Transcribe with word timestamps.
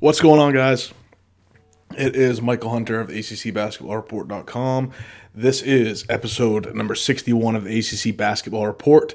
What's 0.00 0.18
going 0.18 0.40
on, 0.40 0.54
guys? 0.54 0.94
It 1.94 2.16
is 2.16 2.40
Mychal 2.40 2.70
Hunter 2.70 3.00
of 3.00 3.08
ACCBasketballReport.com. 3.10 4.92
This 5.34 5.60
is 5.60 6.06
episode 6.08 6.74
number 6.74 6.94
61 6.94 7.54
of 7.54 7.64
the 7.64 7.78
ACC 7.78 8.16
Basketball 8.16 8.66
Report. 8.66 9.14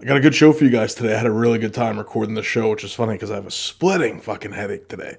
I 0.00 0.04
got 0.04 0.16
a 0.16 0.20
good 0.20 0.36
show 0.36 0.52
for 0.52 0.62
you 0.62 0.70
guys 0.70 0.94
today. 0.94 1.14
I 1.14 1.16
had 1.16 1.26
a 1.26 1.32
really 1.32 1.58
good 1.58 1.74
time 1.74 1.98
recording 1.98 2.36
the 2.36 2.44
show, 2.44 2.70
which 2.70 2.84
is 2.84 2.92
funny 2.94 3.14
because 3.14 3.32
I 3.32 3.34
have 3.34 3.48
a 3.48 3.50
splitting 3.50 4.20
fucking 4.20 4.52
headache 4.52 4.86
today. 4.88 5.16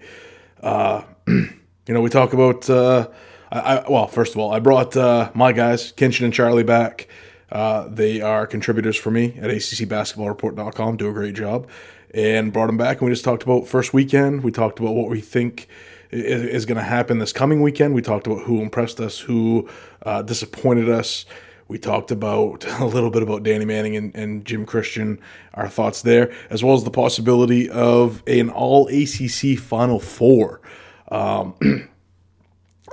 Uh, 0.62 1.02
you 1.28 1.50
know, 1.90 2.00
we 2.00 2.10
talk 2.10 2.32
about, 2.32 2.70
uh, 2.70 3.10
I, 3.52 3.60
I, 3.60 3.90
well, 3.90 4.08
first 4.08 4.36
of 4.36 4.40
all, 4.40 4.54
I 4.54 4.60
brought 4.60 4.96
uh, 4.96 5.32
my 5.34 5.52
guys, 5.52 5.92
Kinchen 5.92 6.24
and 6.24 6.34
Charlie, 6.34 6.64
back. 6.64 7.10
Uh, 7.52 7.90
they 7.90 8.22
are 8.22 8.48
contributors 8.48 8.96
for 8.96 9.12
me 9.12 9.38
at 9.38 9.50
ACCBasketballReport.com, 9.50 10.96
do 10.96 11.10
a 11.10 11.14
great 11.14 11.36
job 11.36 11.68
and 12.14 12.54
brought 12.54 12.70
him 12.70 12.78
back. 12.78 13.00
And 13.00 13.08
we 13.08 13.12
just 13.12 13.26
talked 13.26 13.44
about 13.44 13.68
first 13.68 13.94
weekend. 13.94 14.44
We 14.44 14.52
talked 14.52 14.80
about 14.80 14.94
what 14.94 15.10
we 15.10 15.22
think 15.22 15.68
is, 16.12 16.44
is 16.44 16.66
going 16.66 16.78
to 16.78 16.84
happen 16.84 17.20
this 17.20 17.34
coming 17.34 17.62
weekend. 17.62 17.94
We 17.94 18.02
talked 18.02 18.28
about 18.28 18.44
who 18.44 18.62
impressed 18.62 19.00
us, 19.00 19.20
who 19.20 19.68
uh, 20.04 20.22
disappointed 20.22 20.90
us. 20.90 21.26
We 21.68 21.80
talked 21.80 22.12
about 22.12 22.66
a 22.80 22.86
little 22.86 23.10
bit 23.10 23.24
about 23.24 23.44
Danny 23.44 23.66
Manning 23.66 23.96
and, 23.96 24.16
and, 24.16 24.46
Jim 24.46 24.66
Christian, 24.66 25.20
our 25.54 25.68
thoughts 25.68 26.02
there, 26.02 26.32
as 26.50 26.64
well 26.64 26.76
as 26.76 26.84
the 26.84 26.92
possibility 26.92 27.70
of 27.70 28.22
an 28.28 28.50
all 28.50 28.88
ACC 28.90 29.58
Final 29.58 30.00
Four. 30.00 30.62
Um, 31.10 31.56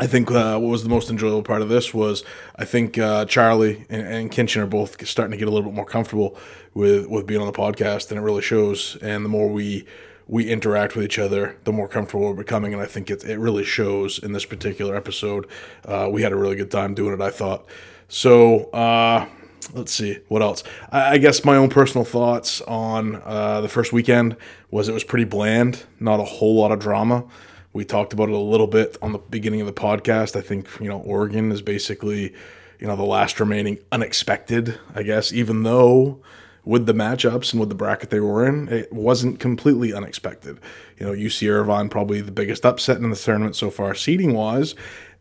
I 0.00 0.06
think 0.06 0.30
uh, 0.30 0.58
what 0.58 0.70
was 0.70 0.82
the 0.82 0.88
most 0.88 1.10
enjoyable 1.10 1.42
part 1.42 1.60
of 1.60 1.68
this 1.68 1.92
was 1.92 2.24
I 2.56 2.64
think 2.64 2.96
uh, 2.96 3.26
Charlie 3.26 3.84
and, 3.90 4.06
and 4.06 4.32
Kinchen 4.32 4.62
are 4.62 4.66
both 4.66 5.06
starting 5.06 5.32
to 5.32 5.36
get 5.36 5.46
a 5.46 5.50
little 5.50 5.68
bit 5.68 5.76
more 5.76 5.84
comfortable 5.84 6.38
with 6.72 7.06
with 7.06 7.26
being 7.26 7.42
on 7.42 7.46
the 7.46 7.52
podcast, 7.52 8.10
and 8.10 8.18
it 8.18 8.22
really 8.22 8.40
shows. 8.40 8.96
And 9.02 9.26
the 9.26 9.28
more 9.28 9.48
we 9.48 9.84
we 10.26 10.48
interact 10.48 10.96
with 10.96 11.04
each 11.04 11.18
other, 11.18 11.54
the 11.64 11.72
more 11.72 11.86
comfortable 11.86 12.28
we're 12.28 12.34
becoming, 12.34 12.72
and 12.72 12.82
I 12.82 12.86
think 12.86 13.10
it 13.10 13.24
it 13.24 13.38
really 13.38 13.62
shows 13.62 14.18
in 14.18 14.32
this 14.32 14.46
particular 14.46 14.96
episode. 14.96 15.46
Uh, 15.84 16.08
we 16.10 16.22
had 16.22 16.32
a 16.32 16.36
really 16.36 16.56
good 16.56 16.70
time 16.70 16.94
doing 16.94 17.12
it, 17.12 17.20
I 17.20 17.30
thought. 17.30 17.66
So 18.08 18.70
uh, 18.70 19.26
let's 19.74 19.92
see 19.92 20.20
what 20.28 20.40
else. 20.40 20.64
I, 20.90 21.10
I, 21.10 21.18
guess 21.18 21.44
my 21.44 21.56
own 21.56 21.68
personal 21.68 22.06
thoughts 22.06 22.62
on 22.62 23.16
uh, 23.16 23.60
the 23.60 23.68
first 23.68 23.92
weekend 23.92 24.36
was 24.70 24.88
it 24.88 24.92
was 24.92 25.04
pretty 25.04 25.26
bland, 25.26 25.84
not 26.00 26.20
a 26.20 26.24
whole 26.24 26.56
lot 26.56 26.72
of 26.72 26.78
drama. 26.80 27.26
We 27.72 27.84
talked 27.84 28.12
about 28.12 28.28
it 28.28 28.34
a 28.34 28.38
little 28.38 28.66
bit 28.66 28.96
on 29.00 29.12
the 29.12 29.18
beginning 29.18 29.60
of 29.60 29.66
the 29.66 29.72
podcast. 29.72 30.36
I 30.36 30.40
think, 30.40 30.68
you 30.80 30.88
know, 30.88 30.98
Oregon 30.98 31.52
is 31.52 31.62
basically, 31.62 32.34
you 32.78 32.86
know, 32.86 32.96
the 32.96 33.04
last 33.04 33.38
remaining 33.38 33.78
unexpected, 33.92 34.78
I 34.94 35.02
guess, 35.04 35.32
even 35.32 35.62
though 35.62 36.20
with 36.64 36.86
the 36.86 36.92
matchups 36.92 37.52
and 37.52 37.60
with 37.60 37.68
the 37.68 37.74
bracket 37.74 38.10
they 38.10 38.20
were 38.20 38.46
in, 38.46 38.68
it 38.68 38.92
wasn't 38.92 39.38
completely 39.40 39.92
unexpected. 39.92 40.58
You 40.98 41.06
know, 41.06 41.12
UC 41.12 41.48
Irvine 41.50 41.88
probably 41.88 42.20
the 42.20 42.32
biggest 42.32 42.66
upset 42.66 42.98
in 42.98 43.10
the 43.10 43.16
tournament 43.16 43.56
so 43.56 43.70
far, 43.70 43.94
seeding 43.94 44.34
wise, 44.34 44.74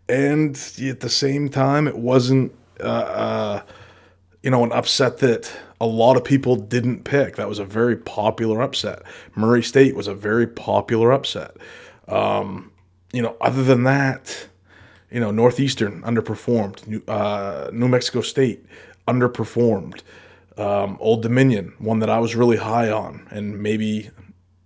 and 0.07 0.55
at 0.81 1.01
the 1.01 1.09
same 1.09 1.49
time, 1.49 1.87
it 1.87 1.97
wasn't, 1.97 2.53
uh, 2.79 2.83
uh, 2.83 3.61
you 4.41 4.49
know, 4.49 4.63
an 4.63 4.71
upset 4.71 5.19
that 5.19 5.51
a 5.79 5.85
lot 5.85 6.17
of 6.17 6.23
people 6.23 6.55
didn't 6.55 7.03
pick. 7.03 7.35
That 7.35 7.47
was 7.47 7.59
a 7.59 7.65
very 7.65 7.95
popular 7.95 8.61
upset. 8.61 9.03
Murray 9.35 9.63
State 9.63 9.95
was 9.95 10.07
a 10.07 10.15
very 10.15 10.47
popular 10.47 11.11
upset. 11.11 11.55
Um, 12.09 12.71
you 13.13 13.21
know, 13.21 13.35
other 13.41 13.63
than 13.63 13.83
that, 13.83 14.47
you 15.11 15.19
know, 15.19 15.31
Northeastern 15.31 16.01
underperformed. 16.03 16.85
New, 16.87 17.03
uh, 17.07 17.69
New 17.73 17.87
Mexico 17.87 18.21
State 18.21 18.65
underperformed. 19.07 20.01
Um, 20.57 20.97
Old 20.99 21.21
Dominion, 21.21 21.73
one 21.79 21.99
that 21.99 22.09
I 22.09 22.19
was 22.19 22.35
really 22.35 22.57
high 22.57 22.91
on, 22.91 23.25
and 23.31 23.61
maybe 23.63 24.09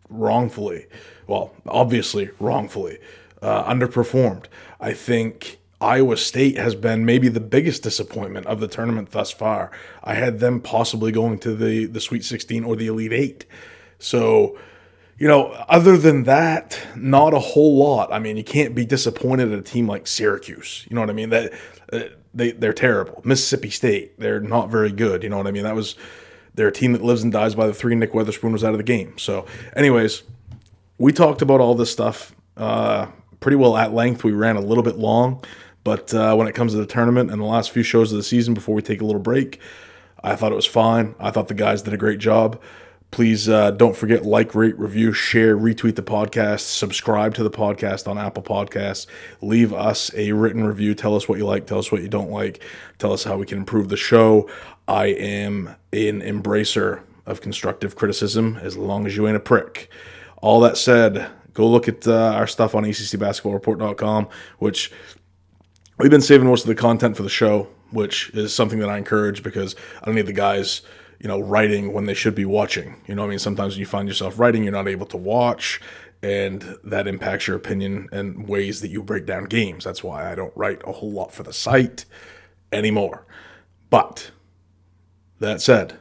wrongfully, 0.09 0.87
well, 1.27 1.53
obviously 1.67 2.31
wrongfully, 2.39 2.97
uh, 3.43 3.63
underperformed. 3.71 4.45
I 4.79 4.93
think 4.93 5.59
Iowa 5.79 6.17
State 6.17 6.57
has 6.57 6.75
been 6.75 7.05
maybe 7.05 7.27
the 7.27 7.39
biggest 7.39 7.83
disappointment 7.83 8.47
of 8.47 8.59
the 8.59 8.67
tournament 8.67 9.11
thus 9.11 9.31
far. 9.31 9.69
I 10.03 10.15
had 10.15 10.39
them 10.39 10.61
possibly 10.61 11.11
going 11.11 11.39
to 11.39 11.53
the 11.53 11.85
the 11.85 12.01
Sweet 12.01 12.25
16 12.25 12.63
or 12.63 12.75
the 12.75 12.87
Elite 12.87 13.13
Eight. 13.13 13.45
So 13.99 14.57
you 15.17 15.27
know, 15.27 15.51
other 15.69 15.97
than 15.97 16.23
that, 16.23 16.79
not 16.95 17.33
a 17.33 17.39
whole 17.39 17.77
lot. 17.77 18.11
I 18.11 18.19
mean, 18.19 18.37
you 18.37 18.43
can't 18.43 18.73
be 18.73 18.85
disappointed 18.85 19.51
at 19.51 19.59
a 19.59 19.61
team 19.61 19.87
like 19.87 20.07
Syracuse. 20.07 20.85
You 20.89 20.95
know 20.95 21.01
what 21.01 21.09
I 21.09 21.13
mean? 21.13 21.29
That 21.29 21.53
uh, 21.91 21.99
they 22.33 22.51
they're 22.51 22.73
terrible. 22.73 23.21
Mississippi 23.23 23.69
State, 23.69 24.19
they're 24.19 24.39
not 24.39 24.69
very 24.69 24.91
good. 24.91 25.23
You 25.23 25.29
know 25.29 25.37
what 25.37 25.47
I 25.47 25.51
mean? 25.51 25.63
That 25.63 25.75
was 25.75 25.95
they're 26.55 26.67
a 26.67 26.73
team 26.73 26.93
that 26.93 27.03
lives 27.03 27.23
and 27.23 27.31
dies 27.31 27.55
by 27.55 27.67
the 27.67 27.73
three. 27.73 27.95
Nick 27.95 28.13
Weatherspoon 28.13 28.51
was 28.51 28.63
out 28.63 28.71
of 28.71 28.77
the 28.77 28.83
game. 28.83 29.17
So, 29.17 29.45
anyways, 29.75 30.23
we 30.97 31.11
talked 31.11 31.41
about 31.41 31.59
all 31.59 31.75
this 31.75 31.91
stuff 31.91 32.35
uh, 32.57 33.07
pretty 33.39 33.57
well 33.57 33.77
at 33.77 33.93
length. 33.93 34.23
We 34.23 34.31
ran 34.31 34.55
a 34.55 34.61
little 34.61 34.83
bit 34.83 34.97
long, 34.97 35.43
but 35.83 36.13
uh, 36.13 36.35
when 36.35 36.47
it 36.47 36.53
comes 36.53 36.73
to 36.73 36.77
the 36.77 36.85
tournament 36.85 37.31
and 37.31 37.39
the 37.39 37.45
last 37.45 37.71
few 37.71 37.83
shows 37.83 38.11
of 38.11 38.17
the 38.17 38.23
season 38.23 38.53
before 38.53 38.75
we 38.75 38.81
take 38.81 39.01
a 39.01 39.05
little 39.05 39.21
break, 39.21 39.59
I 40.23 40.35
thought 40.35 40.51
it 40.51 40.55
was 40.55 40.65
fine. 40.65 41.15
I 41.19 41.31
thought 41.31 41.47
the 41.47 41.53
guys 41.53 41.81
did 41.81 41.93
a 41.93 41.97
great 41.97 42.19
job. 42.19 42.61
Please 43.13 43.47
uh, 43.47 43.69
don't 43.69 43.95
forget 43.95 44.25
like, 44.25 44.55
rate, 44.55 44.75
review, 44.79 45.13
share, 45.13 45.55
retweet 45.55 45.93
the 45.93 46.01
podcast, 46.01 46.61
subscribe 46.61 47.35
to 47.35 47.43
the 47.43 47.51
podcast 47.51 48.07
on 48.07 48.17
Apple 48.17 48.41
Podcasts. 48.41 49.05
Leave 49.39 49.71
us 49.71 50.11
a 50.15 50.31
written 50.31 50.63
review. 50.63 50.95
Tell 50.95 51.15
us 51.15 51.29
what 51.29 51.37
you 51.37 51.45
like. 51.45 51.67
Tell 51.67 51.77
us 51.77 51.91
what 51.91 52.01
you 52.01 52.09
don't 52.09 52.31
like. 52.31 52.63
Tell 52.97 53.13
us 53.13 53.23
how 53.23 53.37
we 53.37 53.45
can 53.45 53.59
improve 53.59 53.89
the 53.89 53.97
show. 53.97 54.49
I 54.87 55.09
am 55.09 55.75
an 55.91 56.21
embracer 56.21 57.03
of 57.27 57.39
constructive 57.39 57.95
criticism 57.95 58.57
as 58.59 58.77
long 58.77 59.05
as 59.05 59.15
you 59.15 59.27
ain't 59.27 59.37
a 59.37 59.39
prick. 59.39 59.91
All 60.37 60.59
that 60.61 60.75
said, 60.75 61.29
go 61.53 61.69
look 61.69 61.87
at 61.87 62.07
uh, 62.07 62.33
our 62.33 62.47
stuff 62.47 62.73
on 62.73 62.83
ACCBasketballReport.com, 62.83 64.27
which 64.57 64.91
we've 65.99 66.09
been 66.09 66.19
saving 66.19 66.47
most 66.47 66.63
of 66.63 66.67
the 66.67 66.73
content 66.73 67.15
for 67.15 67.21
the 67.21 67.29
show, 67.29 67.67
which 67.91 68.31
is 68.31 68.55
something 68.55 68.79
that 68.79 68.89
I 68.89 68.97
encourage 68.97 69.43
because 69.43 69.75
I 70.01 70.07
don't 70.07 70.15
need 70.15 70.25
the 70.25 70.33
guys– 70.33 70.81
you 71.23 71.29
know, 71.29 71.39
writing 71.39 71.93
when 71.93 72.05
they 72.05 72.13
should 72.13 72.35
be 72.35 72.43
watching. 72.43 73.01
You 73.07 73.15
know 73.15 73.23
I 73.23 73.29
mean? 73.29 73.39
Sometimes 73.39 73.77
you 73.77 73.85
find 73.85 74.09
yourself 74.09 74.37
writing, 74.37 74.63
you're 74.63 74.73
not 74.73 74.89
able 74.89 75.05
to 75.07 75.17
watch, 75.17 75.79
and 76.21 76.77
that 76.83 77.07
impacts 77.07 77.47
your 77.47 77.55
opinion 77.55 78.09
and 78.11 78.45
ways 78.47 78.81
that 78.81 78.89
you 78.89 79.01
break 79.01 79.25
down 79.25 79.45
games. 79.45 79.85
That's 79.85 80.03
why 80.03 80.29
I 80.29 80.35
don't 80.35 80.55
write 80.55 80.81
a 80.85 80.91
whole 80.91 81.11
lot 81.11 81.33
for 81.33 81.43
the 81.43 81.53
site 81.53 82.03
anymore. 82.73 83.25
But 83.89 84.31
that 85.39 85.61
said, 85.61 85.95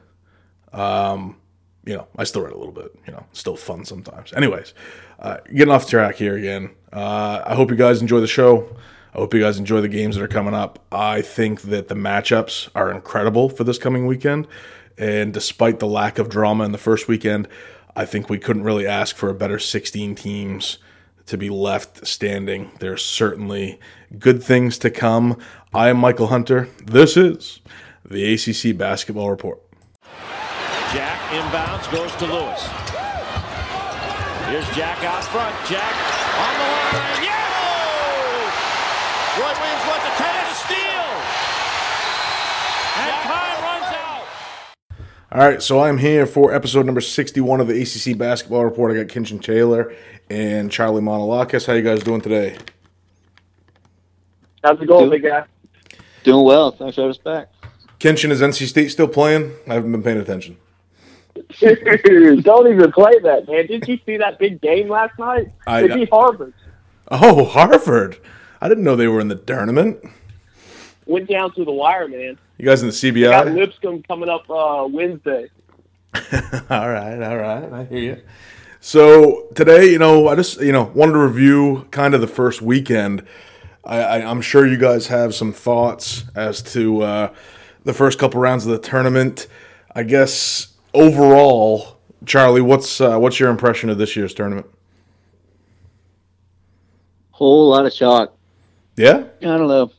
um, 0.72 1.37
you 1.84 1.94
know, 1.94 2.09
I 2.19 2.25
still 2.25 2.43
write 2.43 2.53
a 2.53 2.59
little 2.59 2.72
bit, 2.72 2.93
you 3.06 3.12
know, 3.12 3.25
still 3.33 3.56
fun 3.56 3.84
sometimes. 3.84 4.33
Anyways, 4.33 4.75
uh, 5.21 5.37
getting 5.54 5.72
off 5.72 5.89
track 5.89 6.16
here 6.16 6.37
again. 6.37 6.71
Uh, 6.93 7.43
I 7.47 7.54
hope 7.54 7.71
you 7.71 7.77
guys 7.77 8.00
enjoy 8.00 8.19
the 8.19 8.27
show. 8.27 8.77
I 9.15 9.19
hope 9.19 9.34
you 9.34 9.41
guys 9.41 9.59
enjoy 9.59 9.83
the 9.83 9.89
games 9.89 10.16
that 10.16 10.25
are 10.25 10.28
coming 10.28 10.54
up. 10.54 10.84
I 10.91 11.21
think 11.21 11.62
that 11.62 11.87
the 11.87 11.94
matchups 11.94 12.71
are 12.75 12.91
incredible 12.91 13.50
for 13.50 13.62
this 13.62 13.78
coming 13.78 14.06
weekend. 14.06 14.49
And 14.98 15.32
despite 15.32 15.78
the 15.78 15.86
lack 15.86 16.19
of 16.19 16.28
drama 16.28 16.64
in 16.64 16.72
the 16.72 16.78
first 16.78 17.08
weekend, 17.08 17.48
I 17.94 18.04
think 18.04 18.30
we 18.30 18.38
couldn't 18.38 18.64
really 18.64 18.86
ask 18.86 19.16
for 19.16 19.28
a 19.28 19.34
better 19.34 19.58
16 19.58 20.14
teams 20.14 20.78
to 21.26 21.36
be 21.36 21.50
left 21.50 22.06
standing. 22.06 22.70
There's 22.80 23.04
certainly 23.04 23.78
good 24.19 24.42
things 24.42 24.78
to 24.78 24.91
come. 24.91 25.38
I 25.75 25.88
am 25.88 25.98
Mychal 25.98 26.28
Hunter. 26.28 26.69
This 26.84 27.16
is 27.16 27.60
the 28.04 28.34
ACC 28.34 28.76
Basketball 28.76 29.30
Report. 29.30 29.60
Jack 30.92 31.19
inbounds, 31.30 31.91
goes 31.91 32.14
to 32.16 32.26
Lewis. 32.26 32.69
Here's 34.53 34.69
Jack 34.76 35.03
out 35.04 35.24
front. 35.24 35.56
Jack 35.64 35.94
on 36.36 36.53
the 36.60 36.69
line. 36.69 37.24
Yeah! 37.24 37.42
Roy 39.41 39.48
Williams 39.48 39.84
wants 39.88 40.04
a 40.04 40.12
tennis 40.20 40.60
steal. 40.60 41.09
And 43.00 43.16
time 43.24 43.56
runs 43.64 43.66
out. 43.66 43.72
All 45.34 45.38
right, 45.38 45.62
so 45.62 45.81
I'm 45.81 45.97
here 45.97 46.26
for 46.26 46.53
episode 46.54 46.84
number 46.84 47.00
61 47.00 47.62
of 47.62 47.66
the 47.66 47.81
ACC 47.81 48.19
Basketball 48.19 48.66
Report. 48.66 48.93
I 48.93 49.03
got 49.03 49.06
Kinchen 49.06 49.43
Taylor 49.43 49.94
and 50.28 50.70
Charlie 50.70 51.00
Manolakis. 51.00 51.66
How 51.66 51.72
you 51.72 51.80
guys 51.80 52.03
doing 52.03 52.21
today? 52.21 52.59
How's 54.62 54.78
it 54.78 54.84
going, 54.84 55.09
big 55.09 55.22
guy? 55.22 55.47
Doing 56.22 56.45
well. 56.45 56.72
Thanks 56.72 56.97
for 56.97 57.01
having 57.01 57.12
us 57.12 57.16
back. 57.16 57.48
Kinchen, 57.98 58.30
is 58.30 58.42
NC 58.42 58.66
State 58.66 58.91
still 58.91 59.09
playing? 59.09 59.53
I 59.66 59.72
haven't 59.72 59.91
been 59.92 60.03
paying 60.03 60.18
attention. 60.18 60.59
Don't 61.60 62.71
even 62.71 62.92
play 62.92 63.18
that, 63.21 63.45
man. 63.48 63.66
Did 63.68 63.89
you 63.89 63.98
see 64.04 64.18
that 64.18 64.39
big 64.39 64.60
game 64.60 64.91
last 64.91 65.18
night? 65.18 65.51
I, 65.66 65.86
they 65.86 65.95
beat 65.95 66.10
Harvard. 66.10 66.53
Oh, 67.10 67.47
Harvard. 67.47 68.18
I 68.60 68.68
didn't 68.68 68.84
know 68.84 68.97
they 68.97 69.09
were 69.09 69.21
in 69.21 69.28
the 69.28 69.36
tournament. 69.36 69.98
Went 71.07 71.28
down 71.28 71.53
to 71.54 71.65
the 71.65 71.72
wire, 71.72 72.09
man. 72.09 72.39
You 72.59 72.66
guys 72.66 72.83
in 72.83 72.89
the 72.89 72.95
CBI? 72.95 73.13
They 73.13 73.22
got 73.22 73.49
Lipscomb 73.49 74.03
coming 74.04 74.28
up 74.28 74.49
uh, 74.49 74.87
Wednesday. 74.89 75.49
all 76.71 76.91
right, 76.91 77.22
all 77.22 77.37
right. 77.37 77.72
I 77.72 77.84
hear 77.84 77.99
you. 77.99 78.22
So 78.81 79.49
today, 79.54 79.91
you 79.91 79.99
know, 79.99 80.28
I 80.28 80.34
just 80.34 80.60
you 80.60 80.72
know 80.72 80.91
wanted 80.95 81.13
to 81.13 81.19
review 81.19 81.87
kind 81.91 82.15
of 82.15 82.21
the 82.21 82.27
first 82.27 82.63
weekend. 82.63 83.25
I, 83.84 83.99
I, 83.99 84.19
am 84.31 84.41
sure 84.41 84.66
you 84.66 84.77
guys 84.77 85.09
have 85.09 85.34
some 85.34 85.53
thoughts 85.53 86.25
as 86.37 86.63
to 86.72 87.03
uh, 87.03 87.34
the 87.84 87.93
first 87.93 88.19
couple 88.19 88.41
rounds 88.41 88.66
of 88.66 88.72
the 88.72 88.78
tournament. 88.78 89.48
I 89.95 90.03
guess 90.05 90.77
overall, 90.95 91.98
Charlie, 92.27 92.60
what's 92.60 93.01
uh, 93.01 93.19
what's 93.19 93.41
your 93.41 93.51
impression 93.51 93.91
of 93.91 93.98
this 93.98 94.16
year's 94.16 94.34
tournament? 94.34 94.66
Whole 97.31 97.71
lot 97.71 97.87
of 97.87 97.93
shock. 97.93 98.37
Yeah. 98.97 99.25
I 99.41 99.45
don't 99.45 99.69
know. 99.69 99.91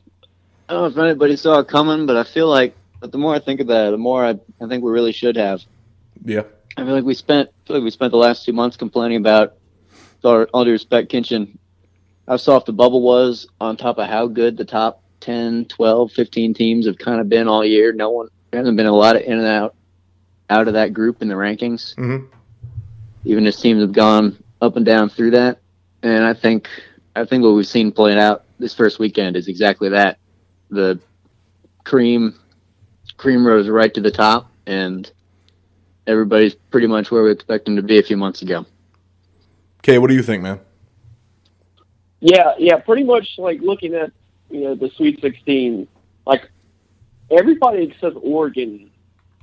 I 0.68 0.72
don't 0.72 0.82
know 0.82 1.02
if 1.02 1.08
anybody 1.08 1.36
saw 1.36 1.58
it 1.58 1.68
coming, 1.68 2.06
but 2.06 2.16
I 2.16 2.24
feel 2.24 2.48
like 2.48 2.74
but 3.00 3.12
the 3.12 3.18
more 3.18 3.34
I 3.34 3.38
think 3.38 3.60
about 3.60 3.88
it, 3.88 3.90
the 3.90 3.98
more 3.98 4.24
I, 4.24 4.30
I 4.62 4.66
think 4.66 4.82
we 4.82 4.90
really 4.90 5.12
should 5.12 5.36
have. 5.36 5.62
Yeah. 6.24 6.44
I 6.78 6.84
feel 6.84 6.94
like 6.94 7.04
we 7.04 7.12
spent 7.12 7.50
I 7.50 7.66
feel 7.66 7.76
like 7.76 7.84
we 7.84 7.90
spent 7.90 8.12
the 8.12 8.16
last 8.16 8.46
two 8.46 8.54
months 8.54 8.76
complaining 8.78 9.18
about 9.18 9.56
all, 10.24 10.44
all 10.54 10.64
due 10.64 10.72
respect, 10.72 11.12
Kinchen, 11.12 11.58
how 12.26 12.38
soft 12.38 12.64
the 12.64 12.72
bubble 12.72 13.02
was 13.02 13.46
on 13.60 13.76
top 13.76 13.98
of 13.98 14.08
how 14.08 14.26
good 14.26 14.56
the 14.56 14.64
top 14.64 15.02
10, 15.20 15.66
12, 15.66 16.12
15 16.12 16.54
teams 16.54 16.86
have 16.86 16.96
kind 16.96 17.20
of 17.20 17.28
been 17.28 17.46
all 17.46 17.62
year. 17.62 17.92
No 17.92 18.10
one 18.10 18.28
there 18.50 18.60
hasn't 18.60 18.76
been 18.76 18.86
a 18.86 18.92
lot 18.92 19.16
of 19.16 19.22
in 19.22 19.38
and 19.38 19.46
out 19.46 19.74
out 20.48 20.68
of 20.68 20.74
that 20.74 20.94
group 20.94 21.20
in 21.20 21.28
the 21.28 21.34
rankings. 21.34 21.94
Mhm. 21.96 22.26
Even 23.26 23.46
as 23.46 23.60
teams 23.60 23.82
have 23.82 23.92
gone 23.92 24.42
up 24.62 24.76
and 24.76 24.86
down 24.86 25.10
through 25.10 25.32
that. 25.32 25.58
And 26.02 26.24
I 26.24 26.32
think 26.32 26.68
I 27.14 27.24
think 27.26 27.44
what 27.44 27.54
we've 27.54 27.66
seen 27.66 27.92
played 27.92 28.16
out 28.16 28.44
this 28.58 28.72
first 28.72 28.98
weekend 28.98 29.36
is 29.36 29.48
exactly 29.48 29.90
that. 29.90 30.18
The 30.70 30.98
cream 31.84 32.34
cream 33.16 33.46
rose 33.46 33.68
right 33.68 33.92
to 33.94 34.00
the 34.00 34.10
top 34.10 34.50
and 34.66 35.10
everybody's 36.06 36.54
pretty 36.54 36.86
much 36.86 37.10
where 37.10 37.22
we 37.22 37.30
expect 37.30 37.64
them 37.64 37.76
to 37.76 37.82
be 37.82 37.98
a 37.98 38.02
few 38.02 38.16
months 38.16 38.42
ago. 38.42 38.66
Okay, 39.78 39.98
what 39.98 40.08
do 40.08 40.14
you 40.14 40.22
think, 40.22 40.42
man? 40.42 40.60
Yeah, 42.20 42.54
yeah, 42.58 42.78
pretty 42.78 43.04
much 43.04 43.34
like 43.38 43.60
looking 43.60 43.94
at 43.94 44.10
you 44.50 44.62
know 44.62 44.74
the 44.74 44.90
Sweet 44.96 45.20
16, 45.20 45.86
like 46.26 46.50
everybody 47.30 47.82
except 47.82 48.16
Oregon, 48.22 48.90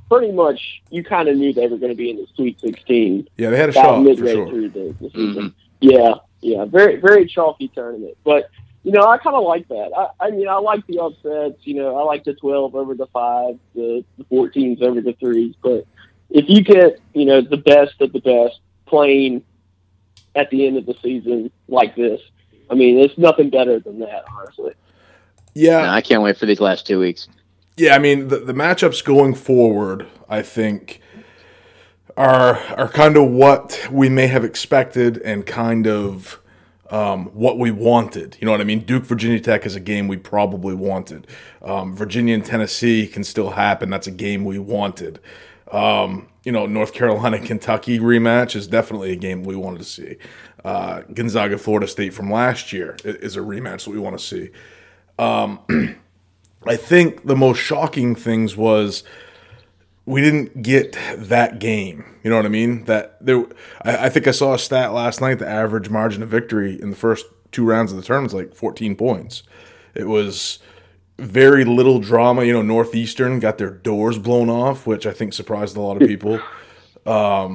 pretty 0.10 0.32
much 0.32 0.82
you 0.90 1.04
kind 1.04 1.30
of 1.30 1.38
knew 1.38 1.54
they 1.54 1.68
were 1.68 1.78
going 1.78 1.92
to 1.92 1.96
be 1.96 2.10
in 2.10 2.18
the 2.18 2.28
Sweet 2.36 2.60
16 2.60 3.28
Yeah, 3.38 3.50
they 3.52 3.58
had 3.58 3.70
a 3.70 3.74
shot 3.74 4.02
midway 4.02 4.34
sure. 4.34 4.50
through 4.50 4.70
the, 4.70 4.96
the 5.00 5.10
season. 5.12 5.50
Mm-hmm. 5.50 5.90
Yeah, 5.90 6.14
yeah, 6.42 6.66
very 6.66 7.00
very 7.00 7.28
chalky 7.28 7.68
tournament, 7.68 8.18
but 8.24 8.50
you 8.84 8.92
know 8.92 9.04
I 9.04 9.18
kind 9.18 9.36
of 9.36 9.44
like 9.44 9.68
that. 9.68 9.92
I, 9.96 10.28
I 10.28 10.32
mean 10.32 10.48
I 10.48 10.58
like 10.58 10.86
the 10.88 11.00
upsets. 11.00 11.66
You 11.66 11.76
know 11.76 11.98
I 11.98 12.04
like 12.04 12.24
the 12.24 12.34
12 12.34 12.76
over 12.76 12.96
the 12.96 13.08
five, 13.08 13.60
the, 13.76 14.04
the 14.18 14.24
14s 14.26 14.82
over 14.82 15.02
the 15.02 15.14
threes. 15.14 15.56
But 15.62 15.86
if 16.30 16.46
you 16.48 16.64
get 16.64 17.00
you 17.14 17.26
know 17.26 17.42
the 17.42 17.58
best 17.58 18.00
of 18.02 18.12
the 18.14 18.20
best 18.20 18.60
playing 18.86 19.44
at 20.36 20.50
the 20.50 20.66
end 20.66 20.78
of 20.78 20.86
the 20.86 20.96
season 21.02 21.52
like 21.68 21.96
this, 21.96 22.22
I 22.70 22.76
mean 22.76 22.98
it's 23.00 23.18
nothing 23.18 23.50
better 23.50 23.80
than 23.80 24.00
that, 24.00 24.24
honestly. 24.36 24.74
Yeah, 25.54 25.82
No, 25.82 25.90
I 25.90 26.02
can't 26.02 26.24
wait 26.24 26.38
for 26.38 26.46
these 26.46 26.62
last 26.62 26.88
two 26.88 27.00
weeks. 27.00 27.28
Yeah, 27.78 27.96
I 27.96 28.00
mean 28.00 28.30
the, 28.30 28.38
the 28.38 28.54
matchups 28.54 29.04
going 29.04 29.36
forward, 29.36 30.08
I 30.28 30.42
think, 30.42 31.02
are 32.18 32.58
are 32.58 32.90
kind 32.90 33.16
of 33.16 33.30
what 33.30 33.88
we 33.92 34.10
may 34.10 34.28
have 34.28 34.44
expected 34.44 35.18
and 35.20 35.46
kind 35.46 35.88
of 35.88 36.41
um, 36.92 37.28
what 37.28 37.58
we 37.58 37.72
wanted. 37.72 38.38
You 38.40 38.46
know 38.46 38.52
what 38.52 38.62
I 38.62 38.66
mean? 38.66 38.82
Duke 38.82 39.06
Virginia 39.06 39.40
Tech 39.40 39.66
is 39.66 39.76
a 39.76 39.80
game 39.80 40.08
we 40.08 40.18
probably 40.18 40.76
wanted. 40.76 41.26
Um, 41.62 41.96
Virginia 41.96 42.36
and 42.36 42.46
Tennessee 42.46 43.08
can 43.08 43.24
still 43.24 43.52
happen. 43.52 43.90
That's 43.90 44.08
a 44.08 44.12
game 44.12 44.46
we 44.46 44.60
wanted. 44.60 45.20
Um, 45.72 46.28
you 46.44 46.52
know, 46.52 46.66
North 46.66 46.94
Carolina 46.94 47.40
Kentucky 47.46 47.98
rematch 48.00 48.56
is 48.56 48.68
definitely 48.68 49.12
a 49.12 49.16
game 49.16 49.44
we 49.44 49.56
wanted 49.56 49.80
to 49.80 49.86
see. 49.86 50.18
Uh, 50.66 51.02
Gonzaga 51.14 51.58
Florida 51.58 51.88
State 51.88 52.14
from 52.14 52.30
last 52.30 52.74
year 52.74 52.98
is 53.04 53.38
a 53.38 53.40
rematch 53.40 53.86
that 53.86 53.92
we 53.92 54.00
want 54.00 54.20
to 54.20 54.24
see. 54.24 54.50
I 56.68 56.76
think 56.76 57.26
the 57.26 57.36
most 57.36 57.60
shocking 57.60 58.16
things 58.16 58.56
was 58.56 59.04
we 60.06 60.22
didn't 60.22 60.62
get 60.62 60.98
that 61.16 61.60
game. 61.60 62.06
You 62.24 62.30
know 62.30 62.36
what 62.36 62.46
I 62.46 62.50
mean? 62.50 62.86
That 62.86 63.18
there, 63.24 63.46
I, 63.84 64.06
I 64.06 64.10
think 64.10 64.28
I 64.28 64.32
saw 64.32 64.54
a 64.54 64.60
stat 64.60 64.94
last 64.94 65.22
night. 65.22 65.40
The 65.40 65.48
average 65.48 65.90
margin 65.90 66.24
of 66.24 66.30
victory 66.30 66.80
in 66.82 66.90
the 66.90 66.96
first 66.96 67.26
two 67.52 67.66
rounds 67.66 67.92
of 67.92 67.98
the 67.98 68.04
tournament 68.04 68.32
is 68.32 68.36
like 68.36 68.56
14 68.56 68.96
points. 68.96 69.44
It 69.94 70.08
was 70.08 70.60
very 71.18 71.66
little 71.66 72.00
drama. 72.00 72.44
You 72.44 72.54
know, 72.54 72.62
Northeastern 72.62 73.40
got 73.40 73.58
their 73.58 73.70
doors 73.70 74.18
blown 74.18 74.50
off, 74.50 74.88
which 74.88 75.06
I 75.06 75.12
think 75.12 75.34
surprised 75.34 75.78
a 75.78 75.82
lot 75.82 76.02
of 76.02 76.08
people. 76.08 76.40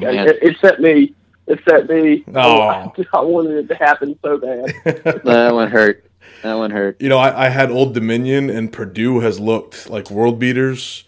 Yeah, 0.01 0.11
Yeah. 0.13 0.25
It, 0.25 0.39
it 0.43 0.57
set 0.61 0.81
me. 0.81 1.15
It 1.47 1.61
set 1.69 1.89
me. 1.89 2.25
Oh. 2.35 2.93
I 3.13 3.21
wanted 3.21 3.57
it 3.65 3.69
to 3.69 3.75
happen 3.77 4.19
so 4.23 4.39
bad. 4.39 4.75
that 5.25 5.51
one 5.53 5.71
hurt. 5.71 6.05
That 6.43 6.55
one 6.55 6.71
hurt. 6.71 7.01
you 7.01 7.09
know, 7.09 7.19
I, 7.19 7.47
I 7.47 7.49
had 7.49 7.71
Old 7.71 7.95
Dominion 7.95 8.51
and 8.51 8.73
Purdue 8.73 9.21
has 9.21 9.41
looked 9.41 9.89
like 9.89 10.11
world 10.11 10.39
beaters. 10.39 11.05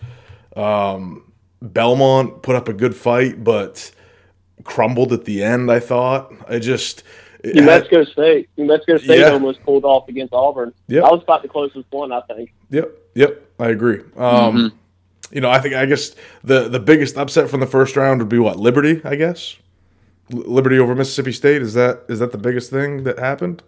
Um, 0.57 1.28
Belmont 1.63 2.43
put 2.43 2.57
up 2.57 2.69
a 2.69 2.73
good 2.73 2.95
fight, 2.95 3.43
but 3.43 3.91
crumbled 4.65 5.13
at 5.13 5.25
the 5.25 5.43
end. 5.43 5.71
I 5.71 5.81
thought. 5.81 6.33
I 6.49 6.59
just. 6.59 7.03
it 7.45 7.55
New 7.55 7.63
had- 7.63 7.83
Mexico 7.83 8.05
State. 8.05 8.49
New 8.57 8.67
Mexico 8.67 8.97
State 8.99 9.21
Yeah. 9.21 9.31
almost 9.31 9.63
pulled 9.63 9.85
off 9.85 10.09
against 10.09 10.33
Auburn. 10.33 10.73
Yep. 10.89 11.03
That 11.03 11.13
was 11.13 11.23
about 11.23 11.43
the 11.43 11.49
closest 11.49 11.87
one, 11.91 12.13
I 12.13 12.21
think. 12.23 12.53
Yep, 12.71 12.91
yep, 13.15 13.43
I 13.59 13.69
agree. 13.69 14.01
Um, 14.17 14.73
You 15.31 15.41
know, 15.43 15.51
I 15.51 15.59
think 15.61 15.75
I 15.75 15.85
guess 15.85 16.15
the 16.43 16.69
the 16.69 16.81
biggest 16.81 17.17
upset 17.19 17.51
from 17.51 17.61
the 17.61 17.67
first 17.67 17.97
round 17.97 18.21
would 18.21 18.29
be 18.31 18.39
what 18.39 18.57
Liberty. 18.59 19.01
I 19.05 19.15
guess 19.15 19.57
L- 20.33 20.39
Liberty 20.47 20.79
over 20.79 20.95
Mississippi 20.95 21.33
State 21.33 21.61
is 21.61 21.75
that 21.75 22.05
is 22.09 22.19
that 22.21 22.33
the 22.33 22.39
biggest 22.39 22.71
thing 22.71 23.03
that 23.05 23.19
happened? 23.19 23.63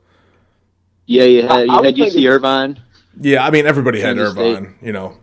Yeah, 1.06 1.24
you 1.24 1.40
I- 1.40 1.42
had 1.42 1.52
I 1.52 1.62
you 1.78 1.82
had 1.82 1.94
UC 1.96 2.04
thinking- 2.12 2.26
Irvine. 2.28 2.80
Yeah, 3.20 3.44
I 3.46 3.50
mean 3.50 3.66
everybody 3.66 4.00
had 4.00 4.16
Kansas 4.16 4.32
State. 4.32 4.56
Irvine. 4.56 4.74
You 4.80 4.92
know, 4.92 5.16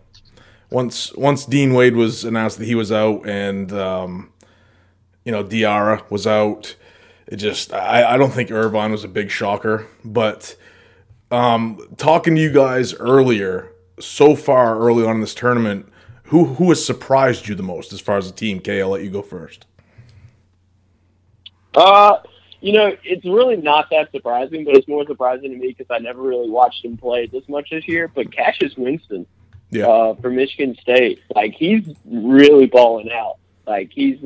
once 0.70 1.14
once 1.14 1.44
Dean 1.46 1.74
Wade 1.74 1.96
was 1.96 2.24
announced 2.24 2.58
that 2.58 2.66
he 2.66 2.74
was 2.74 2.92
out 2.92 3.26
and 3.28 3.72
um, 3.72 4.32
you 5.24 5.32
know 5.32 5.42
Diarra 5.44 6.08
was 6.10 6.26
out, 6.26 6.76
it 7.26 7.36
just 7.36 7.72
I, 7.72 8.14
I 8.14 8.16
don't 8.16 8.32
think 8.32 8.50
Irvine 8.50 8.92
was 8.92 9.04
a 9.04 9.08
big 9.08 9.30
shocker. 9.30 9.86
But 10.04 10.56
um, 11.30 11.80
talking 11.96 12.34
to 12.34 12.40
you 12.40 12.52
guys 12.52 12.94
earlier, 12.94 13.72
so 14.00 14.34
far 14.34 14.78
early 14.78 15.04
on 15.04 15.16
in 15.16 15.20
this 15.20 15.34
tournament, 15.34 15.90
who 16.24 16.44
who 16.44 16.68
has 16.68 16.84
surprised 16.84 17.48
you 17.48 17.54
the 17.54 17.62
most 17.62 17.92
as 17.92 18.00
far 18.00 18.18
as 18.18 18.30
the 18.30 18.36
team? 18.36 18.60
Kay, 18.60 18.82
I'll 18.82 18.90
let 18.90 19.02
you 19.02 19.10
go 19.10 19.22
first. 19.22 19.66
Uh, 21.74 22.18
you 22.60 22.72
know, 22.72 22.96
it's 23.04 23.24
really 23.24 23.56
not 23.56 23.88
that 23.90 24.10
surprising, 24.10 24.64
but 24.64 24.74
it's 24.74 24.88
more 24.88 25.06
surprising 25.06 25.52
to 25.52 25.56
me 25.56 25.68
because 25.68 25.86
I 25.90 25.98
never 25.98 26.20
really 26.22 26.50
watched 26.50 26.84
him 26.84 26.96
play 26.96 27.26
this 27.26 27.48
much 27.48 27.70
this 27.70 27.86
year. 27.86 28.08
But 28.08 28.32
Cassius 28.32 28.74
Winston, 28.76 29.26
Yeah. 29.70 29.86
uh, 29.86 30.14
for 30.14 30.30
Michigan 30.30 30.76
State, 30.80 31.20
like 31.34 31.54
he's 31.54 31.84
really 32.04 32.66
balling 32.66 33.10
out. 33.12 33.36
Like 33.66 33.90
he's 33.92 34.18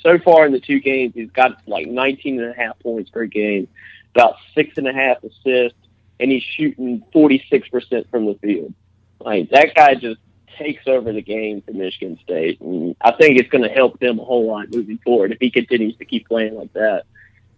so 0.00 0.18
far 0.18 0.46
in 0.46 0.52
the 0.52 0.60
two 0.60 0.80
games, 0.80 1.12
he's 1.14 1.30
got 1.30 1.62
like 1.66 1.86
19 1.86 2.40
and 2.40 2.50
a 2.50 2.54
half 2.54 2.78
points 2.80 3.10
per 3.10 3.26
game, 3.26 3.68
about 4.14 4.36
six 4.54 4.76
and 4.78 4.88
a 4.88 4.92
half 4.92 5.18
assists, 5.22 5.78
and 6.18 6.30
he's 6.30 6.42
shooting 6.42 7.02
46% 7.14 8.10
from 8.10 8.26
the 8.26 8.34
field. 8.42 8.74
Like 9.20 9.50
that 9.50 9.74
guy 9.74 9.94
just 9.94 10.20
takes 10.58 10.86
over 10.86 11.12
the 11.12 11.22
game 11.22 11.62
for 11.62 11.72
Michigan 11.72 12.18
State, 12.22 12.60
and 12.60 12.96
I 13.00 13.12
think 13.12 13.38
it's 13.38 13.50
going 13.50 13.64
to 13.64 13.70
help 13.70 13.98
them 14.00 14.18
a 14.18 14.24
whole 14.24 14.46
lot 14.46 14.70
moving 14.70 14.98
forward 14.98 15.32
if 15.32 15.38
he 15.40 15.50
continues 15.50 15.96
to 15.96 16.04
keep 16.04 16.28
playing 16.28 16.54
like 16.54 16.72
that. 16.72 17.04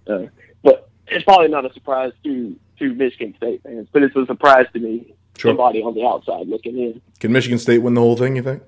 Uh, 0.07 0.27
but 0.63 0.89
it's 1.07 1.25
probably 1.25 1.49
not 1.49 1.65
a 1.65 1.73
surprise 1.73 2.13
to 2.25 2.57
to 2.79 2.95
Michigan 2.95 3.35
State 3.37 3.63
fans, 3.63 3.89
but 3.93 4.03
it's 4.03 4.17
a 4.17 4.27
surprise 4.27 4.67
to 4.73 4.81
me, 4.81 5.15
Sure. 5.37 5.51
somebody 5.51 5.83
on 5.83 5.95
the 5.95 6.05
outside 6.05 6.47
looking 6.47 6.79
in. 6.79 7.01
Can 7.21 7.33
Michigan 7.33 7.59
State 7.59 7.79
win 7.79 7.95
the 7.95 8.01
whole 8.01 8.17
thing? 8.17 8.37
You 8.37 8.43
think? 8.43 8.63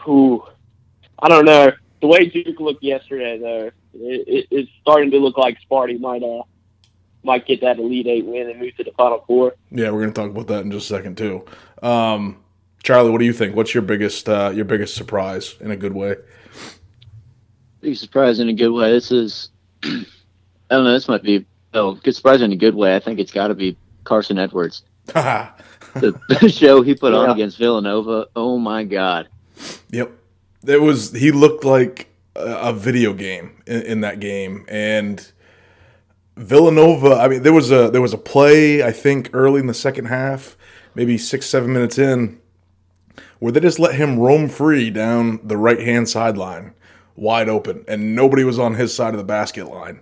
Who, 0.00 0.44
I 1.18 1.28
don't 1.28 1.44
know. 1.44 1.72
The 2.00 2.06
way 2.06 2.26
Duke 2.26 2.60
looked 2.60 2.82
yesterday, 2.82 3.38
though, 3.38 3.70
it, 3.94 4.28
it, 4.28 4.46
it's 4.50 4.70
starting 4.80 5.10
to 5.12 5.18
look 5.18 5.38
like 5.38 5.58
Sparty 5.68 5.98
might 5.98 6.22
uh 6.22 6.42
might 7.24 7.46
get 7.46 7.60
that 7.60 7.78
Elite 7.78 8.06
Eight 8.08 8.26
win 8.26 8.50
and 8.50 8.58
move 8.60 8.76
to 8.76 8.84
the 8.84 8.90
Final 8.92 9.22
Four. 9.26 9.54
Yeah, 9.70 9.90
we're 9.90 10.00
gonna 10.00 10.12
talk 10.12 10.30
about 10.30 10.48
that 10.48 10.64
in 10.64 10.70
just 10.70 10.90
a 10.90 10.94
second 10.94 11.16
too. 11.16 11.44
Um, 11.82 12.42
Charlie, 12.82 13.10
what 13.10 13.18
do 13.18 13.24
you 13.24 13.32
think? 13.32 13.54
What's 13.54 13.74
your 13.74 13.82
biggest 13.82 14.28
uh, 14.28 14.50
your 14.54 14.64
biggest 14.64 14.94
surprise 14.94 15.54
in 15.60 15.70
a 15.70 15.76
good 15.76 15.94
way? 15.94 16.16
Big 17.80 17.96
surprise 17.96 18.40
in 18.40 18.48
a 18.48 18.52
good 18.52 18.70
way. 18.70 18.92
This 18.92 19.10
is, 19.10 19.50
I 19.84 20.04
don't 20.70 20.84
know. 20.84 20.92
This 20.92 21.08
might 21.08 21.22
be 21.22 21.46
oh, 21.74 21.94
good 21.94 22.14
surprise 22.14 22.42
in 22.42 22.52
a 22.52 22.56
good 22.56 22.74
way. 22.74 22.96
I 22.96 23.00
think 23.00 23.18
it's 23.18 23.32
got 23.32 23.48
to 23.48 23.54
be 23.54 23.76
Carsen 24.04 24.38
Edwards. 24.38 24.82
The, 25.94 26.18
the 26.40 26.48
show 26.48 26.82
he 26.82 26.94
put 26.94 27.12
on 27.12 27.30
against 27.30 27.58
Villanova. 27.58 28.26
Oh 28.34 28.58
my 28.58 28.84
God. 28.84 29.28
Yep. 29.90 30.10
It 30.66 30.80
was 30.80 31.12
he 31.12 31.32
looked 31.32 31.64
like 31.64 32.08
a, 32.34 32.68
a 32.68 32.72
video 32.72 33.12
game 33.12 33.62
in, 33.66 33.82
in 33.82 34.00
that 34.00 34.20
game 34.20 34.64
and 34.68 35.30
Villanova, 36.36 37.16
I 37.16 37.28
mean 37.28 37.42
there 37.42 37.52
was 37.52 37.70
a 37.70 37.90
there 37.90 38.00
was 38.00 38.14
a 38.14 38.18
play 38.18 38.82
I 38.82 38.90
think 38.92 39.30
early 39.32 39.60
in 39.60 39.66
the 39.66 39.74
second 39.74 40.06
half, 40.06 40.56
maybe 40.94 41.18
6 41.18 41.44
7 41.44 41.70
minutes 41.70 41.98
in 41.98 42.40
where 43.38 43.52
they 43.52 43.60
just 43.60 43.78
let 43.78 43.94
him 43.94 44.18
roam 44.18 44.48
free 44.48 44.88
down 44.88 45.40
the 45.42 45.56
right-hand 45.56 46.08
sideline 46.08 46.72
wide 47.16 47.48
open 47.48 47.84
and 47.86 48.14
nobody 48.14 48.44
was 48.44 48.58
on 48.58 48.74
his 48.74 48.94
side 48.94 49.12
of 49.12 49.18
the 49.18 49.24
basket 49.24 49.66
line. 49.66 50.00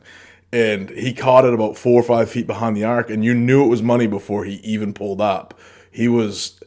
And 0.52 0.90
he 0.90 1.12
caught 1.14 1.44
it 1.44 1.54
about 1.54 1.76
4 1.76 2.00
or 2.00 2.02
5 2.02 2.28
feet 2.30 2.46
behind 2.46 2.76
the 2.76 2.84
arc 2.84 3.08
and 3.10 3.24
you 3.24 3.34
knew 3.34 3.64
it 3.64 3.68
was 3.68 3.82
money 3.82 4.06
before 4.08 4.44
he 4.44 4.54
even 4.56 4.92
pulled 4.92 5.20
up. 5.20 5.58
He 5.90 6.08
was 6.08 6.60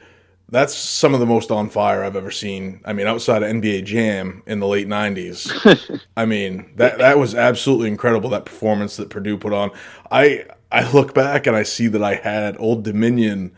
That's 0.49 0.75
some 0.75 1.13
of 1.13 1.19
the 1.19 1.25
most 1.25 1.51
on 1.51 1.69
fire 1.69 2.03
I've 2.03 2.15
ever 2.15 2.31
seen. 2.31 2.81
I 2.85 2.93
mean, 2.93 3.07
outside 3.07 3.43
of 3.43 3.49
NBA 3.49 3.85
Jam 3.85 4.43
in 4.45 4.59
the 4.59 4.67
late 4.67 4.87
'90s. 4.87 6.01
I 6.17 6.25
mean, 6.25 6.71
that 6.77 6.99
that 6.99 7.17
was 7.17 7.35
absolutely 7.35 7.89
incredible. 7.89 8.29
That 8.29 8.45
performance 8.45 8.97
that 8.97 9.09
Purdue 9.09 9.37
put 9.37 9.53
on. 9.53 9.71
I 10.11 10.45
I 10.71 10.89
look 10.91 11.13
back 11.13 11.47
and 11.47 11.55
I 11.55 11.63
see 11.63 11.87
that 11.87 12.03
I 12.03 12.15
had 12.15 12.57
Old 12.59 12.83
Dominion 12.83 13.51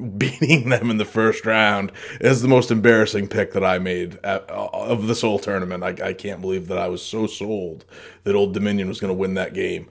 beating 0.18 0.68
them 0.68 0.90
in 0.90 0.96
the 0.96 1.04
first 1.04 1.44
round 1.46 1.92
is 2.20 2.42
the 2.42 2.48
most 2.48 2.70
embarrassing 2.70 3.28
pick 3.28 3.52
that 3.52 3.64
I 3.64 3.78
made 3.78 4.18
at, 4.24 4.48
of 4.50 5.06
this 5.06 5.22
whole 5.22 5.38
tournament. 5.38 5.82
I, 5.82 6.08
I 6.08 6.12
can't 6.12 6.40
believe 6.40 6.68
that 6.68 6.78
I 6.78 6.88
was 6.88 7.02
so 7.02 7.26
sold 7.26 7.84
that 8.24 8.34
Old 8.34 8.54
Dominion 8.54 8.88
was 8.88 9.00
going 9.00 9.12
to 9.12 9.18
win 9.18 9.34
that 9.34 9.54
game. 9.54 9.88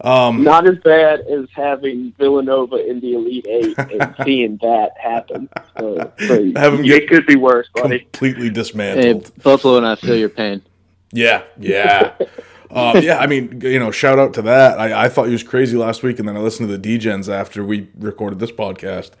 Um, 0.00 0.44
Not 0.44 0.68
as 0.68 0.78
bad 0.78 1.20
as 1.22 1.46
having 1.52 2.12
Villanova 2.18 2.76
in 2.76 3.00
the 3.00 3.14
Elite 3.14 3.46
Eight 3.48 3.78
and 3.78 4.14
seeing 4.24 4.56
that 4.58 4.92
happen. 4.96 5.48
So, 5.78 6.12
so 6.20 6.34
it 6.54 7.08
could 7.08 7.26
be 7.26 7.34
worse, 7.34 7.68
buddy. 7.74 8.00
Completely 8.00 8.50
dismantled. 8.50 9.26
Hey, 9.26 9.32
Buffalo 9.42 9.76
and 9.76 9.86
I 9.86 9.96
feel 9.96 10.16
your 10.16 10.28
pain. 10.28 10.62
Yeah, 11.12 11.42
yeah. 11.58 12.14
uh, 12.70 13.00
yeah, 13.02 13.18
I 13.18 13.26
mean, 13.26 13.60
you 13.62 13.78
know, 13.78 13.90
shout 13.90 14.18
out 14.18 14.34
to 14.34 14.42
that. 14.42 14.78
I, 14.78 15.04
I 15.04 15.08
thought 15.08 15.26
he 15.26 15.32
was 15.32 15.42
crazy 15.42 15.76
last 15.76 16.02
week, 16.02 16.18
and 16.18 16.28
then 16.28 16.36
I 16.36 16.40
listened 16.40 16.68
to 16.68 16.76
the 16.76 16.98
DGens 16.98 17.32
after 17.32 17.64
we 17.64 17.88
recorded 17.98 18.38
this 18.38 18.52
podcast. 18.52 19.12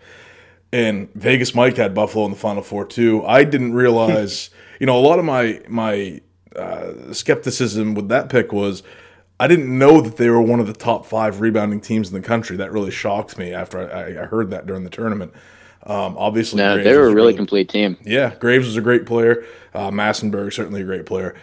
And 0.72 1.12
Vegas 1.14 1.54
Mike 1.54 1.76
had 1.76 1.94
Buffalo 1.94 2.26
in 2.26 2.30
the 2.30 2.36
Final 2.36 2.62
Four 2.62 2.84
too. 2.84 3.24
I 3.24 3.44
didn't 3.44 3.72
realize, 3.72 4.50
you 4.80 4.86
know, 4.86 4.98
a 4.98 5.00
lot 5.00 5.18
of 5.18 5.24
my 5.24 5.62
my 5.68 6.20
uh, 6.54 7.12
skepticism 7.12 7.94
with 7.94 8.08
that 8.08 8.28
pick 8.28 8.52
was 8.52 8.82
I 9.40 9.46
didn't 9.46 9.76
know 9.76 10.00
that 10.00 10.16
they 10.16 10.28
were 10.28 10.42
one 10.42 10.60
of 10.60 10.66
the 10.66 10.72
top 10.72 11.06
five 11.06 11.40
rebounding 11.40 11.80
teams 11.80 12.08
in 12.08 12.14
the 12.14 12.26
country. 12.26 12.56
That 12.56 12.72
really 12.72 12.90
shocked 12.90 13.38
me 13.38 13.54
after 13.54 13.90
I, 13.90 14.22
I 14.22 14.26
heard 14.26 14.50
that 14.50 14.66
during 14.66 14.84
the 14.84 14.90
tournament. 14.90 15.32
Um, 15.84 16.16
obviously, 16.18 16.58
no, 16.58 16.82
they 16.82 16.96
were 16.96 17.06
a 17.06 17.14
really, 17.14 17.34
complete 17.34 17.68
team. 17.68 17.96
Yeah, 18.02 18.34
Graves 18.34 18.66
was 18.66 18.76
a 18.76 18.82
great 18.82 19.06
player. 19.06 19.44
Uh, 19.72 19.90
Massinburg 19.90 20.52
certainly 20.52 20.82
a 20.82 20.84
great 20.84 21.06
player, 21.06 21.34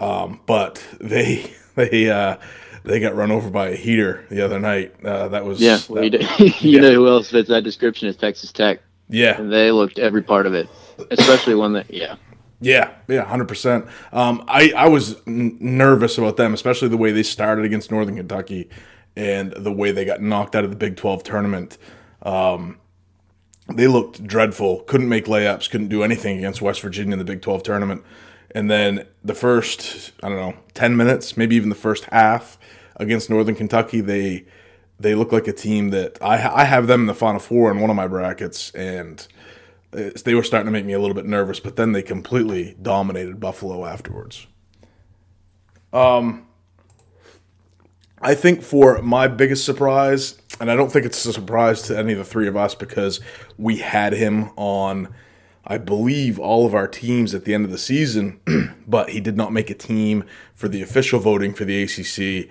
um, 0.00 0.40
but 0.46 0.84
they 1.00 1.52
they 1.74 2.10
uh, 2.10 2.36
they 2.84 3.00
got 3.00 3.14
run 3.14 3.30
over 3.30 3.50
by 3.50 3.68
a 3.68 3.76
heater 3.76 4.24
the 4.30 4.44
other 4.44 4.58
night. 4.58 4.94
Uh, 5.04 5.28
that 5.28 5.44
was 5.44 5.60
yeah. 5.60 5.78
That, 5.88 6.12
you, 6.38 6.46
you 6.60 6.70
yeah. 6.76 6.80
know 6.80 6.94
who 6.94 7.08
else 7.08 7.30
fits 7.30 7.48
that 7.48 7.64
description 7.64 8.08
is 8.08 8.16
Texas 8.16 8.52
Tech. 8.52 8.80
Yeah, 9.08 9.38
and 9.38 9.52
they 9.52 9.70
looked 9.70 9.98
every 9.98 10.22
part 10.22 10.46
of 10.46 10.54
it, 10.54 10.68
especially 11.10 11.54
one 11.54 11.72
that 11.74 11.92
yeah. 11.92 12.16
Yeah, 12.60 12.94
yeah, 13.08 13.24
hundred 13.24 13.44
um, 13.44 13.48
percent. 13.48 13.86
I 14.12 14.72
I 14.74 14.88
was 14.88 15.16
n- 15.26 15.58
nervous 15.60 16.16
about 16.16 16.36
them, 16.36 16.54
especially 16.54 16.88
the 16.88 16.96
way 16.96 17.12
they 17.12 17.22
started 17.22 17.64
against 17.64 17.90
Northern 17.90 18.16
Kentucky, 18.16 18.70
and 19.16 19.52
the 19.52 19.72
way 19.72 19.90
they 19.92 20.06
got 20.06 20.22
knocked 20.22 20.54
out 20.54 20.64
of 20.64 20.70
the 20.70 20.76
Big 20.76 20.96
Twelve 20.96 21.22
tournament. 21.22 21.76
Um, 22.22 22.78
they 23.68 23.86
looked 23.86 24.26
dreadful. 24.26 24.80
Couldn't 24.80 25.08
make 25.08 25.26
layups. 25.26 25.70
Couldn't 25.70 25.88
do 25.88 26.02
anything 26.02 26.38
against 26.38 26.62
West 26.62 26.80
Virginia 26.80 27.12
in 27.12 27.18
the 27.18 27.24
Big 27.24 27.42
Twelve 27.42 27.62
tournament. 27.62 28.02
And 28.54 28.70
then 28.70 29.06
the 29.24 29.34
first, 29.34 30.12
I 30.22 30.28
don't 30.28 30.38
know, 30.38 30.54
ten 30.74 30.96
minutes, 30.96 31.36
maybe 31.36 31.56
even 31.56 31.68
the 31.68 31.74
first 31.74 32.04
half 32.12 32.58
against 32.96 33.28
Northern 33.28 33.56
Kentucky, 33.56 34.00
they 34.00 34.46
they 35.00 35.16
look 35.16 35.32
like 35.32 35.48
a 35.48 35.52
team 35.52 35.90
that 35.90 36.18
I 36.22 36.62
I 36.62 36.64
have 36.64 36.86
them 36.86 37.02
in 37.02 37.06
the 37.06 37.14
Final 37.14 37.40
Four 37.40 37.70
in 37.70 37.80
one 37.80 37.90
of 37.90 37.96
my 37.96 38.06
brackets, 38.06 38.70
and 38.70 39.26
they 39.90 40.34
were 40.34 40.42
starting 40.42 40.66
to 40.66 40.72
make 40.72 40.84
me 40.84 40.92
a 40.92 40.98
little 40.98 41.14
bit 41.14 41.26
nervous, 41.26 41.60
but 41.60 41.76
then 41.76 41.92
they 41.92 42.02
completely 42.02 42.76
dominated 42.82 43.38
Buffalo 43.38 43.84
afterwards. 43.84 44.46
Um, 45.92 46.46
I 48.20 48.34
think 48.34 48.62
for 48.62 49.00
my 49.02 49.28
biggest 49.28 49.64
surprise, 49.64 50.38
and 50.58 50.70
I 50.70 50.76
don't 50.76 50.90
think 50.90 51.06
it's 51.06 51.24
a 51.26 51.32
surprise 51.32 51.82
to 51.82 51.98
any 51.98 52.12
of 52.12 52.18
the 52.18 52.24
three 52.24 52.48
of 52.48 52.56
us 52.56 52.74
because 52.74 53.20
we 53.56 53.76
had 53.76 54.12
him 54.12 54.50
on, 54.56 55.14
I 55.66 55.78
believe, 55.78 56.38
all 56.38 56.66
of 56.66 56.74
our 56.74 56.86
teams 56.86 57.34
at 57.34 57.44
the 57.44 57.54
end 57.54 57.64
of 57.64 57.70
the 57.70 57.78
season, 57.78 58.40
but 58.86 59.10
he 59.10 59.20
did 59.20 59.36
not 59.36 59.52
make 59.52 59.70
a 59.70 59.74
team 59.74 60.24
for 60.54 60.68
the 60.68 60.82
official 60.82 61.20
voting 61.20 61.54
for 61.54 61.64
the 61.64 61.82
ACC 61.82 62.50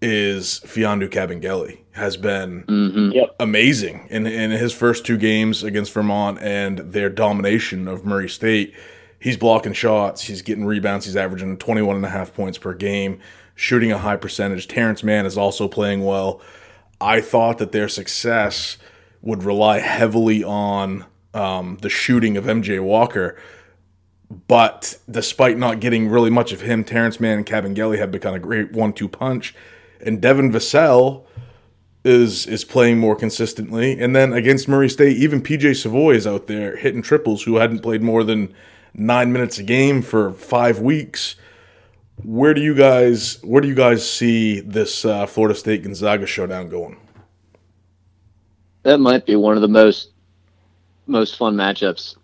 is 0.00 0.60
Mfiondu 0.64 1.08
Kabengele 1.08 1.78
has 1.92 2.16
been 2.16 2.62
mm-hmm. 2.64 3.10
yep. 3.10 3.34
amazing 3.40 4.06
in 4.10 4.26
in 4.26 4.52
his 4.52 4.72
first 4.72 5.04
two 5.04 5.16
games 5.16 5.64
against 5.64 5.92
Vermont 5.92 6.38
and 6.40 6.78
their 6.78 7.10
domination 7.10 7.88
of 7.88 8.04
Murray 8.04 8.28
State. 8.28 8.74
He's 9.20 9.36
blocking 9.36 9.72
shots, 9.72 10.22
he's 10.22 10.42
getting 10.42 10.64
rebounds, 10.64 11.04
he's 11.04 11.16
averaging 11.16 11.56
21 11.56 11.96
and 11.96 12.04
a 12.04 12.10
half 12.10 12.32
points 12.32 12.56
per 12.56 12.72
game, 12.72 13.18
shooting 13.56 13.90
a 13.90 13.98
high 13.98 14.16
percentage. 14.16 14.68
Terrence 14.68 15.02
Mann 15.02 15.26
is 15.26 15.36
also 15.36 15.66
playing 15.66 16.04
well. 16.04 16.40
I 17.00 17.20
thought 17.20 17.58
that 17.58 17.72
their 17.72 17.88
success 17.88 18.78
would 19.20 19.42
rely 19.42 19.80
heavily 19.80 20.44
on 20.44 21.04
um, 21.34 21.78
the 21.82 21.90
shooting 21.90 22.36
of 22.36 22.44
MJ 22.44 22.82
Walker. 22.82 23.40
But 24.46 24.98
despite 25.10 25.56
not 25.56 25.80
getting 25.80 26.08
really 26.08 26.30
much 26.30 26.52
of 26.52 26.60
him, 26.60 26.84
Terrence 26.84 27.18
Mann 27.18 27.38
and 27.38 27.46
Kabengele 27.46 27.98
have 27.98 28.12
become 28.12 28.34
a 28.34 28.38
great 28.38 28.72
one-two 28.72 29.08
punch 29.08 29.54
and 30.00 30.20
Devin 30.20 30.52
Vassell 30.52 31.24
is 32.04 32.46
is 32.46 32.64
playing 32.64 32.98
more 32.98 33.16
consistently. 33.16 34.00
And 34.00 34.14
then 34.14 34.32
against 34.32 34.68
Murray 34.68 34.88
State, 34.88 35.16
even 35.16 35.42
PJ 35.42 35.76
Savoy 35.76 36.14
is 36.14 36.26
out 36.26 36.46
there 36.46 36.76
hitting 36.76 37.02
triples, 37.02 37.42
who 37.42 37.56
hadn't 37.56 37.80
played 37.80 38.02
more 38.02 38.24
than 38.24 38.54
nine 38.94 39.32
minutes 39.32 39.58
a 39.58 39.62
game 39.62 40.02
for 40.02 40.32
five 40.32 40.80
weeks. 40.80 41.36
Where 42.22 42.54
do 42.54 42.60
you 42.60 42.74
guys 42.74 43.42
where 43.42 43.60
do 43.60 43.68
you 43.68 43.74
guys 43.74 44.08
see 44.08 44.60
this 44.60 45.04
uh, 45.04 45.26
Florida 45.26 45.58
State 45.58 45.82
Gonzaga 45.82 46.26
showdown 46.26 46.68
going? 46.68 46.98
That 48.84 48.98
might 48.98 49.26
be 49.26 49.36
one 49.36 49.56
of 49.56 49.62
the 49.62 49.68
most 49.68 50.12
most 51.08 51.36
fun 51.36 51.56
matchups 51.56 52.16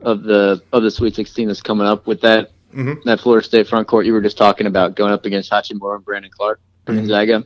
of 0.00 0.22
the 0.24 0.60
of 0.72 0.82
the 0.82 0.90
Sweet 0.90 1.14
16 1.14 1.46
that's 1.46 1.62
coming 1.62 1.86
up 1.86 2.06
with 2.06 2.20
that 2.22 2.50
mm-hmm. 2.72 2.94
that 3.04 3.20
Florida 3.20 3.46
State 3.46 3.68
front 3.68 3.86
court 3.86 4.06
you 4.06 4.12
were 4.12 4.20
just 4.20 4.36
talking 4.36 4.66
about 4.66 4.96
going 4.96 5.12
up 5.12 5.24
against 5.24 5.50
Hachimura 5.50 5.96
and 5.96 6.04
Brandon 6.04 6.30
for 6.38 6.58
Gonzaga. 6.86 7.44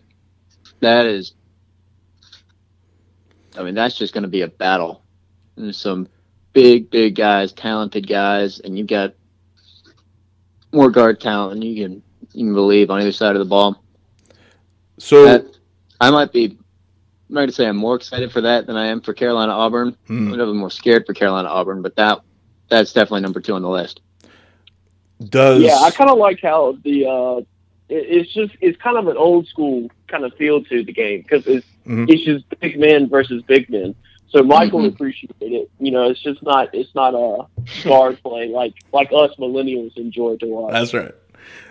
That 0.81 1.07
is, 1.07 1.33
I 3.57 3.63
mean, 3.63 3.75
that's 3.75 3.97
just 3.97 4.13
going 4.13 4.23
to 4.23 4.29
be 4.29 4.43
a 4.43 4.49
battle. 4.49 5.03
And 5.57 5.75
some 5.75 6.09
big, 6.53 6.91
big 6.91 7.15
guys, 7.15 7.53
talented 7.53 8.07
guys, 8.07 8.61
and 8.61 8.77
you've 8.77 8.87
got 8.87 9.15
more 10.73 10.91
guard 10.91 11.21
talent 11.21 11.53
than 11.53 11.63
you 11.63 11.83
can 11.83 12.03
you 12.33 12.47
can 12.47 12.55
believe 12.55 12.91
on 12.91 13.01
either 13.01 13.13
side 13.13 13.35
of 13.35 13.41
the 13.41 13.47
ball. 13.47 13.83
So 14.99 15.25
that, 15.25 15.59
I 16.01 16.11
might 16.11 16.33
be. 16.33 16.59
I'm 17.29 17.35
not 17.35 17.41
going 17.41 17.49
to 17.49 17.55
say 17.55 17.67
I'm 17.67 17.77
more 17.77 17.97
excited 17.97 18.31
for 18.31 18.41
that 18.43 18.67
than 18.67 18.77
I 18.77 18.87
am 18.87 19.01
for 19.01 19.13
Carolina 19.13 19.53
Auburn. 19.53 19.97
Hmm. 20.07 20.29
I'm 20.29 20.35
a 20.35 20.37
little 20.37 20.55
more 20.55 20.71
scared 20.71 21.07
for 21.07 21.15
Carolina 21.15 21.49
Auburn, 21.49 21.83
but 21.83 21.97
that 21.97 22.21
that's 22.69 22.93
definitely 22.93 23.23
number 23.23 23.41
two 23.41 23.55
on 23.55 23.63
the 23.63 23.69
list. 23.69 24.01
Does 25.21 25.63
yeah, 25.63 25.79
I 25.79 25.91
kind 25.91 26.11
of 26.11 26.19
like 26.19 26.41
how 26.43 26.79
the 26.85 27.07
uh, 27.07 27.41
it's 27.89 28.33
just 28.33 28.55
it's 28.61 28.81
kind 28.81 28.97
of 28.97 29.09
an 29.09 29.17
old 29.17 29.47
school 29.49 29.91
kind 30.09 30.25
of 30.25 30.35
feel 30.35 30.63
to 30.65 30.85
the 30.85 30.93
game 30.93 31.23
because 31.23 31.47
it's 31.47 31.67
mm-hmm. 31.87 32.05
it's 32.09 32.23
just 32.25 32.45
big 32.61 32.79
men 32.79 33.09
versus 33.09 33.43
big 33.43 33.71
men. 33.71 33.95
So 34.29 34.43
Michael 34.43 34.81
mm-hmm. 34.81 34.95
appreciated 34.95 35.37
it. 35.41 35.71
You 35.79 35.91
know, 35.91 36.11
it's 36.11 36.21
just 36.21 36.43
not 36.43 36.75
it's 36.75 36.95
not 36.95 37.15
a 37.15 37.47
guard 37.85 38.21
play 38.23 38.49
like 38.49 38.75
like 38.93 39.09
us 39.13 39.31
millennials 39.39 39.97
enjoy 39.97 40.37
to 40.39 40.47
watch. 40.47 40.73
That's 40.73 40.95
right. 40.95 41.15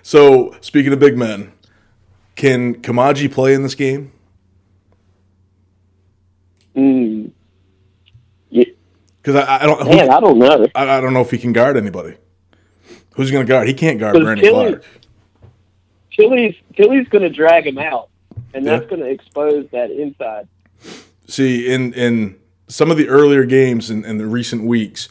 So 0.01 0.55
speaking 0.61 0.91
of 0.91 0.99
big 0.99 1.17
men, 1.17 1.51
can 2.35 2.81
Koumadje 2.81 3.31
play 3.31 3.53
in 3.53 3.63
this 3.63 3.75
game? 3.75 4.11
Mm. 6.75 7.31
Yeah. 8.49 8.65
Because 9.21 9.35
I, 9.35 9.63
I, 9.63 9.65
don't. 9.65 9.89
Man, 9.89 10.09
I 10.09 10.19
don't 10.19 10.37
know. 10.37 10.67
I, 10.75 10.97
I, 10.97 11.01
don't 11.01 11.13
know 11.13 11.21
if 11.21 11.31
he 11.31 11.37
can 11.37 11.53
guard 11.53 11.77
anybody. 11.77 12.15
Who's 13.15 13.31
going 13.31 13.45
to 13.45 13.49
guard? 13.49 13.67
He 13.67 13.73
can't 13.73 13.99
guard 13.99 14.21
Brandon 14.21 14.49
Clarke. 14.49 14.85
Tillie's 16.11 16.55
Tillie's 16.75 17.07
going 17.09 17.23
to 17.23 17.29
drag 17.29 17.65
him 17.65 17.77
out, 17.77 18.09
and 18.53 18.65
that's 18.65 18.85
going 18.87 19.01
to 19.01 19.09
expose 19.09 19.67
that 19.71 19.91
inside. 19.91 20.47
See, 21.27 21.71
in 21.71 21.93
in 21.93 22.39
some 22.67 22.91
of 22.91 22.97
the 22.97 23.09
earlier 23.09 23.45
games 23.45 23.89
in, 23.89 24.05
in 24.05 24.17
the 24.17 24.25
recent 24.25 24.63
weeks, 24.63 25.09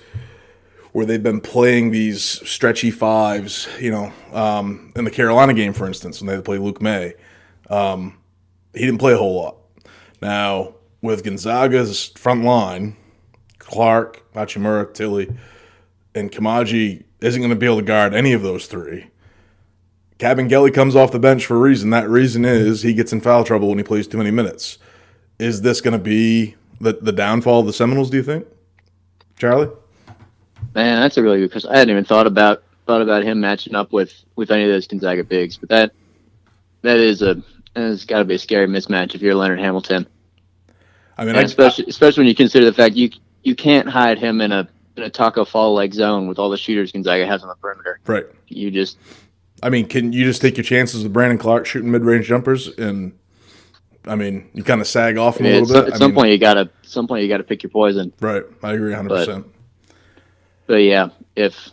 where 0.92 1.04
they've 1.04 1.22
been 1.22 1.40
playing 1.40 1.90
these 1.90 2.22
stretchy 2.22 2.90
fives, 2.90 3.68
you 3.80 3.90
know, 3.90 4.12
um, 4.32 4.92
in 4.96 5.04
the 5.04 5.10
Carolina 5.10 5.54
game, 5.54 5.72
for 5.72 5.86
instance, 5.86 6.20
when 6.20 6.28
they 6.28 6.40
played 6.40 6.60
Luke 6.60 6.80
May, 6.80 7.14
um, 7.68 8.18
he 8.72 8.80
didn't 8.80 8.98
play 8.98 9.12
a 9.12 9.18
whole 9.18 9.34
lot. 9.34 9.56
Now 10.22 10.74
with 11.04 11.22
Gonzaga's 11.22 12.06
front 12.16 12.44
line, 12.44 12.96
Clarke, 13.58 14.22
Hachimura, 14.32 14.92
Tillie, 14.94 15.30
and 16.14 16.32
Koumadje 16.32 17.04
isn't 17.20 17.40
going 17.42 17.50
to 17.50 17.56
be 17.56 17.66
able 17.66 17.76
to 17.76 17.82
guard 17.82 18.14
any 18.14 18.32
of 18.32 18.40
those 18.40 18.66
three. 18.66 19.08
Kabengele 20.18 20.72
comes 20.72 20.96
off 20.96 21.12
the 21.12 21.18
bench 21.18 21.44
for 21.44 21.56
a 21.56 21.60
reason. 21.60 21.90
That 21.90 22.08
reason 22.08 22.46
is 22.46 22.80
he 22.80 22.94
gets 22.94 23.12
in 23.12 23.20
foul 23.20 23.44
trouble 23.44 23.68
when 23.68 23.76
he 23.76 23.84
plays 23.84 24.06
too 24.06 24.16
many 24.16 24.30
minutes. 24.30 24.78
Is 25.38 25.60
this 25.60 25.82
going 25.82 25.92
to 25.92 26.02
be 26.02 26.54
the, 26.80 26.94
the 26.94 27.12
downfall 27.12 27.60
of 27.60 27.66
the 27.66 27.74
Seminoles, 27.74 28.08
do 28.08 28.16
you 28.16 28.22
think? 28.22 28.46
Charlie? 29.38 29.68
Man, 30.74 31.02
that's 31.02 31.18
a 31.18 31.22
really 31.22 31.40
good 31.40 31.50
question. 31.50 31.70
I 31.70 31.76
hadn't 31.76 31.90
even 31.90 32.06
thought 32.06 32.26
about 32.26 32.62
thought 32.86 33.02
about 33.02 33.24
him 33.24 33.40
matching 33.40 33.74
up 33.74 33.92
with 33.92 34.14
with 34.36 34.50
any 34.50 34.64
of 34.64 34.70
those 34.70 34.86
Gonzaga 34.86 35.22
bigs, 35.22 35.58
but 35.58 35.68
that 35.68 35.92
that 36.80 36.96
is 36.96 37.20
a 37.20 37.42
it's 37.76 38.06
got 38.06 38.20
to 38.20 38.24
be 38.24 38.36
a 38.36 38.38
scary 38.38 38.66
mismatch 38.66 39.14
if 39.14 39.20
you're 39.20 39.34
Leonard 39.34 39.60
Hamilton. 39.60 40.06
I 41.16 41.24
mean, 41.24 41.36
I, 41.36 41.42
especially 41.42 41.86
especially 41.88 42.22
when 42.22 42.28
you 42.28 42.34
consider 42.34 42.64
the 42.64 42.72
fact 42.72 42.96
you 42.96 43.10
you 43.42 43.54
can't 43.54 43.88
hide 43.88 44.18
him 44.18 44.40
in 44.40 44.52
a 44.52 44.68
in 44.96 45.02
a 45.02 45.10
Taco 45.10 45.44
Fall 45.44 45.74
like 45.74 45.92
zone 45.94 46.26
with 46.26 46.38
all 46.38 46.50
the 46.50 46.56
shooters 46.56 46.92
Gonzaga 46.92 47.26
has 47.26 47.42
on 47.42 47.48
the 47.48 47.54
perimeter. 47.56 48.00
Right. 48.06 48.24
You 48.48 48.70
just 48.70 48.98
I 49.62 49.70
mean, 49.70 49.86
can 49.86 50.12
you 50.12 50.24
just 50.24 50.42
take 50.42 50.56
your 50.56 50.64
chances 50.64 51.02
with 51.02 51.12
Brandon 51.12 51.38
Clarke 51.38 51.66
shooting 51.66 51.90
mid 51.90 52.02
range 52.02 52.26
jumpers 52.26 52.68
and 52.78 53.12
I 54.06 54.16
mean, 54.16 54.50
you 54.52 54.62
kind 54.62 54.80
of 54.80 54.86
sag 54.86 55.16
off 55.16 55.38
him 55.38 55.46
I 55.46 55.50
a 55.50 55.60
little 55.60 55.82
bit. 55.82 55.88
at 55.88 55.94
I 55.94 55.98
some 55.98 56.10
mean, 56.10 56.16
point 56.16 56.32
you 56.32 56.38
gotta 56.38 56.60
at 56.60 56.70
some 56.82 57.06
point 57.08 57.22
you 57.22 57.28
gotta 57.28 57.44
pick 57.44 57.62
your 57.62 57.70
poison. 57.70 58.12
right? 58.20 58.42
I 58.62 58.72
agree, 58.72 58.92
hundred 58.92 59.10
percent. 59.10 59.46
But 60.66 60.76
yeah, 60.76 61.08
if 61.36 61.70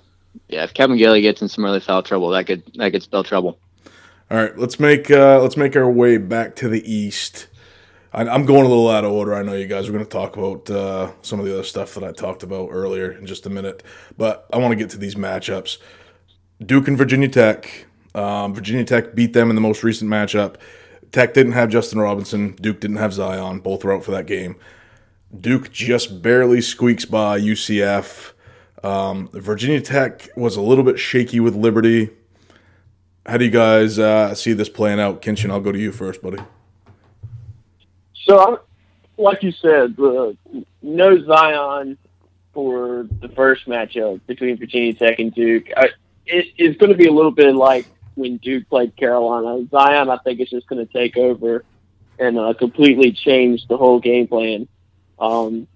yeah, 0.47 0.63
if 0.63 0.73
Kabengele 0.73 1.21
gets 1.21 1.41
in 1.41 1.49
some 1.49 1.65
early 1.65 1.79
foul 1.79 2.03
trouble, 2.03 2.29
that 2.29 2.45
could 2.45 2.63
that 2.75 2.91
could 2.91 3.03
spell 3.03 3.23
trouble. 3.23 3.59
All 4.29 4.37
right, 4.37 4.57
let's 4.57 4.79
make 4.79 5.11
uh, 5.11 5.41
let's 5.41 5.57
make 5.57 5.75
our 5.75 5.89
way 5.89 6.17
back 6.17 6.55
to 6.57 6.69
the 6.69 6.81
east. 6.89 7.47
I, 8.13 8.27
I'm 8.27 8.45
going 8.45 8.65
a 8.65 8.69
little 8.69 8.89
out 8.89 9.05
of 9.05 9.11
order. 9.11 9.33
I 9.33 9.43
know 9.43 9.53
you 9.53 9.67
guys 9.67 9.87
are 9.87 9.91
going 9.91 10.03
to 10.03 10.09
talk 10.09 10.35
about 10.37 10.69
uh, 10.69 11.11
some 11.21 11.39
of 11.39 11.45
the 11.45 11.53
other 11.53 11.63
stuff 11.63 11.93
that 11.95 12.03
I 12.03 12.11
talked 12.11 12.43
about 12.43 12.69
earlier 12.71 13.11
in 13.11 13.25
just 13.25 13.45
a 13.45 13.49
minute, 13.49 13.83
but 14.17 14.47
I 14.51 14.57
want 14.57 14.71
to 14.71 14.75
get 14.75 14.89
to 14.91 14.97
these 14.97 15.15
matchups. 15.15 15.77
Duke 16.65 16.87
and 16.87 16.97
Virginia 16.97 17.29
Tech. 17.29 17.85
Um, 18.13 18.53
Virginia 18.53 18.83
Tech 18.83 19.15
beat 19.15 19.33
them 19.33 19.49
in 19.49 19.55
the 19.55 19.61
most 19.61 19.83
recent 19.83 20.11
matchup. 20.11 20.55
Tech 21.11 21.33
didn't 21.33 21.53
have 21.53 21.69
Justin 21.69 21.99
Robinson. 21.99 22.55
Duke 22.61 22.79
didn't 22.79 22.97
have 22.97 23.13
Zion. 23.13 23.59
Both 23.59 23.83
were 23.83 23.93
out 23.93 24.03
for 24.03 24.11
that 24.11 24.25
game. 24.25 24.55
Duke 25.39 25.71
just 25.71 26.21
barely 26.21 26.61
squeaks 26.61 27.05
by 27.05 27.39
UCF. 27.39 28.33
Um, 28.83 29.29
Virginia 29.33 29.81
Tech 29.81 30.27
was 30.35 30.55
a 30.55 30.61
little 30.61 30.83
bit 30.83 30.99
shaky 30.99 31.39
with 31.39 31.55
Liberty. 31.55 32.09
How 33.25 33.37
do 33.37 33.45
you 33.45 33.51
guys 33.51 33.99
uh, 33.99 34.33
see 34.35 34.53
this 34.53 34.69
playing 34.69 34.99
out? 34.99 35.21
Kinchen, 35.21 35.51
I'll 35.51 35.61
go 35.61 35.71
to 35.71 35.79
you 35.79 35.91
first, 35.91 36.21
buddy. 36.21 36.39
So, 38.25 38.39
I'm, 38.39 38.57
like 39.17 39.43
you 39.43 39.51
said, 39.51 39.95
the 39.95 40.37
no 40.81 41.23
Zion 41.25 41.97
for 42.53 43.07
the 43.21 43.29
first 43.29 43.65
matchup 43.67 44.19
between 44.27 44.57
Virginia 44.57 44.93
Tech 44.93 45.19
and 45.19 45.33
Duke. 45.33 45.67
I, 45.75 45.85
it, 46.25 46.47
it 46.57 46.71
is 46.71 46.77
going 46.77 46.91
to 46.91 46.97
be 46.97 47.07
a 47.07 47.11
little 47.11 47.31
bit 47.31 47.55
like 47.55 47.85
when 48.15 48.37
Duke 48.37 48.67
played 48.69 48.95
Carolina. 48.95 49.65
Zion, 49.69 50.09
I 50.09 50.17
think, 50.17 50.39
is 50.39 50.49
just 50.49 50.67
going 50.67 50.85
to 50.85 50.91
take 50.91 51.17
over 51.17 51.63
and 52.19 52.37
uh, 52.37 52.53
completely 52.53 53.11
change 53.13 53.67
the 53.67 53.77
whole 53.77 53.99
game 53.99 54.27
plan. 54.27 54.67
Um, 55.19 55.67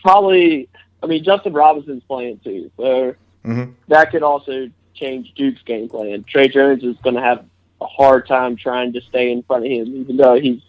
probably, 0.00 0.68
I 1.02 1.06
mean, 1.06 1.22
Justin 1.24 1.52
Robinson's 1.52 2.02
playing 2.04 2.40
too, 2.42 2.70
so 2.76 3.14
Mhm. 3.44 3.74
that 3.88 4.10
could 4.10 4.22
also 4.22 4.70
change 4.94 5.32
Duke's 5.34 5.62
game 5.62 5.88
plan. 5.88 6.24
Tre 6.24 6.48
Jones 6.48 6.82
is 6.82 6.96
going 7.02 7.16
to 7.16 7.20
have 7.20 7.44
a 7.80 7.86
hard 7.86 8.26
time 8.26 8.56
trying 8.56 8.92
to 8.94 9.00
stay 9.02 9.30
in 9.30 9.42
front 9.42 9.66
of 9.66 9.70
him, 9.70 9.94
even 9.96 10.16
though 10.16 10.40
he's, 10.40 10.62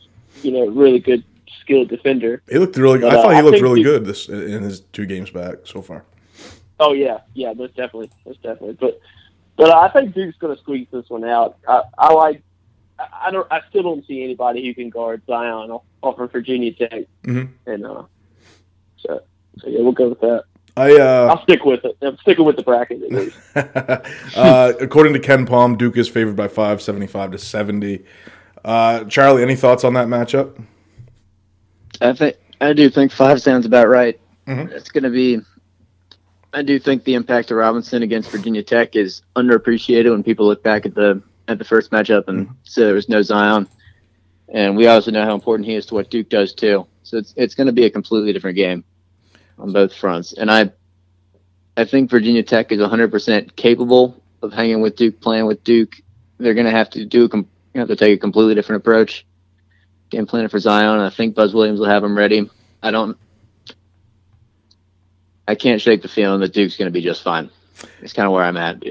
you 0.44 0.52
know, 0.52 0.68
really 0.68 1.00
good, 1.00 1.24
skilled 1.62 1.90
defender. 1.90 2.42
He 2.50 2.58
looked 2.58 2.78
really 2.78 3.00
good. 3.00 3.08
I 3.14 3.16
But, 3.16 3.20
uh, 3.20 3.24
thought 3.24 3.36
he 3.36 3.42
looked 3.42 3.62
really 3.62 3.80
he- 3.80 3.84
good 3.84 4.06
this 4.06 4.30
in 4.30 4.64
his 4.64 4.82
two 4.94 5.06
games 5.06 5.30
back 5.30 5.56
so 5.64 5.82
far. 5.82 6.04
Oh 6.80 6.94
yeah, 6.94 7.20
yeah, 7.34 7.54
most 7.54 7.76
definitely, 7.76 8.10
most 8.26 8.42
definitely. 8.44 8.78
But 8.80 9.00
but 9.58 9.72
I 9.72 9.88
think 9.90 10.14
Duke's 10.14 10.38
going 10.38 10.56
to 10.56 10.62
squeeze 10.62 10.88
this 10.92 11.10
one 11.10 11.24
out. 11.24 11.58
I, 11.68 11.84
I 11.98 12.14
like. 12.14 12.42
I 13.00 13.32
don't. 13.32 13.48
I 13.52 13.62
still 13.70 13.84
don't 13.84 14.06
see 14.06 14.24
anybody 14.24 14.66
who 14.66 14.74
can 14.74 14.90
guard 14.90 15.22
Zion 15.28 15.72
off, 15.72 15.84
off 16.02 16.20
of 16.20 16.32
Virginia 16.32 16.74
Tech, 16.74 17.06
Mhm. 17.24 17.50
and 17.66 17.86
uh, 17.86 18.04
so 18.98 19.22
so 19.60 19.68
yeah, 19.70 19.82
we'll 19.82 19.92
go 19.94 20.10
with 20.10 20.20
that. 20.22 20.44
I 20.78 20.92
uh, 21.00 21.28
I'll 21.34 21.44
stick 21.44 21.64
with 21.64 21.86
it. 21.86 21.98
I'm 22.02 22.18
sticking 22.18 22.44
with 22.44 22.58
the 22.58 22.64
bracket 22.64 23.02
at 23.04 23.12
least. 23.12 23.38
uh, 24.38 24.74
according 24.82 25.14
to 25.14 25.20
KenPom, 25.20 25.78
Duke 25.78 25.98
is 25.98 26.10
favored 26.10 26.36
by 26.36 26.50
five, 26.50 26.82
75 26.82 27.32
to 27.32 27.38
seventy. 27.38 28.04
Uh, 28.66 29.04
Charlie, 29.04 29.44
any 29.44 29.56
thoughts 29.56 29.84
on 29.84 29.94
that 29.94 30.08
matchup? 30.08 30.60
I 32.02 32.14
think 32.14 32.36
I 32.60 32.74
do 32.74 32.90
think 32.90 33.12
five 33.12 33.40
sounds 33.40 33.66
about 33.68 33.88
right. 33.88 34.20
Mhm. 34.48 34.72
It's 34.72 34.90
going 34.90 35.04
to 35.04 35.12
be. 35.12 35.40
I 36.52 36.64
do 36.64 36.80
think 36.80 37.04
the 37.04 37.14
impact 37.14 37.52
of 37.52 37.58
Robinson 37.58 38.02
against 38.02 38.32
Virginia 38.32 38.64
Tech 38.64 38.96
is 38.96 39.22
underappreciated 39.36 40.10
when 40.10 40.24
people 40.24 40.48
look 40.48 40.64
back 40.64 40.86
at 40.88 40.96
the 40.96 41.22
at 41.48 41.60
the 41.60 41.64
first 41.64 41.92
matchup 41.92 42.28
and 42.28 42.50
say 42.64 42.84
there 42.86 42.96
was 42.96 43.08
no 43.08 43.22
Zion, 43.22 43.68
and 44.50 44.76
we 44.76 44.88
also 44.88 45.12
know 45.12 45.24
how 45.24 45.36
important 45.36 45.68
he 45.70 45.76
is 45.76 45.86
to 45.88 45.94
what 45.94 46.10
Duke 46.10 46.30
does 46.30 46.54
too. 46.54 46.88
So 47.04 47.18
it's 47.18 47.36
it's 47.38 47.54
going 47.54 47.68
to 47.68 47.74
be 47.74 47.86
a 47.86 47.90
completely 47.92 48.34
different 48.34 48.58
game 48.58 48.84
on 49.60 49.74
both 49.74 49.94
fronts, 49.94 50.34
and 50.34 50.50
I 50.50 50.72
I 51.78 51.86
think 51.86 52.10
Virginia 52.10 52.42
Tech 52.42 52.72
is 52.72 52.80
100% 52.80 53.56
capable 53.56 54.24
of 54.42 54.54
hanging 54.54 54.82
with 54.82 54.96
Duke, 54.96 55.20
playing 55.22 55.46
with 55.46 55.64
Duke. 55.64 55.94
They're 56.40 56.54
going 56.56 56.66
to 56.66 56.72
have 56.72 56.90
to 56.92 57.06
do 57.06 57.26
a 57.26 57.30
com- 57.30 57.48
have 57.80 57.90
to 57.90 57.96
take 57.96 58.18
a 58.18 58.20
completely 58.20 58.56
different 58.56 58.82
approach 58.82 59.26
game 60.10 60.26
planning 60.26 60.50
for 60.50 60.60
Zion. 60.60 61.00
I 61.00 61.10
think 61.10 61.36
Buzz 61.36 61.54
Williams 61.54 61.80
will 61.80 61.88
have 61.88 62.04
him 62.04 62.18
ready. 62.18 62.50
I 62.82 62.92
don't. 62.92 63.18
I 65.48 65.56
can't 65.56 65.82
shake 65.82 66.02
the 66.02 66.08
feeling 66.08 66.40
that 66.42 66.54
Duke's 66.54 66.78
going 66.78 66.88
to 66.88 66.92
be 66.92 67.02
just 67.02 67.22
fine. 67.22 67.50
It's 68.02 68.14
kind 68.14 68.26
of 68.26 68.34
where 68.34 68.44
I'm 68.44 68.58
at. 68.58 68.82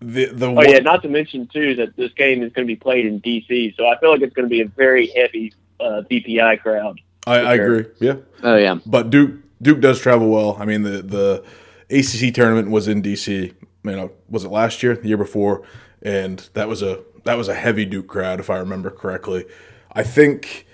The 0.00 0.26
the 0.26 0.46
Oh 0.46 0.62
yeah, 0.62 0.80
not 0.80 1.02
to 1.02 1.08
mention 1.08 1.46
too 1.46 1.74
that 1.76 1.96
this 1.96 2.12
game 2.12 2.42
is 2.42 2.52
going 2.52 2.66
to 2.66 2.70
be 2.70 2.76
played 2.76 3.06
in 3.06 3.20
DC, 3.20 3.76
so 3.76 3.86
I 3.86 3.98
feel 3.98 4.10
like 4.10 4.20
it's 4.20 4.34
going 4.34 4.46
to 4.46 4.50
be 4.50 4.60
a 4.60 4.66
very 4.66 5.06
heavy 5.08 5.52
uh, 5.80 6.02
VPI 6.10 6.60
crowd. 6.60 7.00
I, 7.26 7.40
I 7.40 7.56
sure. 7.56 7.76
agree. 7.76 7.92
Yeah, 8.00 8.16
Oh 8.42 8.56
yeah, 8.56 8.78
but 8.84 9.10
Duke 9.10 9.40
Duke 9.62 9.80
does 9.80 10.00
travel 10.00 10.28
well. 10.28 10.56
I 10.60 10.66
mean 10.66 10.82
the 10.82 11.00
the 11.02 11.44
ACC 11.90 12.34
tournament 12.34 12.70
was 12.70 12.86
in 12.86 13.02
DC. 13.02 13.54
You 13.84 13.90
know, 13.90 14.12
was 14.28 14.44
it 14.44 14.50
last 14.50 14.82
year, 14.82 14.96
the 14.96 15.08
year 15.08 15.16
before, 15.16 15.62
and 16.02 16.48
that 16.52 16.68
was 16.68 16.82
a 16.82 17.02
that 17.24 17.36
was 17.36 17.48
a 17.48 17.54
heavy 17.54 17.84
Duke 17.84 18.06
crowd 18.06 18.40
if 18.40 18.50
I 18.50 18.58
remember 18.58 18.90
correctly. 18.90 19.46
I 19.92 20.02
think 20.02 20.66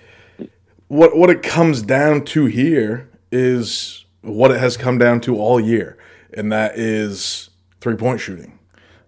what 0.87 1.15
what 1.15 1.29
it 1.29 1.43
comes 1.43 1.81
down 1.81 2.25
to 2.25 2.45
here 2.45 3.09
is 3.31 4.05
what 4.21 4.51
it 4.51 4.59
has 4.59 4.77
come 4.77 4.97
down 4.97 5.21
to 5.21 5.37
all 5.37 5.59
year, 5.59 5.97
and 6.33 6.51
that 6.51 6.77
is 6.77 7.49
three 7.79 7.95
point 7.95 8.19
shooting. 8.19 8.59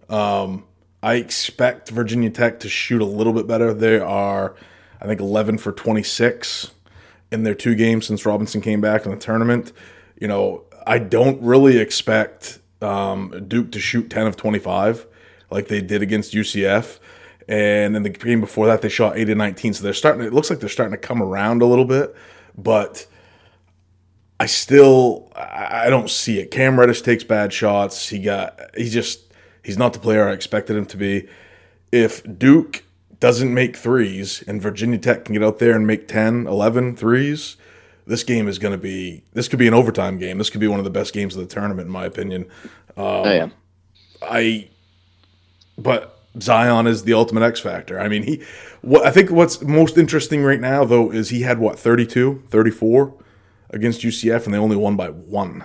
Um, 0.08 0.64
I 1.02 1.16
expect 1.16 1.90
Virginia 1.90 2.30
Tech 2.30 2.60
to 2.60 2.68
shoot 2.68 3.02
a 3.02 3.06
little 3.06 3.32
bit 3.32 3.46
better. 3.46 3.74
They 3.74 3.98
are, 3.98 4.54
I 5.00 5.06
think, 5.06 5.20
11 5.20 5.58
for 5.58 5.72
26 5.72 6.70
in 7.30 7.42
their 7.42 7.54
two 7.54 7.74
games 7.74 8.06
since 8.06 8.24
Robinson 8.24 8.60
came 8.60 8.80
back 8.80 9.04
in 9.04 9.10
the 9.10 9.18
tournament. 9.18 9.72
You 10.18 10.28
know, 10.28 10.64
I 10.86 10.98
don't 10.98 11.42
really 11.42 11.78
expect 11.78 12.58
um, 12.80 13.44
Duke 13.48 13.72
to 13.72 13.80
shoot 13.80 14.08
10 14.08 14.26
of 14.26 14.36
25 14.36 15.06
like 15.50 15.68
they 15.68 15.80
did 15.80 16.00
against 16.00 16.32
UCF. 16.32 16.98
And 17.48 17.96
in 17.96 18.02
the 18.02 18.10
game 18.10 18.40
before 18.40 18.66
that, 18.66 18.82
they 18.82 18.88
shot 18.88 19.16
8 19.16 19.28
of 19.30 19.36
19. 19.36 19.74
So 19.74 19.84
they're 19.84 19.92
starting, 19.92 20.24
it 20.24 20.32
looks 20.32 20.50
like 20.50 20.60
they're 20.60 20.68
starting 20.68 20.92
to 20.92 20.98
come 20.98 21.22
around 21.22 21.62
a 21.62 21.66
little 21.66 21.84
bit. 21.84 22.14
But 22.56 23.06
I 24.40 24.46
still, 24.46 25.30
I 25.34 25.90
don't 25.90 26.10
see 26.10 26.38
it. 26.40 26.50
Cam 26.50 26.78
Reddish 26.78 27.02
takes 27.02 27.24
bad 27.24 27.52
shots. 27.52 28.08
He 28.08 28.18
got, 28.18 28.58
he 28.76 28.88
just, 28.88 29.32
he's 29.62 29.78
not 29.78 29.92
the 29.92 29.98
player 29.98 30.28
I 30.28 30.32
expected 30.32 30.76
him 30.76 30.86
to 30.86 30.96
be. 30.96 31.28
If 31.92 32.22
Duke 32.38 32.84
doesn't 33.20 33.52
make 33.52 33.76
threes 33.76 34.42
and 34.46 34.60
Virginia 34.60 34.98
Tech 34.98 35.24
can 35.24 35.34
get 35.34 35.42
out 35.42 35.58
there 35.58 35.76
and 35.76 35.86
make 35.86 36.08
10, 36.08 36.46
11 36.46 36.96
threes, 36.96 37.56
this 38.06 38.22
game 38.22 38.48
is 38.48 38.58
going 38.58 38.72
to 38.72 38.78
be, 38.78 39.24
this 39.32 39.48
could 39.48 39.58
be 39.58 39.66
an 39.68 39.74
overtime 39.74 40.18
game. 40.18 40.38
This 40.38 40.50
could 40.50 40.60
be 40.60 40.68
one 40.68 40.78
of 40.78 40.84
the 40.84 40.90
best 40.90 41.12
games 41.12 41.36
of 41.36 41.46
the 41.46 41.52
tournament, 41.54 41.86
in 41.86 41.92
my 41.92 42.04
opinion. 42.04 42.42
Um, 42.96 43.04
oh 43.06 43.32
yeah. 43.32 43.48
I, 44.22 44.68
but 45.78 46.13
Zion 46.40 46.86
is 46.86 47.04
the 47.04 47.14
ultimate 47.14 47.42
X 47.42 47.60
factor. 47.60 47.98
I 48.00 48.08
mean, 48.08 48.22
he, 48.22 48.42
what 48.82 49.06
I 49.06 49.10
think 49.10 49.30
what's 49.30 49.62
most 49.62 49.96
interesting 49.96 50.42
right 50.42 50.60
now, 50.60 50.84
though, 50.84 51.10
is 51.10 51.30
he 51.30 51.42
had 51.42 51.58
what, 51.58 51.78
32, 51.78 52.44
34 52.48 53.14
against 53.70 54.02
UCF, 54.02 54.44
and 54.44 54.54
they 54.54 54.58
only 54.58 54.76
won 54.76 54.96
by 54.96 55.08
one. 55.10 55.64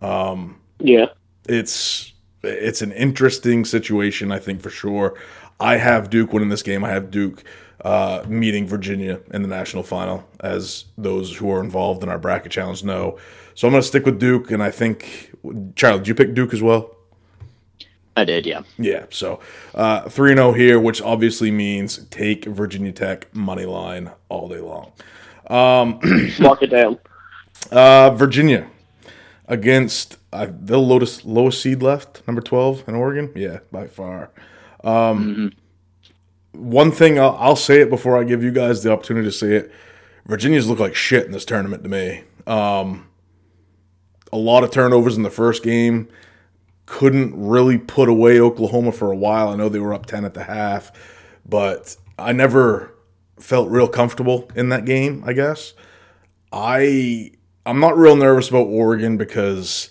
Um, 0.00 0.60
Yeah, 0.78 1.06
It's, 1.48 2.12
it's 2.42 2.82
an 2.82 2.92
interesting 2.92 3.64
situation, 3.64 4.32
I 4.32 4.38
think, 4.38 4.62
for 4.62 4.70
sure. 4.70 5.18
I 5.58 5.76
have 5.76 6.08
Duke 6.08 6.32
winning 6.32 6.48
this 6.48 6.62
game. 6.62 6.84
I 6.84 6.90
have 6.90 7.10
Duke 7.10 7.44
uh, 7.84 8.24
meeting 8.28 8.66
Virginia 8.66 9.20
in 9.32 9.42
the 9.42 9.48
national 9.48 9.82
final, 9.82 10.26
as 10.40 10.86
those 10.96 11.36
who 11.36 11.50
are 11.50 11.62
involved 11.62 12.02
in 12.02 12.08
our 12.08 12.18
bracket 12.18 12.52
challenge 12.52 12.84
know. 12.84 13.18
So 13.54 13.66
I'm 13.66 13.72
going 13.72 13.82
to 13.82 13.86
stick 13.86 14.06
with 14.06 14.18
Duke, 14.18 14.50
and 14.50 14.62
I 14.62 14.70
think, 14.70 15.32
Charlie, 15.76 15.98
did 15.98 16.08
you 16.08 16.14
pick 16.14 16.34
Duke 16.34 16.54
as 16.54 16.62
well? 16.62 16.96
I 18.16 18.24
did. 18.24 18.46
Yeah. 18.46 18.62
Yeah, 18.78 19.06
so 19.10 19.40
uh, 19.74 20.08
3 20.08 20.34
0 20.34 20.52
here, 20.52 20.78
which 20.80 21.00
obviously 21.00 21.50
means 21.50 22.04
take 22.06 22.44
Virginia 22.44 22.92
Tech 22.92 23.34
money 23.34 23.64
line 23.64 24.10
all 24.28 24.48
day 24.48 24.60
long. 24.60 24.92
Um, 25.46 26.00
lock 26.38 26.62
it 26.62 26.68
down. 26.68 26.98
Uh, 27.70 28.10
Virginia 28.10 28.66
against 29.48 30.16
uh, 30.32 30.48
the 30.50 30.78
lowest, 30.78 31.24
lowest 31.24 31.62
seed 31.62 31.82
left, 31.82 32.22
number 32.26 32.42
12 32.42 32.88
in 32.88 32.94
Oregon. 32.94 33.32
Yeah, 33.34 33.60
by 33.72 33.86
far. 33.86 34.30
Um, 34.84 35.52
One 36.52 36.90
thing 36.90 37.18
I'll, 37.18 37.36
I'll 37.38 37.56
say 37.56 37.80
it 37.80 37.90
before 37.90 38.18
I 38.18 38.24
give 38.24 38.42
you 38.42 38.50
guys 38.52 38.82
the 38.82 38.92
opportunity 38.92 39.26
to 39.28 39.32
say 39.32 39.54
it 39.54 39.72
Virginia's 40.26 40.68
look 40.68 40.78
like 40.78 40.94
shit 40.94 41.26
in 41.26 41.32
this 41.32 41.44
tournament 41.44 41.82
to 41.82 41.88
me. 41.88 42.22
Um, 42.46 43.08
a 44.32 44.36
lot 44.36 44.62
of 44.62 44.70
turnovers 44.70 45.16
in 45.16 45.24
the 45.24 45.30
first 45.30 45.62
game. 45.62 46.08
Couldn't 46.90 47.32
really 47.36 47.78
put 47.78 48.08
away 48.08 48.40
Oklahoma 48.40 48.90
for 48.90 49.12
a 49.12 49.16
while. 49.16 49.50
I 49.50 49.54
know 49.54 49.68
they 49.68 49.78
were 49.78 49.94
up 49.94 50.06
10 50.06 50.24
at 50.24 50.34
the 50.34 50.42
half, 50.42 50.90
but 51.48 51.96
I 52.18 52.32
never 52.32 52.92
felt 53.38 53.70
real 53.70 53.86
comfortable 53.86 54.50
in 54.56 54.70
that 54.70 54.84
game, 54.84 55.22
I 55.24 55.32
guess. 55.32 55.72
I 56.52 57.30
I'm 57.64 57.78
not 57.78 57.96
real 57.96 58.16
nervous 58.16 58.48
about 58.48 58.66
Oregon 58.66 59.16
because 59.16 59.90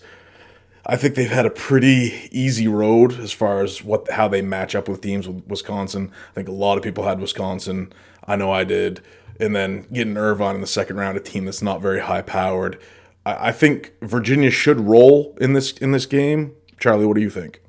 I 0.86 0.98
think 0.98 1.16
they've 1.16 1.32
had 1.32 1.46
a 1.46 1.50
pretty 1.50 2.28
easy 2.32 2.68
road 2.68 3.18
as 3.20 3.32
far 3.32 3.64
as 3.64 3.82
what 3.82 4.12
how 4.12 4.28
they 4.28 4.42
match 4.42 4.76
up 4.76 4.90
with 4.90 5.00
teams 5.00 5.26
with 5.26 5.48
Wisconsin. 5.48 6.12
I 6.32 6.34
think 6.34 6.50
a 6.50 6.52
lot 6.52 6.78
of 6.78 6.84
people 6.84 7.06
had 7.06 7.22
Wisconsin. 7.22 7.94
I 8.28 8.36
know 8.36 8.52
I 8.52 8.66
did. 8.66 9.02
And 9.40 9.56
then 9.56 9.86
getting 9.94 10.18
Irvine 10.18 10.56
in 10.56 10.62
the 10.62 10.68
second 10.68 10.98
round, 10.98 11.16
a 11.16 11.22
team 11.22 11.46
that's 11.46 11.62
not 11.62 11.82
very 11.82 12.02
high 12.02 12.22
powered. 12.22 12.78
I, 13.26 13.50
I 13.50 13.52
think 13.54 13.94
Virginia 14.02 14.52
should 14.52 14.82
roll 14.82 15.38
in 15.40 15.54
this 15.54 15.72
in 15.74 15.92
this 15.94 16.06
game. 16.06 16.56
Charlie, 16.80 17.06
what 17.06 17.16
do 17.16 17.22
you 17.22 17.30
think? 17.30 17.62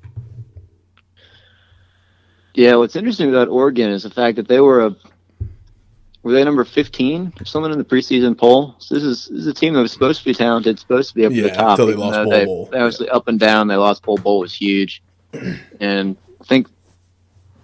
Yeah, 2.54 2.76
what's 2.76 2.96
interesting 2.96 3.28
about 3.28 3.48
Oregon 3.48 3.90
is 3.90 4.02
the 4.02 4.10
fact 4.10 4.36
that 4.36 4.48
they 4.48 4.60
were 4.60 4.86
a 4.86 4.96
were 6.22 6.32
they 6.32 6.44
number 6.44 6.64
15 6.66 7.32
or 7.40 7.44
something 7.46 7.72
in 7.72 7.78
the 7.78 7.84
preseason 7.84 8.36
poll? 8.36 8.74
So 8.78 8.94
this 8.94 9.04
is 9.04 9.28
this 9.28 9.38
is 9.40 9.46
a 9.46 9.54
team 9.54 9.72
that 9.74 9.80
was 9.80 9.92
supposed 9.92 10.18
to 10.20 10.24
be 10.24 10.34
talented, 10.34 10.78
supposed 10.78 11.08
to 11.10 11.14
be 11.14 11.24
up 11.24 11.32
Yeah, 11.32 11.44
to 11.44 11.48
the 11.48 11.54
top. 11.54 11.70
until 11.78 11.86
they 11.86 11.94
lost 11.94 12.22
Bol 12.24 12.30
they, 12.30 12.44
Bol. 12.44 12.66
they 12.66 12.78
obviously 12.78 13.08
up 13.08 13.28
and 13.28 13.38
down. 13.40 13.68
They 13.68 13.76
lost 13.76 14.02
Bol 14.02 14.18
Bol 14.18 14.40
was 14.40 14.52
huge, 14.52 15.02
and 15.80 16.16
I 16.40 16.44
think 16.44 16.68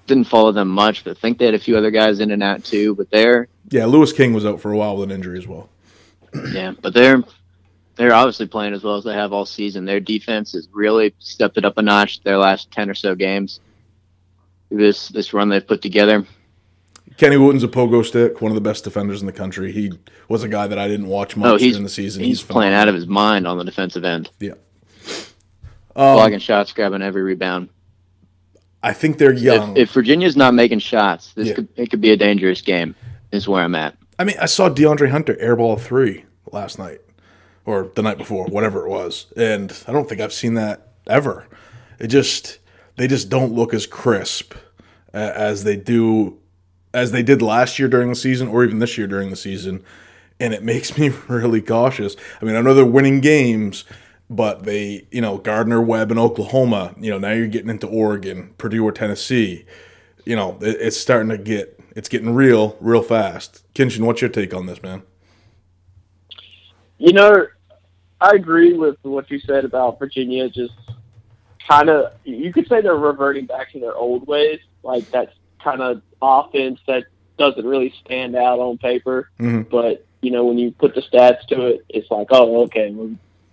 didn't 0.06 0.24
follow 0.28 0.52
them 0.52 0.68
much, 0.68 1.02
but 1.04 1.16
I 1.16 1.20
think 1.20 1.38
they 1.38 1.46
had 1.46 1.54
a 1.54 1.58
few 1.58 1.76
other 1.76 1.90
guys 1.90 2.20
in 2.20 2.30
and 2.30 2.42
out 2.42 2.64
too. 2.64 2.94
But 2.94 3.10
they're 3.10 3.48
Yeah, 3.70 3.86
Louis 3.86 4.12
King 4.12 4.32
was 4.32 4.46
out 4.46 4.60
for 4.60 4.72
a 4.72 4.76
while 4.76 4.96
with 4.96 5.10
an 5.10 5.14
injury 5.16 5.36
as 5.38 5.46
well. 5.46 5.68
yeah, 6.52 6.72
but 6.80 6.94
they're 6.94 7.22
they're 7.96 8.14
obviously 8.14 8.46
playing 8.46 8.74
as 8.74 8.82
well 8.84 8.96
as 8.96 9.04
they 9.04 9.14
have 9.14 9.32
all 9.32 9.46
season. 9.46 9.84
Their 9.84 10.00
defense 10.00 10.52
has 10.52 10.68
really 10.72 11.14
stepped 11.18 11.56
it 11.58 11.64
up 11.64 11.78
a 11.78 11.82
notch 11.82 12.22
their 12.22 12.38
last 12.38 12.70
ten 12.70 12.88
or 12.88 12.94
so 12.94 13.14
games. 13.14 13.60
This 14.70 15.08
this 15.08 15.32
run 15.32 15.48
they've 15.48 15.66
put 15.66 15.82
together. 15.82 16.24
Kenny 17.16 17.38
Wooten's 17.38 17.64
a 17.64 17.68
pogo 17.68 18.04
stick, 18.04 18.42
one 18.42 18.50
of 18.50 18.54
the 18.56 18.60
best 18.60 18.84
defenders 18.84 19.20
in 19.22 19.26
the 19.26 19.32
country. 19.32 19.72
He 19.72 19.92
was 20.28 20.42
a 20.42 20.48
guy 20.48 20.66
that 20.66 20.78
I 20.78 20.86
didn't 20.86 21.06
watch 21.06 21.34
much 21.36 21.48
Oh, 21.48 21.56
he's 21.56 21.72
during 21.72 21.84
the 21.84 21.88
season. 21.88 22.22
He's, 22.22 22.42
playing 22.42 22.74
out 22.74 22.88
of 22.88 22.94
his 22.94 23.06
mind 23.06 23.46
on 23.46 23.56
the 23.56 23.64
defensive 23.64 24.04
end, 24.04 24.28
Yeah. 24.38 24.52
Um, 25.94 26.16
blocking 26.16 26.40
shots, 26.40 26.72
grabbing 26.74 27.00
every 27.00 27.22
rebound. 27.22 27.70
I 28.82 28.92
think 28.92 29.16
they're 29.16 29.32
young. 29.32 29.78
If, 29.78 29.88
if 29.88 29.92
Virginia's 29.92 30.36
not 30.36 30.52
making 30.52 30.80
shots, 30.80 31.32
this 31.32 31.48
Yeah. 31.48 31.54
could 31.54 31.68
it 31.76 31.90
could 31.90 32.02
be 32.02 32.10
a 32.10 32.16
dangerous 32.16 32.60
game. 32.60 32.94
Is 33.32 33.48
where 33.48 33.62
I'm 33.62 33.74
at. 33.74 33.96
I 34.18 34.24
mean, 34.24 34.36
I 34.40 34.46
saw 34.46 34.68
DeAndre 34.68 35.08
Hunter 35.10 35.34
airball 35.42 35.80
three 35.80 36.24
last 36.52 36.78
night 36.78 37.00
or 37.66 37.90
the 37.94 38.02
night 38.02 38.16
before, 38.16 38.46
whatever 38.46 38.86
it 38.86 38.88
was, 38.88 39.26
and 39.36 39.76
I 39.86 39.92
don't 39.92 40.08
think 40.08 40.20
I've 40.20 40.32
seen 40.32 40.54
that 40.54 40.92
ever. 41.06 41.46
It 41.98 42.06
just 42.06 42.58
they 42.96 43.06
just 43.06 43.28
don't 43.28 43.52
look 43.52 43.74
as 43.74 43.86
crisp 43.86 44.54
as 45.12 45.64
they 45.64 45.76
do 45.76 46.38
as 46.94 47.12
they 47.12 47.22
did 47.22 47.42
last 47.42 47.78
year 47.78 47.88
during 47.88 48.08
the 48.08 48.14
season 48.14 48.48
or 48.48 48.64
even 48.64 48.78
this 48.78 48.96
year 48.96 49.06
during 49.06 49.30
the 49.30 49.36
season, 49.36 49.84
and 50.40 50.54
it 50.54 50.62
makes 50.72 50.96
me 50.96 51.10
really 51.28 51.60
cautious. 51.60 52.16
I 52.40 52.44
mean, 52.44 52.56
I 52.56 52.60
know 52.60 52.72
they're 52.72 52.86
winning 52.86 53.20
games, 53.20 53.84
but 54.30 54.64
they, 54.64 55.06
you 55.10 55.20
know, 55.20 55.38
Gardner 55.38 55.80
Webb 55.80 56.10
in 56.10 56.18
Oklahoma, 56.18 56.94
you 56.98 57.10
know, 57.10 57.18
now 57.18 57.32
you're 57.32 57.46
getting 57.46 57.70
into 57.70 57.86
Oregon, 57.86 58.54
Purdue 58.58 58.84
or 58.84 58.92
Tennessee. 58.92 59.64
You 60.24 60.36
know, 60.36 60.58
it, 60.60 60.76
it's 60.80 60.96
starting 60.96 61.28
to 61.30 61.38
get 61.38 61.78
it's 61.94 62.08
getting 62.08 62.34
real, 62.34 62.76
real 62.80 63.02
fast. 63.02 63.62
Kinchen, 63.74 64.04
what's 64.04 64.20
your 64.20 64.30
take 64.30 64.52
on 64.52 64.66
this, 64.66 64.82
man? 64.82 65.02
You 66.98 67.12
know, 67.12 67.46
I 68.20 68.30
agree 68.30 68.72
with 68.72 68.96
what 69.02 69.30
you 69.30 69.38
said 69.40 69.64
about 69.64 69.98
Virginia. 69.98 70.48
Just 70.48 70.74
kind 71.68 71.88
of, 71.88 72.12
you 72.24 72.52
could 72.52 72.68
say 72.68 72.80
they're 72.80 72.96
reverting 72.96 73.46
back 73.46 73.72
to 73.72 73.80
their 73.80 73.94
old 73.94 74.26
ways, 74.26 74.60
like 74.82 75.10
that 75.10 75.34
kind 75.62 75.82
of 75.82 76.02
offense 76.22 76.80
that 76.86 77.04
doesn't 77.38 77.66
really 77.66 77.92
stand 78.04 78.34
out 78.34 78.58
on 78.58 78.78
paper. 78.78 79.30
Mhm. 79.38 79.68
But 79.68 80.04
you 80.22 80.30
know, 80.30 80.44
when 80.44 80.58
you 80.58 80.72
put 80.72 80.94
the 80.94 81.02
stats 81.02 81.46
to 81.48 81.66
it, 81.66 81.84
it's 81.88 82.10
like, 82.10 82.28
oh, 82.30 82.62
okay, 82.64 82.90
well, 82.90 83.10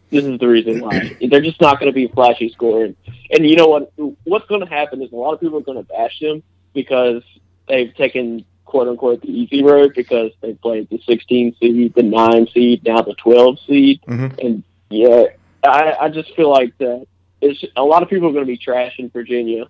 this 0.09 0.23
is 0.23 0.39
the 0.39 0.47
reason 0.47 0.79
why. 0.79 1.15
They're 1.29 1.41
just 1.41 1.59
not 1.59 1.79
going 1.79 1.91
to 1.91 1.93
be 1.93 2.07
flashy 2.07 2.49
scoring. 2.49 2.95
And 3.31 3.47
you 3.47 3.55
know 3.55 3.67
what? 3.67 3.91
What's 4.23 4.47
going 4.47 4.61
to 4.61 4.67
happen 4.67 5.01
is 5.01 5.11
a 5.11 5.15
lot 5.15 5.33
of 5.33 5.41
people 5.41 5.57
are 5.57 5.61
going 5.61 5.77
to 5.77 5.83
bash 5.83 6.19
them 6.19 6.41
because 6.73 7.21
they've 7.67 7.93
taken 7.95 8.45
quote 8.73 8.87
unquote 8.87 9.21
the 9.21 9.29
easy 9.29 9.61
road 9.61 9.93
because 9.95 10.31
they 10.41 10.55
played 10.55 10.89
the 10.89 10.99
16 11.07 11.55
seed, 11.59 11.93
the 11.93 12.01
9 12.01 12.47
seed, 12.51 12.83
now 12.83 13.03
the 13.03 13.13
12 13.13 13.59
seed. 13.67 14.01
Mhm. 14.07 14.43
And 14.43 14.63
yeah, 14.89 15.25
I, 15.63 15.95
I 16.01 16.09
just 16.09 16.35
feel 16.35 16.49
like 16.49 16.75
that 16.79 17.05
it's, 17.39 17.63
a 17.75 17.83
lot 17.83 18.01
of 18.01 18.09
people 18.09 18.29
are 18.29 18.31
going 18.31 18.47
to 18.47 18.51
be 18.51 18.57
trashing 18.57 19.13
Virginia, 19.13 19.65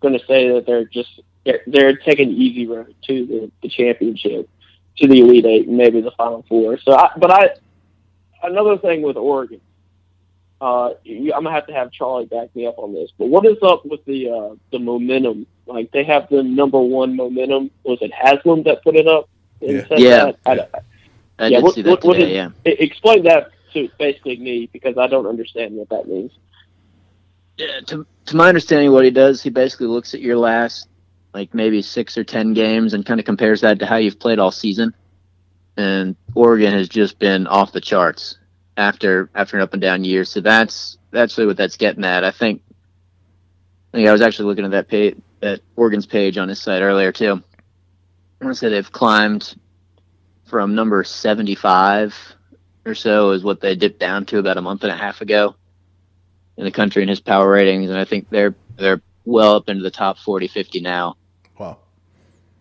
going 0.00 0.18
to 0.18 0.24
say 0.24 0.48
that 0.52 0.64
they're 0.64 0.86
just 0.86 1.20
they're, 1.44 1.60
they're 1.66 1.96
taking 1.98 2.30
the 2.30 2.34
easy 2.34 2.66
road 2.66 2.94
to 3.08 3.26
the, 3.26 3.52
the 3.62 3.68
championship, 3.68 4.48
to 4.96 5.06
the 5.06 5.20
Elite 5.20 5.44
Eight, 5.44 5.68
maybe 5.68 6.00
the 6.00 6.12
Final 6.12 6.42
Four. 6.48 6.78
So, 6.78 6.96
I, 6.96 7.10
but 7.18 7.30
I 7.30 7.50
another 8.42 8.78
thing 8.78 9.02
with 9.02 9.18
Oregon, 9.18 9.60
uh, 10.60 10.90
I'm 11.06 11.30
gonna 11.44 11.50
have 11.52 11.66
to 11.66 11.72
have 11.74 11.90
Charlie 11.92 12.26
back 12.26 12.54
me 12.56 12.66
up 12.66 12.78
on 12.78 12.92
this. 12.94 13.10
But 13.18 13.26
what 13.28 13.44
is 13.46 13.56
up 13.62 13.84
with 13.84 14.04
the 14.06 14.30
uh, 14.30 14.54
the 14.72 14.78
momentum? 14.78 15.46
Like 15.66 15.90
they 15.92 16.04
have 16.04 16.28
the 16.30 16.42
number 16.42 16.80
one 16.80 17.14
momentum. 17.16 17.70
Was 17.84 17.98
it 18.00 18.12
Haslam 18.12 18.62
that 18.64 18.82
put 18.82 18.96
it 18.96 19.06
up? 19.06 19.28
Yeah. 19.60 19.86
said 19.88 19.98
Yeah. 19.98 20.24
that? 20.24 20.36
I- 20.46 20.78
I 21.38 21.48
Yeah, 21.48 21.58
did 21.58 21.64
what- 21.64 21.74
see 21.74 21.82
that 21.82 21.90
what- 21.90 22.04
what 22.04 22.14
today. 22.14 22.30
is- 22.30 22.34
yeah. 22.34 22.48
I- 22.64 22.76
explain 22.78 23.22
that 23.24 23.50
to 23.74 23.88
basically 23.98 24.36
me 24.38 24.70
because 24.72 24.96
I 24.96 25.06
don't 25.06 25.26
understand 25.26 25.74
what 25.76 25.88
that 25.90 26.08
means. 26.08 26.32
Yeah, 27.58 27.80
to 27.86 28.06
to 28.26 28.36
my 28.36 28.48
understanding, 28.48 28.92
what 28.92 29.04
he 29.04 29.10
does, 29.10 29.42
he 29.42 29.50
basically 29.50 29.86
looks 29.86 30.14
at 30.14 30.20
your 30.20 30.36
last 30.38 30.88
like 31.34 31.52
maybe 31.54 31.82
six 31.82 32.16
or 32.16 32.24
ten 32.24 32.54
games 32.54 32.94
and 32.94 33.04
kind 33.04 33.20
of 33.20 33.26
compares 33.26 33.60
that 33.60 33.78
to 33.80 33.86
how 33.86 33.96
you've 33.96 34.18
played 34.18 34.38
all 34.38 34.50
season. 34.50 34.94
And 35.76 36.16
Oregon 36.34 36.72
has 36.72 36.88
just 36.88 37.18
been 37.18 37.46
off 37.46 37.72
the 37.72 37.80
charts 37.82 38.38
after 38.76 39.30
after 39.34 39.56
an 39.56 39.62
up 39.62 39.72
and 39.72 39.82
down 39.82 40.04
year. 40.04 40.24
So 40.24 40.40
that's 40.40 40.98
that's 41.10 41.36
really 41.36 41.48
what 41.48 41.56
that's 41.56 41.76
getting 41.76 42.04
at. 42.04 42.24
I 42.24 42.30
think. 42.30 42.62
I 43.92 43.98
think 43.98 44.08
I 44.08 44.12
was 44.12 44.20
actually 44.20 44.46
looking 44.46 44.64
at 44.66 44.72
that 44.72 44.88
page, 44.88 45.16
at 45.40 45.60
Oregon's 45.74 46.06
page 46.06 46.36
on 46.36 46.48
his 46.48 46.60
site 46.60 46.82
earlier 46.82 47.12
too. 47.12 47.42
I 48.40 48.44
want 48.44 48.54
to 48.54 48.58
say 48.58 48.68
they've 48.68 48.92
climbed 48.92 49.54
from 50.44 50.74
number 50.74 51.02
seventy-five 51.02 52.14
or 52.84 52.94
so 52.94 53.32
is 53.32 53.42
what 53.42 53.60
they 53.60 53.74
dipped 53.74 53.98
down 53.98 54.24
to 54.26 54.38
about 54.38 54.56
a 54.56 54.62
month 54.62 54.84
and 54.84 54.92
a 54.92 54.96
half 54.96 55.20
ago 55.20 55.56
in 56.56 56.64
the 56.64 56.70
country 56.70 57.02
in 57.02 57.08
his 57.08 57.20
power 57.20 57.50
ratings, 57.50 57.90
and 57.90 57.98
I 57.98 58.04
think 58.04 58.30
they're 58.30 58.54
they're 58.76 59.02
well 59.24 59.56
up 59.56 59.68
into 59.68 59.82
the 59.82 59.90
top 59.90 60.18
40, 60.18 60.48
50 60.48 60.80
now. 60.80 61.16
Wow. 61.58 61.78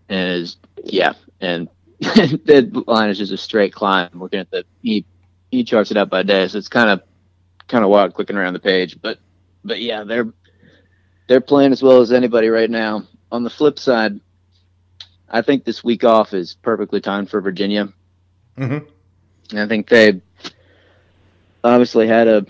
And 0.09 0.41
is 0.41 0.57
yeah, 0.83 1.13
and 1.39 1.69
the 1.99 2.83
line 2.87 3.09
is 3.09 3.17
just 3.17 3.31
a 3.31 3.37
straight 3.37 3.73
climb. 3.73 4.09
Looking 4.13 4.39
at 4.39 4.51
the 4.51 4.65
he 4.81 5.05
he 5.51 5.63
charts 5.63 5.91
it 5.91 5.97
out 5.97 6.09
by 6.09 6.23
day, 6.23 6.47
so 6.47 6.57
it's 6.57 6.67
kind 6.67 6.89
of 6.89 7.01
kind 7.67 7.83
of 7.83 7.89
wild 7.89 8.13
clicking 8.13 8.35
around 8.35 8.53
the 8.53 8.59
page. 8.59 8.99
But 9.01 9.19
but 9.63 9.81
yeah, 9.81 10.03
they're 10.03 10.31
they're 11.27 11.41
playing 11.41 11.71
as 11.71 11.81
well 11.81 12.01
as 12.01 12.11
anybody 12.11 12.49
right 12.49 12.69
now. 12.69 13.03
On 13.31 13.43
the 13.43 13.49
flip 13.49 13.79
side, 13.79 14.19
I 15.29 15.41
think 15.41 15.65
this 15.65 15.83
week 15.83 16.03
off 16.03 16.33
is 16.33 16.55
perfectly 16.61 17.01
timed 17.01 17.29
for 17.29 17.41
Virginia. 17.41 17.89
hmm 18.57 18.77
And 19.51 19.59
I 19.59 19.67
think 19.67 19.89
they 19.89 20.21
obviously 21.63 22.07
had 22.07 22.27
a. 22.27 22.45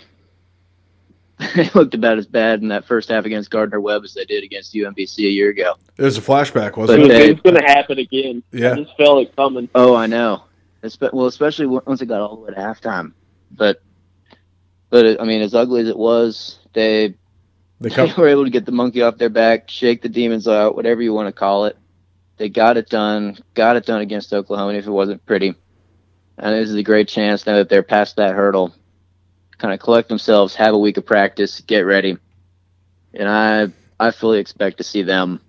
They 1.55 1.69
looked 1.75 1.93
about 1.93 2.17
as 2.17 2.25
bad 2.25 2.61
in 2.61 2.69
that 2.69 2.85
first 2.85 3.09
half 3.09 3.25
against 3.25 3.49
Gardner 3.49 3.81
Webb 3.81 4.05
as 4.05 4.13
they 4.13 4.23
did 4.23 4.45
against 4.45 4.73
UMBC 4.73 5.19
a 5.19 5.29
year 5.29 5.49
ago. 5.49 5.75
It 5.97 6.03
was 6.03 6.17
a 6.17 6.21
flashback, 6.21 6.77
wasn't 6.77 7.01
was, 7.01 7.09
it? 7.09 7.13
Okay. 7.13 7.31
it's 7.31 7.41
going 7.41 7.57
to 7.57 7.61
happen 7.61 7.99
again. 7.99 8.41
Yeah. 8.53 8.71
I 8.71 8.75
just 8.75 8.95
felt 8.95 9.21
it 9.21 9.35
coming. 9.35 9.67
Oh, 9.75 9.95
I 9.95 10.07
know. 10.07 10.43
Well, 11.13 11.25
especially 11.25 11.65
once 11.65 12.01
it 12.01 12.07
got 12.07 12.21
all 12.21 12.35
the 12.35 12.41
way 12.41 12.53
to 12.53 12.59
halftime. 12.59 13.13
But, 13.51 13.81
but 14.89 15.05
it, 15.05 15.21
I 15.21 15.25
mean, 15.25 15.41
as 15.41 15.53
ugly 15.55 15.81
as 15.81 15.87
it 15.87 15.97
was, 15.97 16.59
they 16.73 17.15
They 17.79 17.89
they 17.89 18.13
were 18.17 18.27
able 18.29 18.45
to 18.45 18.49
get 18.49 18.65
the 18.65 18.71
monkey 18.71 19.01
off 19.01 19.17
their 19.17 19.29
back, 19.29 19.69
shake 19.69 20.01
the 20.01 20.09
demons 20.09 20.47
out, 20.47 20.75
whatever 20.75 21.01
you 21.01 21.13
want 21.13 21.27
to 21.27 21.33
call 21.33 21.65
it. 21.65 21.77
They 22.37 22.49
got 22.49 22.77
it 22.77 22.89
done. 22.89 23.37
Got 23.53 23.75
it 23.75 23.85
done 23.85 24.01
against 24.01 24.33
Oklahoma, 24.33 24.73
if 24.73 24.87
it 24.87 24.91
wasn't 24.91 25.25
pretty. 25.25 25.55
And 26.37 26.55
this 26.55 26.69
is 26.69 26.75
a 26.75 26.83
great 26.83 27.07
chance 27.07 27.45
now 27.45 27.55
that 27.55 27.69
they're 27.69 27.83
past 27.83 28.17
that 28.17 28.35
hurdle. 28.35 28.73
Kind 29.57 29.73
of 29.73 29.79
collect 29.79 30.09
themselves, 30.09 30.55
have 30.55 30.73
a 30.73 30.77
week 30.77 30.97
of 30.97 31.05
practice, 31.05 31.61
get 31.61 31.81
ready, 31.81 32.17
and 33.13 33.29
I 33.29 33.71
I 33.97 34.11
fully 34.11 34.39
expect 34.39 34.77
to 34.77 34.83
see 34.83 35.01
them 35.01 35.39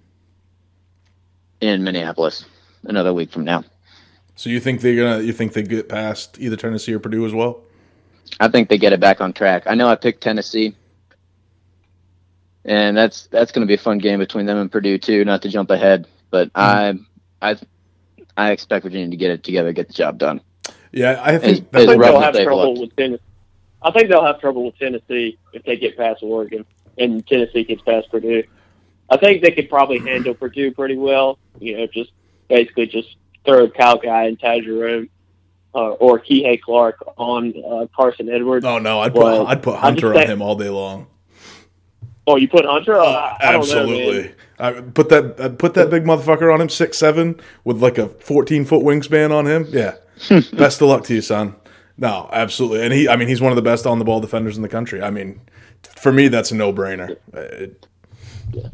in 1.60 1.82
Minneapolis 1.82 2.44
another 2.84 3.12
week 3.12 3.32
from 3.32 3.44
now. 3.44 3.64
So 4.36 4.50
you 4.50 4.60
think 4.60 4.80
they're 4.80 4.96
gonna? 4.96 5.22
You 5.22 5.32
think 5.32 5.52
they 5.52 5.62
get 5.62 5.88
past 5.88 6.38
either 6.38 6.56
Tennessee 6.56 6.92
or 6.92 6.98
Purdue 6.98 7.26
as 7.26 7.32
well? 7.32 7.62
I 8.38 8.48
think 8.48 8.68
they 8.68 8.78
get 8.78 8.92
it 8.92 9.00
back 9.00 9.20
on 9.20 9.32
track. 9.32 9.64
I 9.66 9.74
know 9.74 9.88
I 9.88 9.96
picked 9.96 10.22
Tennessee, 10.22 10.76
and 12.64 12.96
that's 12.96 13.26
that's 13.28 13.50
going 13.52 13.66
to 13.66 13.66
be 13.66 13.74
a 13.74 13.82
fun 13.82 13.98
game 13.98 14.18
between 14.18 14.46
them 14.46 14.58
and 14.58 14.70
Purdue 14.70 14.98
too. 14.98 15.24
Not 15.24 15.42
to 15.42 15.48
jump 15.48 15.70
ahead, 15.70 16.06
but 16.30 16.48
hmm. 16.48 16.60
I 16.60 16.98
I 17.40 17.56
I 18.36 18.50
expect 18.52 18.84
Virginia 18.84 19.10
to 19.10 19.16
get 19.16 19.30
it 19.30 19.42
together, 19.42 19.72
get 19.72 19.88
the 19.88 19.94
job 19.94 20.18
done. 20.18 20.40
Yeah, 20.92 21.20
I 21.22 21.34
As- 21.34 21.42
think. 21.42 21.68
I 21.72 21.86
think 21.86 22.02
they'll 22.02 22.20
have 22.20 22.34
trouble 22.34 22.80
with 22.80 22.94
Tennessee. 22.96 23.22
I 23.82 23.90
think 23.90 24.08
they'll 24.08 24.24
have 24.24 24.40
trouble 24.40 24.64
with 24.64 24.78
Tennessee 24.78 25.38
if 25.52 25.62
they 25.64 25.76
get 25.76 25.96
past 25.96 26.22
Oregon 26.22 26.64
and 26.98 27.26
Tennessee 27.26 27.64
gets 27.64 27.82
past 27.82 28.10
Purdue. 28.10 28.44
I 29.08 29.16
think 29.16 29.42
they 29.42 29.50
could 29.50 29.68
probably 29.68 29.98
handle 29.98 30.34
Purdue 30.34 30.72
pretty 30.72 30.96
well. 30.96 31.38
You 31.60 31.78
know, 31.78 31.86
just 31.86 32.10
basically 32.48 32.86
just 32.86 33.16
throw 33.46 33.70
Kyle 33.70 33.96
Guy 33.96 34.24
and 34.24 34.38
Ty 34.38 34.60
Jerome 34.60 35.08
uh, 35.74 35.92
or 35.92 36.20
Kihei 36.20 36.60
Clark 36.60 36.96
on 37.16 37.54
uh, 37.64 37.86
Carsen 37.96 38.28
Edwards. 38.28 38.66
Oh 38.66 38.78
no, 38.78 39.00
I'd 39.00 39.14
put 39.14 39.46
I'd 39.46 39.62
put 39.62 39.78
Hunter 39.78 40.08
on 40.08 40.14
saying- 40.16 40.28
him 40.28 40.42
all 40.42 40.56
day 40.56 40.68
long. 40.68 41.06
Oh, 42.28 42.34
you 42.36 42.48
put 42.48 42.64
Hunter? 42.64 42.98
I, 43.00 43.36
I 43.40 43.52
don't 43.52 43.68
know, 43.68 43.86
man. 43.86 43.94
Absolutely. 44.00 44.34
I 44.58 44.72
put 44.80 45.08
that 45.10 45.40
I 45.40 45.48
put 45.48 45.74
that 45.74 45.90
big 45.90 46.02
motherfucker 46.04 46.52
on 46.52 46.60
him, 46.60 46.68
six 46.68 46.98
seven, 46.98 47.40
with 47.64 47.80
like 47.80 47.98
a 47.98 48.08
fourteen 48.08 48.64
foot 48.64 48.82
wingspan 48.84 49.30
on 49.30 49.46
him. 49.46 49.66
Yeah. 49.68 49.94
Best 50.52 50.80
of 50.82 50.88
luck 50.88 51.04
to 51.04 51.14
you, 51.14 51.20
son. 51.22 51.54
No, 51.98 52.28
absolutely. 52.32 52.82
And 52.82 52.92
he 52.92 53.08
I 53.08 53.16
mean 53.16 53.28
he's 53.28 53.40
one 53.40 53.52
of 53.52 53.56
the 53.56 53.62
best 53.62 53.86
on 53.86 53.98
the 53.98 54.04
ball 54.04 54.20
defenders 54.20 54.56
in 54.56 54.62
the 54.62 54.68
country. 54.68 55.00
I 55.02 55.10
mean, 55.10 55.40
for 55.82 56.10
me 56.12 56.28
that's 56.28 56.50
a 56.50 56.56
no 56.56 56.72
brainer. 56.72 57.16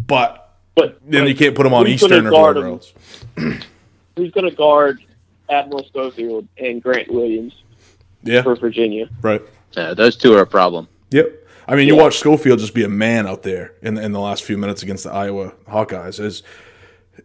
But 0.07 0.57
But 0.75 0.99
then 1.07 1.27
you 1.27 1.35
can't 1.35 1.55
put 1.55 1.67
him 1.67 1.75
on 1.75 1.87
Eastern 1.87 2.27
or 2.27 2.31
guard 2.31 2.57
whoever 2.57 2.69
else. 2.71 2.95
who's 4.17 4.31
going 4.33 4.49
to 4.49 4.55
guard 4.55 5.01
Admiral 5.49 5.85
Schofield 5.85 6.47
and 6.59 6.83
Grant 6.83 7.11
Williams 7.13 7.63
Yeah. 8.23 8.43
for 8.43 8.55
Virginia? 8.57 9.09
Right. 9.21 9.43
Uh, 9.77 9.95
those 9.95 10.17
two 10.17 10.35
are 10.35 10.43
a 10.43 10.47
problem. 10.47 10.89
Yep. 11.11 11.39
I 11.69 11.77
mean, 11.77 11.87
you 11.89 11.97
Yeah. 11.97 12.03
watch 12.03 12.19
Schofield 12.19 12.59
just 12.59 12.75
be 12.75 12.85
a 12.85 12.89
man 12.89 13.27
out 13.27 13.43
there 13.43 13.75
in 13.83 13.95
the, 13.95 14.03
in 14.03 14.13
the 14.13 14.21
last 14.21 14.43
few 14.43 14.59
minutes 14.59 14.83
against 14.83 15.05
the 15.05 15.13
Iowa 15.13 15.53
Hawkeyes. 15.69 16.21
Is 16.21 16.43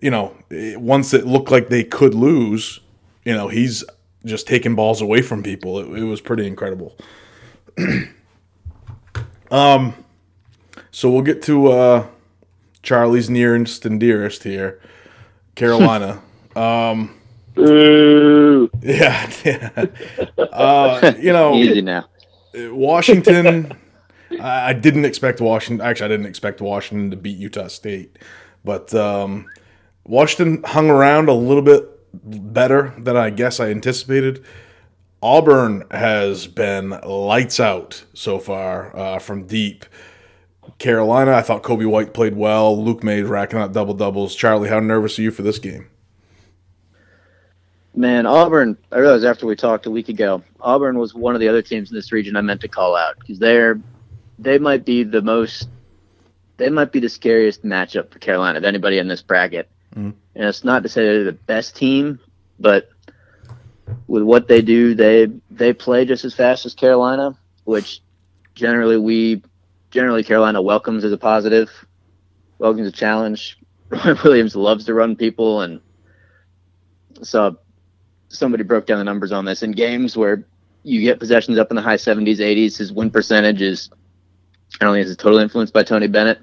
you 0.01 0.11
know, 0.11 0.35
once 0.51 1.13
it 1.13 1.25
looked 1.25 1.49
like 1.49 1.69
they 1.69 1.83
could 1.83 2.13
lose, 2.13 2.81
you 3.23 3.33
know, 3.33 3.47
he's 3.47 3.83
just 4.25 4.45
taking 4.45 4.75
balls 4.75 5.01
away 5.01 5.21
from 5.21 5.41
people. 5.41 5.79
It, 5.79 6.01
it 6.01 6.03
was 6.03 6.21
pretty 6.21 6.45
incredible. 6.45 6.95
um, 9.51 9.93
so 10.91 11.09
we'll 11.09 11.21
get 11.21 11.41
to 11.43 11.67
uh, 11.71 12.07
Charlie's 12.83 13.29
nearest 13.29 13.85
and 13.85 13.99
dearest 13.99 14.43
here, 14.43 14.79
Carolina. 15.55 16.21
Ooh. 17.59 18.69
yeah, 18.81 19.31
yeah. 19.45 19.85
Uh, 20.37 21.13
you 21.19 21.33
know, 21.33 21.55
Easy 21.55 21.81
now. 21.81 22.05
Washington. 22.53 23.73
I 24.41 24.69
I 24.69 24.73
didn't 24.73 25.05
expect 25.05 25.41
Washington. 25.41 25.85
Actually, 25.85 26.05
I 26.05 26.09
didn't 26.09 26.25
expect 26.25 26.61
Washington 26.61 27.11
to 27.11 27.17
beat 27.17 27.37
Utah 27.37 27.67
State, 27.67 28.17
but 28.63 28.93
um, 28.93 29.47
Washington 30.05 30.63
hung 30.63 30.89
around 30.89 31.29
a 31.29 31.33
little 31.33 31.63
bit 31.63 31.83
better 32.13 32.93
than 32.97 33.15
I 33.15 33.29
guess 33.29 33.59
I 33.59 33.69
anticipated. 33.69 34.43
Auburn 35.21 35.83
has 35.89 36.45
been 36.45 36.89
lights 36.89 37.59
out 37.59 38.03
so 38.13 38.37
far 38.37 38.95
uh, 38.95 39.19
from 39.19 39.47
deep. 39.47 39.85
Carolina, 40.77 41.31
I 41.33 41.41
thought 41.41 41.63
Coby 41.63 41.87
White 41.89 42.13
played 42.13 42.35
well. 42.35 42.83
Luke 42.83 43.03
May 43.03 43.23
racking 43.23 43.59
up 43.59 43.71
double 43.71 43.95
doubles. 43.95 44.35
Charlie, 44.35 44.69
how 44.69 44.79
nervous 44.79 45.17
are 45.17 45.23
you 45.23 45.31
for 45.31 45.41
this 45.41 45.57
game? 45.57 45.87
Man, 47.97 48.27
Auburn. 48.27 48.77
I 48.91 48.99
realized 48.99 49.25
after 49.25 49.47
we 49.47 49.55
talked 49.55 49.87
a 49.87 49.91
week 49.91 50.07
ago, 50.07 50.43
Auburn 50.61 50.99
was 50.99 51.15
one 51.15 51.33
of 51.33 51.41
the 51.41 51.47
other 51.47 51.63
teams 51.63 51.89
in 51.89 51.95
this 51.95 52.11
region 52.11 52.35
I 52.35 52.41
meant 52.41 52.61
to 52.61 52.67
call 52.67 52.95
out 52.95 53.17
because 53.19 53.39
they're 53.39 53.81
they 54.37 54.59
might 54.59 54.85
be 54.85 55.03
the 55.03 55.23
most 55.23 55.67
they 56.57 56.69
might 56.69 56.91
be 56.91 56.99
the 56.99 57.09
scariest 57.09 57.65
matchup 57.65 58.11
for 58.11 58.19
Carolina 58.19 58.59
of 58.59 58.65
anybody 58.65 58.99
in 58.99 59.07
this 59.07 59.23
bracket. 59.23 59.67
Mhm. 59.95 60.13
And 60.35 60.45
it's 60.47 60.63
not 60.63 60.83
to 60.83 60.89
say 60.89 61.05
they're 61.05 61.23
the 61.23 61.31
best 61.31 61.75
team, 61.75 62.19
but 62.59 62.87
with 64.05 64.21
what 64.21 64.47
they 64.47 64.61
do, 64.61 64.93
they 64.93 65.29
they 65.49 65.73
play 65.73 66.05
just 66.05 66.23
as 66.23 66.35
fast 66.35 66.67
as 66.67 66.75
Carolina, 66.75 67.35
which 67.63 68.01
generally 68.53 68.97
we 68.97 69.41
generally 69.89 70.23
Carolina 70.23 70.61
welcomes 70.61 71.03
as 71.03 71.11
a 71.11 71.17
positive, 71.17 71.71
welcomes 72.59 72.87
a 72.87 72.91
challenge. 72.91 73.57
Roy 73.89 74.13
Williams 74.23 74.55
loves 74.55 74.85
to 74.85 74.93
run 74.93 75.15
people 75.15 75.61
and 75.61 75.81
so 77.23 77.57
somebody 78.29 78.63
broke 78.63 78.85
down 78.85 78.97
the 78.97 79.03
numbers 79.03 79.31
on 79.31 79.45
this 79.45 79.63
in 79.63 79.71
games 79.71 80.15
where 80.17 80.43
you 80.83 81.01
get 81.01 81.19
possessions 81.19 81.57
up 81.57 81.69
in 81.69 81.75
the 81.75 81.81
high 81.81 81.95
70s 81.95 82.37
80s 82.39 82.77
his 82.77 82.91
win 82.91 83.09
percentage 83.09 83.61
is 83.61 83.89
i 84.81 84.85
don't 84.85 84.93
think 84.95 85.05
is 85.07 85.15
totally 85.17 85.43
influenced 85.43 85.73
by 85.73 85.83
tony 85.83 86.07
bennett 86.07 86.39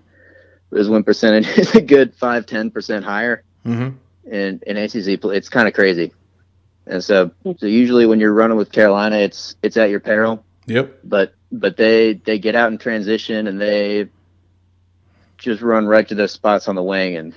but 0.70 0.78
his 0.78 0.88
win 0.88 1.04
percentage 1.04 1.46
is 1.58 1.74
a 1.74 1.80
good 1.82 2.14
5 2.14 2.46
10% 2.46 3.02
higher 3.02 3.42
Mm-hmm. 3.66 3.96
in, 4.34 4.60
in 4.66 4.76
acc 4.76 5.20
play 5.20 5.36
it's 5.36 5.48
kind 5.48 5.66
of 5.68 5.72
crazy 5.74 6.12
and 6.86 7.02
so 7.02 7.30
so 7.58 7.66
usually 7.66 8.04
when 8.06 8.20
you're 8.20 8.34
running 8.34 8.56
with 8.58 8.70
carolina 8.72 9.16
it's 9.16 9.56
it's 9.62 9.76
at 9.78 9.88
your 9.90 10.00
peril 10.00 10.44
Yep. 10.66 10.98
but 11.04 11.34
but 11.52 11.76
they 11.76 12.14
they 12.14 12.38
get 12.38 12.54
out 12.56 12.72
in 12.72 12.78
transition 12.78 13.46
and 13.46 13.58
they 13.60 14.08
just 15.38 15.62
run 15.62 15.86
right 15.86 16.06
to 16.08 16.14
those 16.14 16.32
spots 16.32 16.68
on 16.68 16.74
the 16.74 16.82
wing 16.82 17.16
and 17.16 17.34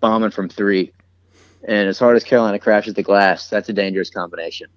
bombing 0.00 0.30
from 0.30 0.48
three. 0.48 0.92
And 1.66 1.88
as 1.88 1.98
hard 1.98 2.16
as 2.16 2.22
Carolina 2.24 2.58
crashes 2.60 2.94
the 2.94 3.02
glass, 3.02 3.50
that's 3.50 3.68
a 3.68 3.72
dangerous 3.72 4.08
combination. 4.08 4.68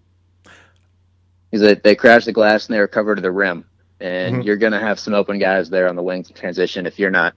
Because 1.50 1.62
they, 1.62 1.76
they 1.76 1.96
crash 1.96 2.26
the 2.26 2.32
glass 2.34 2.68
and 2.68 2.76
they 2.76 2.80
recover 2.80 3.16
to 3.16 3.22
the 3.22 3.32
rim, 3.32 3.64
and 4.00 4.38
Mhm. 4.38 4.46
you're 4.46 4.58
gonna 4.58 4.80
have 4.80 5.00
some 5.00 5.14
open 5.14 5.38
guys 5.40 5.70
there 5.70 5.88
on 5.88 5.96
the 5.96 6.04
wings 6.04 6.30
in 6.30 6.36
transition 6.36 6.86
if 6.86 7.00
you're 7.00 7.12
not 7.12 7.34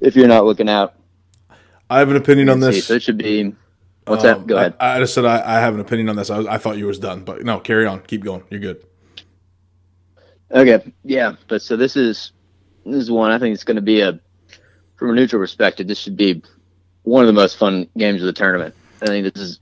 if 0.00 0.16
you're 0.16 0.28
not 0.28 0.44
looking 0.44 0.68
out. 0.68 0.94
I 1.88 1.98
have 2.00 2.10
an 2.10 2.16
opinion 2.16 2.48
on 2.48 2.60
See, 2.60 2.66
this. 2.66 2.86
So 2.86 2.94
it 2.94 3.02
should 3.02 3.18
be. 3.18 3.54
What's 4.06 4.24
Um, 4.24 4.40
that? 4.40 4.46
Go 4.46 4.56
ahead. 4.56 4.74
I, 4.80 4.96
I 4.96 5.00
just 5.00 5.14
said 5.14 5.24
I, 5.24 5.58
I 5.58 5.60
have 5.60 5.74
an 5.74 5.80
opinion 5.80 6.08
on 6.08 6.16
this. 6.16 6.30
I, 6.30 6.38
was, 6.38 6.46
I 6.46 6.58
thought 6.58 6.78
you 6.78 6.86
was 6.86 6.98
done, 6.98 7.22
but 7.22 7.44
no, 7.44 7.60
carry 7.60 7.86
on. 7.86 8.00
Keep 8.00 8.24
going. 8.24 8.42
You're 8.50 8.60
good. 8.60 8.82
Okay, 10.52 10.92
yeah, 11.04 11.34
but 11.48 11.62
so 11.62 11.76
this 11.76 11.96
is 11.96 12.32
this 12.84 12.96
is 12.96 13.10
one 13.10 13.30
I 13.30 13.38
think 13.38 13.54
it's 13.54 13.62
going 13.64 13.76
to 13.76 13.82
be 13.82 14.00
a 14.00 14.18
from 14.96 15.10
a 15.10 15.14
neutral 15.14 15.40
perspective. 15.40 15.86
This 15.86 15.98
should 15.98 16.16
be 16.16 16.42
one 17.04 17.22
of 17.22 17.26
the 17.26 17.32
most 17.32 17.56
fun 17.56 17.88
games 17.96 18.20
of 18.22 18.26
the 18.26 18.32
tournament. 18.32 18.74
I 19.02 19.06
think 19.06 19.32
this 19.32 19.42
is 19.42 19.60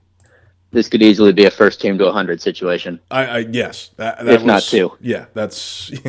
this 0.71 0.87
could 0.87 1.01
easily 1.01 1.33
be 1.33 1.45
a 1.45 1.51
first 1.51 1.81
team 1.81 1.97
to 1.97 2.05
100 2.05 2.39
situation. 2.39 2.99
I, 3.09 3.25
I 3.25 3.37
yes, 3.39 3.89
that, 3.97 4.23
that 4.23 4.35
If 4.35 4.43
not 4.43 4.55
was- 4.55 4.69
two. 4.69 4.91
Yeah, 5.01 5.25
that's. 5.33 5.91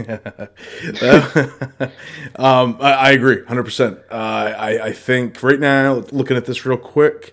um, 2.37 2.77
I, 2.81 2.93
I 2.93 3.11
agree, 3.12 3.45
hundred 3.47 3.64
percent. 3.64 3.99
Uh, 4.11 4.14
I 4.14 4.87
I 4.87 4.93
think 4.93 5.43
right 5.43 5.61
now, 5.61 6.05
looking 6.12 6.37
at 6.37 6.45
this 6.47 6.66
real 6.66 6.77
quick, 6.77 7.33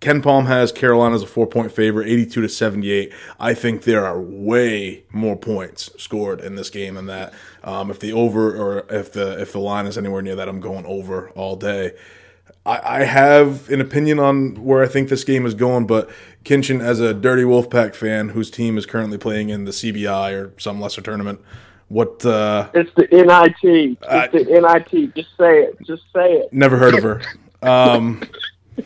KenPom 0.00 0.46
has 0.46 0.70
Carolina 0.70 1.14
as 1.16 1.22
a 1.22 1.26
four 1.26 1.46
point 1.46 1.72
favorite, 1.72 2.08
eighty 2.08 2.26
two 2.26 2.40
to 2.42 2.48
seventy 2.48 2.90
eight. 2.90 3.12
I 3.40 3.54
think 3.54 3.82
there 3.82 4.04
are 4.06 4.20
way 4.20 5.04
more 5.10 5.36
points 5.36 5.90
scored 5.98 6.40
in 6.40 6.54
this 6.54 6.70
game 6.70 6.94
than 6.94 7.06
that. 7.06 7.34
Um, 7.64 7.90
if 7.90 7.98
the 7.98 8.12
over 8.12 8.54
or 8.56 8.86
if 8.90 9.12
the 9.12 9.40
if 9.40 9.52
the 9.52 9.58
line 9.60 9.86
is 9.86 9.98
anywhere 9.98 10.22
near 10.22 10.36
that, 10.36 10.48
I'm 10.48 10.60
going 10.60 10.86
over 10.86 11.30
all 11.30 11.56
day. 11.56 11.92
I, 12.68 13.00
I 13.00 13.04
have 13.04 13.70
an 13.70 13.80
opinion 13.80 14.18
on 14.18 14.62
where 14.62 14.82
I 14.82 14.86
think 14.86 15.08
this 15.08 15.24
game 15.24 15.46
is 15.46 15.54
going, 15.54 15.86
but 15.86 16.10
Kinchen, 16.44 16.80
as 16.82 17.00
a 17.00 17.14
Dirty 17.14 17.42
Wolfpack 17.42 17.94
fan 17.94 18.30
whose 18.30 18.50
team 18.50 18.76
is 18.76 18.84
currently 18.84 19.16
playing 19.16 19.48
in 19.48 19.64
the 19.64 19.70
CBI 19.70 20.32
or 20.34 20.52
some 20.58 20.78
lesser 20.80 21.00
tournament, 21.00 21.40
what? 21.88 22.24
Uh, 22.26 22.68
It's 22.74 22.90
the 22.94 23.08
NIT. 23.10 23.98
It's 24.02 24.06
I- 24.06 24.28
the 24.28 24.44
NIT. 24.92 25.14
Just 25.14 25.30
say 25.38 25.62
it. 25.62 25.78
Just 25.86 26.02
say 26.14 26.32
it. 26.34 26.52
never 26.52 26.76
heard 26.76 26.94
of 26.94 27.02
her. 27.02 27.22
Um, 27.62 28.22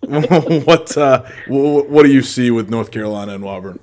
what? 0.00 0.96
Uh, 0.96 1.22
what 1.48 2.04
do 2.04 2.10
you 2.10 2.22
see 2.22 2.50
with 2.50 2.70
North 2.70 2.90
Carolina 2.90 3.34
and 3.34 3.44
Auburn? 3.44 3.78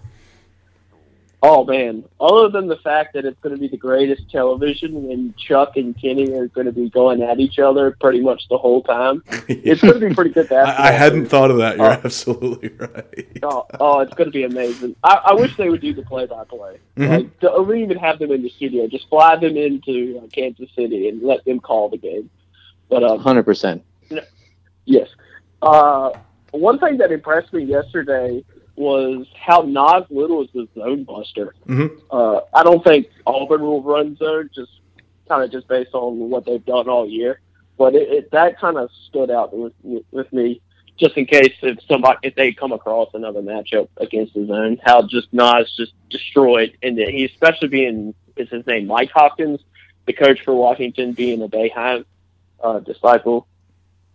Oh 1.48 1.64
man! 1.64 2.04
Other 2.20 2.50
than 2.50 2.68
the 2.68 2.78
fact 2.78 3.14
that 3.14 3.24
it's 3.24 3.40
going 3.42 3.54
to 3.54 3.62
be 3.62 3.68
the 3.68 3.78
greatest 3.78 4.32
television, 4.32 4.96
and 5.12 5.38
Chuck 5.38 5.74
and 5.78 5.96
Kenny 6.02 6.34
are 6.34 6.48
going 6.48 6.66
to 6.66 6.72
be 6.72 6.90
going 6.90 7.22
at 7.22 7.40
each 7.40 7.60
other 7.60 7.96
pretty 8.02 8.20
much 8.20 8.48
the 8.50 8.58
whole 8.58 8.82
time, 8.82 9.22
it's 9.48 9.80
going 9.82 10.00
to 10.00 10.10
be 10.10 10.16
pretty 10.16 10.32
good 10.32 10.50
basketball. 10.50 10.86
I, 10.86 10.90
I 10.90 10.92
hadn't 10.92 11.28
thought 11.28 11.52
of 11.52 11.58
that. 11.58 11.78
You're 11.78 11.86
Oh. 11.86 12.02
absolutely 12.04 12.70
right. 12.80 13.28
Oh, 13.44 13.68
oh, 13.80 14.00
it's 14.00 14.14
going 14.16 14.26
to 14.28 14.32
be 14.32 14.44
amazing. 14.44 14.96
I, 15.04 15.22
I 15.26 15.34
wish 15.34 15.56
they 15.56 15.70
would 15.70 15.82
do 15.82 15.94
the 15.94 16.02
play-by-play. 16.02 16.78
Mhm. 16.98 17.10
Like, 17.10 17.40
don't 17.42 17.78
even 17.78 17.98
have 17.98 18.18
them 18.18 18.32
in 18.32 18.42
the 18.42 18.50
studio. 18.50 18.88
Just 18.88 19.08
fly 19.10 19.36
them 19.36 19.56
into 19.56 20.20
uh, 20.24 20.28
Kansas 20.34 20.70
City 20.76 21.10
and 21.10 21.22
let 21.22 21.46
them 21.46 21.60
call 21.60 21.90
the 21.90 21.98
game. 21.98 22.30
But 22.90 23.04
um, 23.04 23.20
100%. 23.24 23.82
Yes. 24.86 25.10
Uh, 25.62 26.12
one 26.52 26.80
thing 26.80 26.98
that 26.98 27.12
impressed 27.12 27.54
me 27.54 27.64
yesterday 27.64 28.44
was 28.76 29.26
how 29.40 29.62
Nas 29.62 30.06
Little 30.10 30.44
is 30.44 30.50
the 30.54 30.68
zone 30.76 31.04
buster. 31.04 31.56
Mhm. 31.68 32.00
Uh, 32.12 32.42
I 32.54 32.64
don't 32.64 32.84
think 32.84 33.08
Auburn 33.26 33.62
will 33.62 33.82
run 33.82 34.16
zone, 34.18 34.50
just 34.54 34.72
kind 35.30 35.44
of 35.44 35.52
just 35.52 35.68
based 35.68 35.94
on 35.94 36.30
what 36.30 36.46
they've 36.46 36.66
done 36.66 36.90
all 36.90 37.08
year. 37.08 37.40
But 37.78 37.96
it, 37.96 38.10
it 38.10 38.32
that 38.32 38.60
kind 38.60 38.78
of 38.78 38.90
stood 39.08 39.32
out 39.32 39.56
with, 39.56 39.74
with 40.12 40.32
me, 40.32 40.62
just 40.98 41.18
in 41.18 41.26
case 41.26 41.54
if 41.62 41.80
somebody 41.88 42.20
if 42.24 42.36
they 42.36 42.54
come 42.54 42.72
across 42.72 43.10
another 43.14 43.42
matchup 43.42 43.88
against 43.98 44.34
the 44.34 44.46
zone, 44.46 44.80
how 44.84 45.02
just 45.04 45.32
Nas 45.34 45.74
just 45.76 45.94
destroyed, 46.10 46.78
and 46.84 46.98
that 46.98 47.10
he 47.10 47.26
especially 47.26 47.68
being 47.70 48.14
is 48.36 48.50
his 48.50 48.66
name 48.68 48.88
Mike 48.88 49.12
Hopkins, 49.12 49.62
the 50.06 50.14
coach 50.14 50.42
for 50.42 50.54
Washington, 50.54 51.14
being 51.14 51.42
a 51.42 51.48
Boeheim 51.48 52.06
uh, 52.64 52.80
disciple 52.80 53.48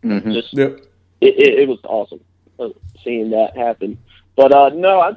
hmm 0.02 0.32
just 0.32 0.54
Yep. 0.54 0.80
it, 1.20 1.34
it, 1.38 1.58
it 1.60 1.68
was 1.68 1.78
awesome 1.84 2.20
uh, 2.58 2.70
seeing 3.04 3.30
that 3.30 3.56
happen. 3.56 3.98
But 4.40 4.52
uh, 4.52 4.70
no, 4.70 5.00
I, 5.00 5.12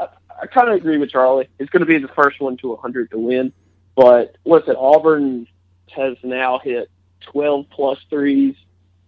I, 0.00 0.08
I 0.42 0.46
kind 0.46 0.68
of 0.68 0.74
agree 0.74 0.98
with 0.98 1.10
Charlie. 1.10 1.48
It's 1.60 1.70
going 1.70 1.82
to 1.82 1.86
be 1.86 1.98
the 1.98 2.08
first 2.08 2.40
one 2.40 2.56
to 2.56 2.70
100 2.70 3.08
to 3.12 3.18
win. 3.18 3.52
But 3.94 4.34
listen, 4.44 4.74
Auburn 4.76 5.46
has 5.92 6.16
now 6.24 6.58
hit 6.58 6.90
12 7.20 7.66
plus 7.70 8.00
threes 8.10 8.56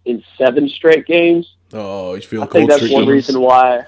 in 0.05 0.23
seven 0.39 0.69
straight 0.69 1.05
games. 1.05 1.57
Oh, 1.73 2.15
you 2.15 2.23
feel 2.23 2.45
I 2.45 2.47
think 2.47 2.71
that's 2.71 2.89
one 2.93 3.09
reason 3.09 3.41
why. 3.41 3.87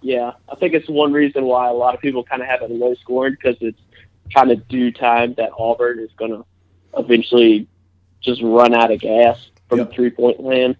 Yeah, 0.00 0.32
I 0.48 0.56
think 0.56 0.74
it's 0.74 0.88
one 0.88 1.12
reason 1.12 1.44
why 1.44 1.68
a 1.68 1.72
lot 1.72 1.94
of 1.94 2.00
people 2.00 2.24
kind 2.24 2.42
of 2.42 2.48
have 2.48 2.62
it 2.62 2.72
low 2.72 2.94
scoring 2.94 3.34
because 3.34 3.56
it's 3.60 3.80
kind 4.34 4.50
of 4.50 4.66
due 4.66 4.90
time 4.90 5.34
that 5.34 5.50
Auburn 5.56 6.00
is 6.00 6.10
going 6.16 6.32
to 6.32 6.44
eventually 6.98 7.68
just 8.20 8.42
run 8.42 8.74
out 8.74 8.90
of 8.90 8.98
gas 8.98 9.38
from 9.68 9.78
Yep. 9.78 9.92
three 9.92 10.10
point 10.10 10.42
land, 10.42 10.76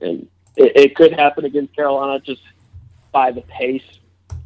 and 0.00 0.28
it, 0.56 0.76
it 0.76 0.94
could 0.94 1.12
happen 1.12 1.44
against 1.44 1.74
Carolina 1.74 2.20
just 2.20 2.42
by 3.12 3.30
the 3.32 3.42
pace 3.42 3.82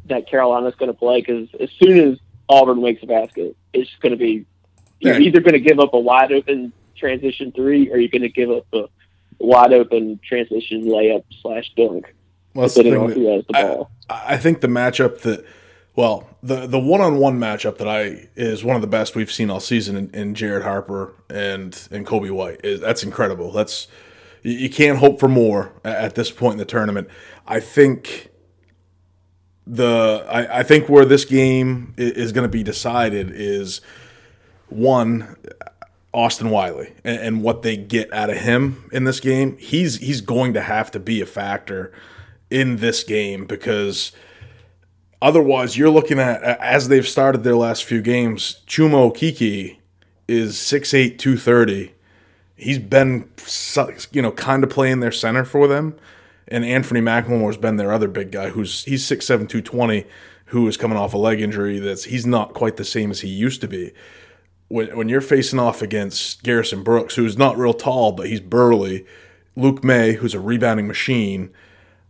that 0.05 0.27
Carolina's 0.29 0.75
going 0.75 0.91
to 0.91 0.97
play. 0.97 1.19
Because 1.21 1.49
as 1.59 1.69
soon 1.81 2.11
as 2.13 2.19
Auburn 2.49 2.81
makes 2.81 3.03
a 3.03 3.07
basket, 3.07 3.55
it's 3.73 3.89
going 4.01 4.11
to 4.11 4.17
be 4.17 4.45
you're 4.99 5.19
either 5.19 5.41
going 5.41 5.53
to 5.53 5.59
give 5.59 5.79
up 5.79 5.93
a 5.93 5.99
wide 5.99 6.31
open 6.31 6.71
transition 6.97 7.51
three, 7.51 7.89
or 7.91 7.97
you're 7.97 8.09
going 8.09 8.21
to 8.21 8.29
give 8.29 8.49
up 8.49 8.65
a 8.73 8.85
wide 9.39 9.73
open 9.73 10.19
transition 10.27 10.83
layup 10.85 11.23
slash 11.41 11.69
dunk, 11.75 12.13
Well, 12.53 12.63
that's 12.63 12.75
the 12.75 12.83
thing 12.83 13.07
that- 13.07 13.45
the 13.49 13.57
I- 13.57 13.63
ball. 13.63 13.91
I 14.09 14.37
think 14.37 14.61
the 14.61 14.67
matchup 14.67 15.19
that, 15.21 15.43
well, 15.95 16.29
the 16.43 16.67
the 16.67 16.79
one 16.79 17.01
on 17.01 17.17
one 17.17 17.39
matchup 17.39 17.77
that 17.79 17.87
I 17.87 18.27
is 18.35 18.63
one 18.63 18.75
of 18.75 18.81
the 18.83 18.87
best 18.87 19.15
we've 19.15 19.31
seen 19.31 19.49
all 19.49 19.59
season 19.59 19.95
in, 19.97 20.09
in 20.13 20.35
Jared 20.35 20.61
Harper 20.63 21.13
and 21.29 21.87
and 21.91 22.05
Coby 22.05 22.29
White 22.31 22.61
is 22.63 22.79
that's 22.79 23.01
incredible. 23.03 23.51
That's 23.51 23.87
you, 24.43 24.69
can't 24.69 24.99
hope 24.99 25.19
for 25.19 25.27
more 25.27 25.71
at 25.83 26.13
this 26.13 26.29
point 26.29 26.53
in 26.53 26.57
the 26.59 26.65
tournament. 26.65 27.07
I 27.47 27.59
think 27.59 28.29
the 29.67 30.25
I, 30.29 30.59
I 30.59 30.63
think 30.63 30.89
where 30.89 31.05
this 31.05 31.25
game 31.25 31.93
is 31.97 32.31
going 32.31 32.43
to 32.43 32.51
be 32.51 32.63
decided 32.63 33.31
is 33.31 33.81
one 34.69 35.35
Austin 36.13 36.49
Wiley 36.49 36.93
and, 37.03 37.19
and 37.19 37.43
what 37.43 37.61
they 37.61 37.75
get 37.75 38.11
out 38.13 38.29
of 38.29 38.37
him 38.37 38.89
in 38.91 39.03
this 39.03 39.19
game. 39.19 39.57
He's 39.57 39.97
he's 39.97 40.21
going 40.21 40.53
to 40.53 40.61
have 40.61 40.91
to 40.91 40.99
be 40.99 41.21
a 41.21 41.25
factor 41.25 41.91
in 42.49 42.77
this 42.77 43.03
game 43.03 43.45
because 43.45 44.11
otherwise 45.21 45.77
you're 45.77 45.89
looking 45.89 46.19
at 46.19 46.41
as 46.43 46.87
they've 46.87 47.07
started 47.07 47.43
their 47.43 47.55
last 47.55 47.83
few 47.83 48.01
games, 48.01 48.61
Chuma 48.67 49.11
Okeke 49.11 49.77
is 50.27 50.55
6'8", 50.55 51.17
230. 51.17 51.93
He's 52.55 52.79
been 52.79 53.29
you 54.11 54.21
know 54.21 54.31
kind 54.31 54.63
of 54.63 54.69
playing 54.69 55.01
their 55.01 55.11
center 55.11 55.43
for 55.43 55.67
them. 55.67 55.97
And 56.47 56.63
Anthony 56.63 57.01
McLemore's 57.01 57.57
been 57.57 57.77
their 57.77 57.91
other 57.91 58.07
big 58.07 58.31
guy 58.31 58.49
who's 58.49 58.83
he's 58.83 59.03
6'7", 59.03 59.25
220, 59.49 60.05
who 60.47 60.67
is 60.67 60.77
coming 60.77 60.97
off 60.97 61.13
a 61.13 61.17
leg 61.17 61.41
injury 61.41 61.79
that's 61.79 62.03
he's 62.05 62.25
not 62.25 62.53
quite 62.53 62.77
the 62.77 62.85
same 62.85 63.11
as 63.11 63.21
he 63.21 63.29
used 63.29 63.61
to 63.61 63.67
be 63.67 63.93
when, 64.67 64.95
when 64.95 65.09
you're 65.09 65.21
facing 65.21 65.59
off 65.59 65.81
against 65.81 66.43
Garrison 66.43 66.83
Brooks, 66.83 67.15
who's 67.15 67.37
not 67.37 67.57
real 67.57 67.73
tall, 67.73 68.11
but 68.11 68.27
he's 68.27 68.41
burly, 68.41 69.05
Luke 69.55 69.83
Maye, 69.83 70.13
who's 70.13 70.33
a 70.33 70.39
rebounding 70.39 70.87
machine, 70.87 71.51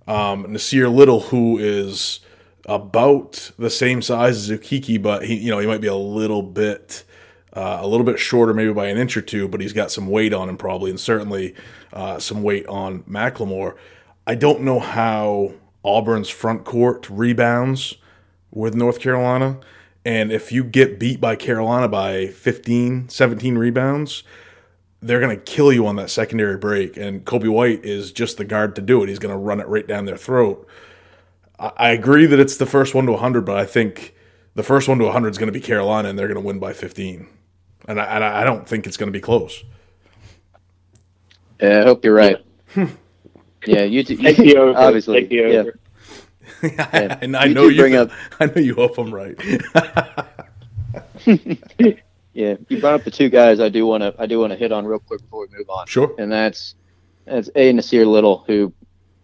um, 0.07 0.45
Nassir 0.45 0.93
Little, 0.93 1.21
who 1.21 1.57
is 1.57 2.19
about 2.65 3.51
the 3.59 3.69
same 3.69 4.01
size 4.01 4.49
as 4.49 4.59
Okeke, 4.59 5.01
but 5.01 5.25
he, 5.25 5.35
you 5.35 5.51
know, 5.51 5.59
he 5.59 5.67
might 5.67 5.81
be 5.81 5.87
a 5.87 5.95
little 5.95 6.41
bit, 6.41 7.03
uh, 7.53 7.79
a 7.81 7.87
little 7.87 8.05
bit 8.05 8.19
shorter, 8.19 8.53
maybe 8.53 8.73
by 8.73 8.87
an 8.87 8.97
inch 8.97 9.15
or 9.15 9.21
two, 9.21 9.47
but 9.47 9.61
he's 9.61 9.73
got 9.73 9.91
some 9.91 10.07
weight 10.07 10.33
on 10.33 10.49
him 10.49 10.57
probably, 10.57 10.89
and 10.89 10.99
certainly 10.99 11.53
uh, 11.93 12.19
some 12.19 12.41
weight 12.41 12.65
on 12.67 13.03
McLemore. 13.03 13.75
I 14.27 14.35
don't 14.35 14.61
know 14.61 14.79
how 14.79 15.53
Auburn's 15.83 16.29
front 16.29 16.65
court 16.65 17.09
rebounds 17.09 17.95
with 18.51 18.73
North 18.73 18.99
Carolina. 18.99 19.59
And 20.03 20.31
if 20.31 20.51
you 20.51 20.63
get 20.63 20.99
beat 20.99 21.19
by 21.19 21.35
Carolina 21.35 21.87
by 21.87 22.27
15, 22.27 23.09
17 23.09 23.57
rebounds, 23.57 24.23
they're 25.01 25.19
going 25.19 25.35
to 25.35 25.43
kill 25.43 25.71
you 25.71 25.85
on 25.85 25.95
that 25.97 26.09
secondary 26.09 26.57
break. 26.57 26.97
And 26.97 27.25
Coby 27.25 27.49
White 27.49 27.85
is 27.85 28.11
just 28.11 28.37
the 28.37 28.45
guard 28.45 28.75
to 28.75 28.81
do 28.81 29.03
it. 29.03 29.09
He's 29.09 29.19
going 29.19 29.33
to 29.33 29.37
run 29.37 29.59
it 29.59 29.67
right 29.67 29.85
down 29.85 30.05
their 30.05 30.17
throat. 30.17 30.67
I, 31.57 31.91
agree 31.91 32.25
that 32.25 32.39
it's 32.39 32.57
the 32.57 32.65
first 32.65 32.93
one 32.93 33.05
to 33.05 33.13
100, 33.13 33.45
but 33.45 33.57
I 33.57 33.65
think 33.65 34.13
the 34.55 34.63
first 34.63 34.89
one 34.89 34.97
to 34.97 35.05
100 35.05 35.29
is 35.29 35.37
going 35.37 35.47
to 35.47 35.53
be 35.53 35.61
Carolina, 35.61 36.09
and 36.09 36.19
they're 36.19 36.27
going 36.27 36.41
to 36.41 36.45
win 36.45 36.59
by 36.59 36.73
15. 36.73 37.27
And 37.87 38.01
I, 38.01 38.03
and 38.03 38.23
I 38.23 38.43
don't 38.43 38.67
think 38.67 38.85
it's 38.85 38.97
going 38.97 39.07
to 39.07 39.17
be 39.17 39.21
close. 39.21 39.63
Yeah, 41.61 41.79
I 41.79 41.83
hope 41.83 42.03
you're 42.03 42.13
right. 42.13 42.43
Hmm. 42.73 42.87
Yeah, 43.67 43.83
you, 43.83 44.03
t- 44.03 44.15
Take 44.17 44.37
the 44.37 44.57
over. 44.61 44.77
obviously. 44.77 45.21
Take 45.21 45.29
the 45.29 45.35
yeah. 45.35 45.43
over. 45.59 45.79
and 47.21 47.35
I 47.35 47.45
You 47.45 47.53
know 47.55 47.67
you 47.67 47.79
bring 47.81 47.95
up- 47.95 48.11
I 48.39 48.45
know 48.45 48.61
you 48.61 48.75
hope 48.75 48.97
I'm 48.97 49.13
right. 49.13 49.35
Yeah, 52.33 52.55
you 52.67 52.81
brought 52.81 52.95
up 52.95 53.03
the 53.05 53.11
two 53.11 53.29
guys 53.29 53.61
I 53.61 53.69
do 53.69 53.85
want 53.85 54.01
to 54.03 54.13
I 54.19 54.25
do 54.25 54.39
want 54.39 54.51
to 54.51 54.57
hit 54.57 54.73
on 54.73 54.85
real 54.85 54.99
quick 54.99 55.21
before 55.21 55.47
we 55.47 55.57
move 55.57 55.69
on, 55.69 55.87
sure. 55.87 56.13
and 56.17 56.29
that's 56.29 56.75
that's 57.23 57.47
a 57.55 57.71
Nassir 57.71 58.05
Little, 58.05 58.43
who, 58.45 58.73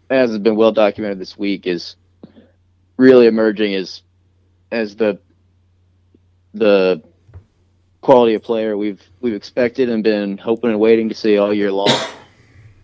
as 0.09 0.29
has 0.29 0.39
been 0.39 0.55
well 0.55 0.71
documented 0.71 1.19
this 1.19 1.37
week, 1.37 1.67
is 1.67 1.97
really 2.95 3.27
emerging 3.27 3.75
as 3.75 4.01
as 4.71 4.95
the 4.95 5.19
the 6.53 7.03
quality 7.99 8.33
of 8.35 8.43
player 8.43 8.77
we've 8.77 9.01
we've 9.19 9.33
expected 9.35 9.89
and 9.89 10.05
been 10.05 10.37
hoping 10.37 10.69
and 10.71 10.79
waiting 10.79 11.09
to 11.09 11.15
see 11.15 11.37
all 11.37 11.53
year 11.53 11.71
long. 11.71 11.91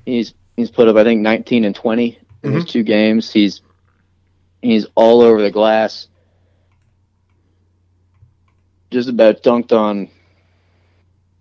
he's 0.05 0.33
he's 0.57 0.71
put 0.71 0.89
up 0.89 0.97
I 0.97 1.03
think 1.05 1.21
19 1.21 1.63
and 1.63 1.73
20 1.75 2.19
in 2.43 2.51
his 2.51 2.63
mm-hmm. 2.63 2.69
two 2.69 2.83
games. 2.83 3.31
He's 3.31 3.61
he's 4.61 4.85
all 4.95 5.21
over 5.21 5.41
the 5.41 5.51
glass. 5.51 6.07
Just 8.91 9.07
about 9.07 9.43
dunked 9.43 9.71
on. 9.71 10.09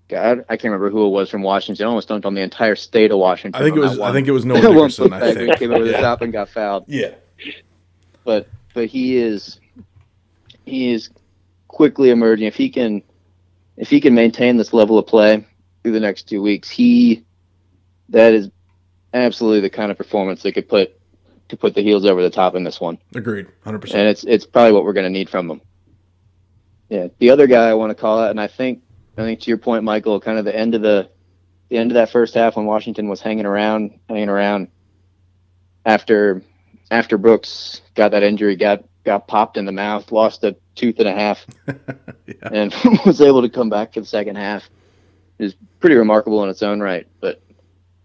God, 0.09 0.45
I 0.49 0.57
can't 0.57 0.65
remember 0.65 0.91
who 0.91 1.07
it 1.07 1.11
was 1.11 1.29
from 1.29 1.43
Washington. 1.43 1.87
Almost 1.87 2.09
dunked 2.09 2.27
on 2.27 2.35
the 2.35 2.41
entire 2.41 2.77
state 2.77 3.11
of 3.11 3.19
Washington. 3.19 3.61
I 3.61 3.65
think 3.65 3.77
it 3.77 3.81
was 3.81 3.99
I 3.99 4.13
think 4.13 4.29
it 4.29 4.33
was 4.33 4.45
Noah 4.45 4.61
Dickerson. 4.61 5.13
I 5.13 5.35
think. 5.35 5.59
came 5.59 5.73
over 5.73 5.85
the 5.85 5.91
Yeah. 5.93 6.01
top 6.01 6.23
and 6.23 6.33
got 6.33 6.49
fouled 6.49 6.85
Yeah. 6.87 7.15
but 8.25 8.49
but 8.75 8.87
he 8.87 9.17
is 9.17 9.59
he 10.65 10.93
is 10.93 11.11
quickly 11.69 12.11
emerging. 12.11 12.47
If 12.47 12.55
he 12.57 12.69
can 12.71 13.03
if 13.77 13.91
he 13.91 14.01
can 14.01 14.15
maintain 14.15 14.57
this 14.57 14.73
level 14.73 14.99
of 14.99 15.07
play 15.07 15.45
through 15.83 15.93
the 15.93 16.01
next 16.01 16.29
two 16.29 16.41
weeks, 16.43 16.71
he 16.71 17.25
that 18.11 18.33
is 18.33 18.51
absolutely 19.17 19.61
the 19.61 19.71
kind 19.71 19.91
of 19.91 19.97
performance 19.97 20.43
that 20.43 20.53
could 20.53 20.69
put 20.69 20.99
to 21.49 21.57
put 21.57 21.75
the 21.75 21.83
heels 21.83 22.05
over 22.05 22.23
the 22.23 22.31
top 22.31 22.55
in 22.55 22.65
this 22.65 22.81
one. 22.81 22.99
Agreed. 23.15 23.47
100%. 23.65 23.95
And 23.95 24.09
it's 24.09 24.25
it's 24.25 24.47
probably 24.47 24.73
what 24.73 24.85
we're 24.85 24.93
going 24.93 25.05
to 25.05 25.11
need 25.11 25.31
from 25.31 25.49
them. 25.49 25.61
Yeah, 26.89 27.09
the 27.19 27.31
other 27.31 27.47
guy 27.47 27.69
I 27.69 27.75
want 27.75 27.91
to 27.91 27.95
call 27.95 28.21
out, 28.21 28.31
and 28.31 28.41
I 28.41 28.47
think 28.47 28.83
I 29.17 29.23
think 29.23 29.41
to 29.41 29.51
your 29.51 29.59
point, 29.59 29.85
Mychal, 29.85 30.23
kind 30.23 30.39
of 30.39 30.45
the 30.45 30.57
end 30.57 30.75
of 30.75 30.83
the 30.83 31.11
the 31.69 31.79
end 31.79 31.91
of 31.91 31.95
that 31.95 32.11
first 32.11 32.35
half 32.35 32.57
when 32.57 32.67
Washington 32.67 33.09
was 33.09 33.21
hanging 33.21 33.47
around, 33.47 33.99
hanging 34.09 34.29
around 34.29 34.69
after 35.85 36.43
after 36.91 37.19
Brooks 37.19 37.83
got 37.95 38.13
that 38.13 38.23
injury, 38.23 38.57
got 38.57 38.85
got 39.05 39.27
popped 39.27 39.57
in 39.57 39.65
the 39.65 39.73
mouth, 39.73 40.13
lost 40.13 40.45
a 40.45 40.57
tooth 40.75 40.99
and 40.99 41.09
a 41.09 41.13
half, 41.13 41.47
and 42.53 42.75
was 43.07 43.21
able 43.21 43.43
to 43.43 43.49
come 43.49 43.71
back 43.71 43.95
for 43.95 44.01
the 44.01 44.07
second 44.07 44.37
half. 44.37 44.69
Is 45.39 45.55
pretty 45.81 45.97
remarkable 45.97 46.43
in 46.45 46.51
its 46.51 46.63
own 46.63 46.81
right. 46.81 47.07
But 47.21 47.43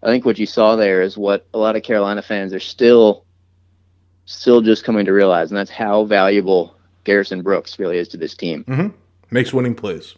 I 0.02 0.06
think 0.06 0.24
what 0.24 0.38
you 0.38 0.46
saw 0.46 0.76
there 0.76 1.02
is 1.02 1.16
what 1.16 1.46
a 1.54 1.58
lot 1.58 1.76
of 1.76 1.82
Carolina 1.82 2.22
fans 2.22 2.52
are 2.52 2.60
still 2.60 3.24
still 4.24 4.60
just 4.60 4.84
coming 4.84 5.04
to 5.06 5.12
realize, 5.12 5.50
and 5.50 5.58
that's 5.58 5.70
how 5.70 6.04
valuable 6.04 6.76
Garrison 7.04 7.42
Brooks 7.42 7.78
really 7.78 7.98
is 7.98 8.08
to 8.08 8.16
this 8.16 8.34
team. 8.34 8.94
Makes 9.30 9.52
winning 9.52 9.74
plays. 9.74 10.14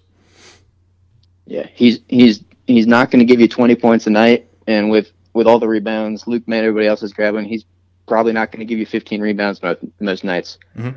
Yeah, 1.47 1.67
he's 1.75 2.01
he's 2.09 2.43
he's 2.67 2.87
not 2.87 3.11
going 3.11 3.21
to 3.21 3.25
give 3.25 3.41
you 3.41 3.49
20 3.49 3.75
points 3.77 4.07
a 4.07 4.11
night, 4.11 4.49
and 4.67 4.91
with 4.91 5.13
with 5.35 5.47
all 5.47 5.59
the 5.59 5.69
rebounds 5.69 6.27
Luke 6.27 6.45
and 6.47 6.55
everybody 6.55 6.87
else 6.87 7.03
is 7.03 7.13
grabbing, 7.13 7.45
he's 7.45 7.65
probably 8.07 8.33
not 8.33 8.53
going 8.53 8.61
to 8.61 8.65
give 8.67 8.79
you 8.79 8.87
15 8.87 9.21
rebounds 9.21 9.63
most, 9.63 9.81
most 10.01 10.25
nights. 10.25 10.59
Mhm. 10.77 10.97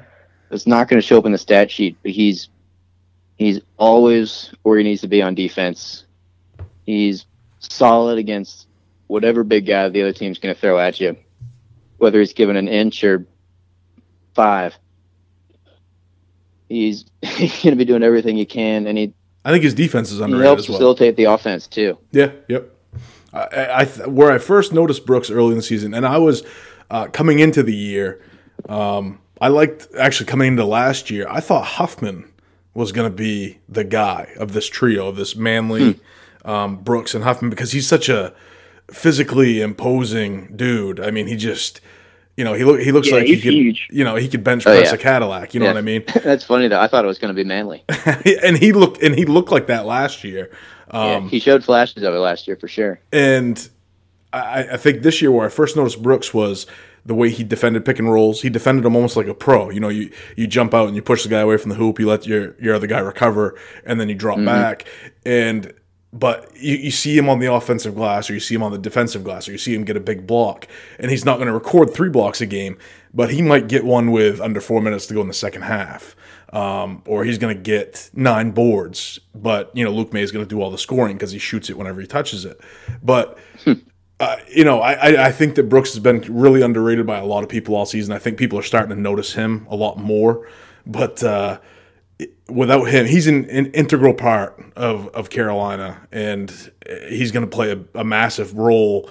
It's 0.51 0.67
not 0.67 0.87
going 0.87 1.01
to 1.01 1.05
show 1.05 1.17
up 1.17 1.25
in 1.25 1.31
the 1.31 1.37
stat 1.37 1.69
sheet, 1.71 1.97
but 2.03 2.11
he's 2.11 2.49
he's 3.37 3.59
always 3.77 4.53
where 4.63 4.77
he 4.77 4.83
needs 4.83 5.01
to 5.01 5.07
be 5.07 5.21
on 5.21 5.35
defense. 5.35 6.05
He's 6.85 7.25
solid 7.59 8.17
against 8.17 8.66
whatever 9.07 9.43
big 9.43 9.65
guy 9.65 9.89
the 9.89 10.01
other 10.01 10.13
team's 10.13 10.37
going 10.37 10.53
to 10.53 10.59
throw 10.59 10.79
at 10.79 10.99
you, 10.99 11.17
whether 11.97 12.19
he's 12.19 12.33
given 12.33 12.55
an 12.55 12.67
inch 12.67 13.03
or 13.03 13.25
five. 14.33 14.75
He's, 16.69 17.05
he's 17.21 17.63
going 17.63 17.71
to 17.71 17.77
be 17.77 17.85
doing 17.85 18.03
everything 18.03 18.37
he 18.37 18.45
can, 18.45 18.87
and 18.87 18.97
he 18.97 19.13
I 19.47 19.51
think 19.51 19.63
his 19.63 19.73
defense 19.73 20.11
is 20.11 20.19
underrated. 20.19 20.43
he 20.43 20.45
helps 20.45 20.67
well. 20.67 20.77
facilitate 20.77 21.15
the 21.15 21.23
offense 21.23 21.67
too. 21.67 21.97
Yeah, 22.11 22.31
yep. 22.49 22.69
I, 23.31 23.65
I 23.65 23.85
where 24.07 24.29
I 24.29 24.39
first 24.39 24.73
noticed 24.73 25.05
Brooks 25.05 25.29
early 25.29 25.51
in 25.51 25.55
the 25.55 25.63
season, 25.63 25.93
and 25.93 26.05
I 26.05 26.17
was 26.17 26.43
uh, 26.91 27.07
coming 27.07 27.39
into 27.39 27.63
the 27.63 27.73
year. 27.73 28.21
Um, 28.67 29.19
I 29.39 29.47
liked 29.47 29.87
actually 29.97 30.25
coming 30.25 30.49
into 30.49 30.65
last 30.65 31.09
year. 31.09 31.27
I 31.29 31.39
thought 31.39 31.63
Huffman 31.63 32.29
was 32.73 32.91
going 32.91 33.09
to 33.09 33.15
be 33.15 33.59
the 33.69 33.85
guy 33.85 34.33
of 34.37 34.51
this 34.51 34.67
trio 34.67 35.07
of 35.07 35.15
this 35.15 35.35
Manley, 35.35 35.97
um, 36.43 36.77
Brooks, 36.77 37.15
and 37.15 37.23
Huffman 37.23 37.49
because 37.49 37.71
he's 37.71 37.87
such 37.87 38.09
a 38.09 38.33
physically 38.91 39.61
imposing 39.61 40.55
dude. 40.55 40.99
I 40.99 41.11
mean, 41.11 41.27
he 41.27 41.35
just 41.35 41.81
you 42.35 42.43
know 42.43 42.53
he 42.53 42.63
look 42.63 42.79
he 42.81 42.91
looks 42.91 43.07
Yeah, 43.09 43.15
like 43.17 43.25
he 43.27 43.35
could 43.39 43.53
huge. 43.53 43.87
you 43.91 44.03
know 44.03 44.15
he 44.15 44.27
could 44.27 44.43
bench 44.43 44.65
Oh, 44.65 44.71
press 44.75 44.89
yeah. 44.89 44.95
a 44.95 44.97
Cadillac. 44.97 45.53
You 45.53 45.59
know 45.59 45.65
Yeah. 45.67 45.73
what 45.73 45.77
I 45.79 45.81
mean? 45.81 46.03
That's 46.23 46.43
funny 46.43 46.67
though. 46.67 46.79
I 46.79 46.87
thought 46.87 47.03
it 47.03 47.07
was 47.07 47.19
going 47.19 47.33
to 47.35 47.35
be 47.35 47.47
Manley. 47.47 47.83
and 48.43 48.57
he 48.57 48.71
looked 48.71 49.01
and 49.01 49.15
he 49.15 49.25
looked 49.25 49.51
like 49.51 49.67
that 49.67 49.85
last 49.85 50.23
year. 50.23 50.49
yeah, 50.93 51.15
Um, 51.15 51.29
he 51.29 51.39
showed 51.39 51.63
flashes 51.63 52.03
of 52.03 52.13
it 52.13 52.19
last 52.19 52.47
year 52.47 52.55
for 52.55 52.67
sure. 52.67 52.99
And 53.11 53.67
I, 54.33 54.67
I 54.73 54.77
think 54.77 55.01
this 55.03 55.21
year 55.21 55.31
where 55.31 55.45
I 55.45 55.49
first 55.49 55.75
noticed 55.75 56.01
Brooks 56.01 56.33
was 56.33 56.67
the 57.05 57.15
way 57.15 57.29
he 57.29 57.43
defended 57.43 57.85
pick 57.85 57.97
and 57.99 58.11
rolls. 58.11 58.41
He 58.41 58.49
defended 58.49 58.83
them 58.83 58.93
almost 58.95 59.15
like 59.15 59.27
a 59.27 59.33
pro. 59.33 59.69
You 59.69 59.79
know, 59.79 59.87
you 59.89 60.11
you 60.35 60.45
jump 60.45 60.73
out 60.73 60.87
and 60.87 60.95
you 60.95 61.01
push 61.01 61.23
the 61.23 61.29
guy 61.29 61.39
away 61.39 61.55
from 61.57 61.69
the 61.69 61.75
hoop. 61.75 61.99
You 61.99 62.07
let 62.07 62.27
your 62.27 62.53
your 62.61 62.75
other 62.75 62.85
guy 62.87 62.99
recover, 62.99 63.57
and 63.85 63.99
then 63.99 64.09
you 64.09 64.15
drop 64.15 64.37
back. 64.43 64.85
And 65.25 65.73
but 66.13 66.49
you, 66.55 66.75
you 66.77 66.91
see 66.91 67.17
him 67.17 67.27
on 67.29 67.39
the 67.39 67.51
offensive 67.51 67.95
glass, 67.95 68.29
or 68.29 68.33
you 68.33 68.39
see 68.39 68.55
him 68.55 68.63
on 68.63 68.71
the 68.71 68.77
defensive 68.77 69.23
glass, 69.23 69.47
or 69.47 69.51
you 69.51 69.57
see 69.57 69.73
him 69.75 69.83
get 69.83 69.97
a 69.97 70.01
big 70.01 70.25
block, 70.25 70.67
and 70.99 71.11
he's 71.11 71.25
not 71.25 71.35
going 71.37 71.47
to 71.47 71.53
record 71.53 71.93
three 71.93 72.09
blocks 72.09 72.41
a 72.41 72.45
game, 72.45 72.77
but 73.13 73.31
he 73.31 73.41
might 73.41 73.67
get 73.67 73.83
one 73.83 74.11
with 74.11 74.39
under 74.41 74.61
four 74.61 74.81
minutes 74.81 75.05
to 75.07 75.13
go 75.13 75.21
in 75.21 75.27
the 75.27 75.33
second 75.33 75.63
half. 75.63 76.15
Um, 76.53 77.03
or 77.05 77.25
he's 77.25 77.37
going 77.37 77.53
to 77.55 77.61
get 77.61 78.09
nine 78.13 78.51
boards, 78.51 79.19
but 79.35 79.69
you 79.75 79.83
know 79.83 79.91
Luke 79.91 80.13
Maye 80.13 80.21
is 80.21 80.31
going 80.31 80.45
to 80.45 80.49
do 80.49 80.61
all 80.61 80.71
the 80.71 80.77
scoring 80.77 81.17
because 81.17 81.31
he 81.31 81.39
shoots 81.39 81.69
it 81.69 81.77
whenever 81.77 81.99
he 81.99 82.07
touches 82.07 82.45
it. 82.45 82.61
But 83.03 83.37
uh, 84.21 84.37
you 84.49 84.63
know, 84.63 84.79
I, 84.79 84.93
I- 84.93 85.25
I 85.27 85.31
think 85.33 85.55
that 85.55 85.63
Brooks 85.63 85.91
has 85.93 85.99
been 85.99 86.21
really 86.29 86.61
underrated 86.61 87.05
by 87.05 87.17
a 87.17 87.25
lot 87.25 87.43
of 87.43 87.49
people 87.49 87.75
all 87.75 87.85
season. 87.85 88.13
I 88.13 88.19
think 88.19 88.37
people 88.37 88.57
are 88.57 88.63
starting 88.63 88.95
to 88.95 89.01
notice 89.01 89.33
him 89.33 89.67
a 89.69 89.75
lot 89.75 89.97
more. 89.97 90.47
But 90.85 91.21
uh, 91.21 91.59
without 92.49 92.85
him, 92.85 93.05
he's 93.05 93.27
an, 93.27 93.49
an 93.49 93.67
integral 93.67 94.13
part 94.13 94.61
of, 94.75 95.07
of 95.09 95.29
Carolina, 95.29 96.07
and 96.11 96.71
he's 97.09 97.31
going 97.31 97.45
to 97.45 97.51
play 97.53 97.71
a, 97.71 97.99
a 97.99 98.03
massive 98.03 98.57
role 98.57 99.09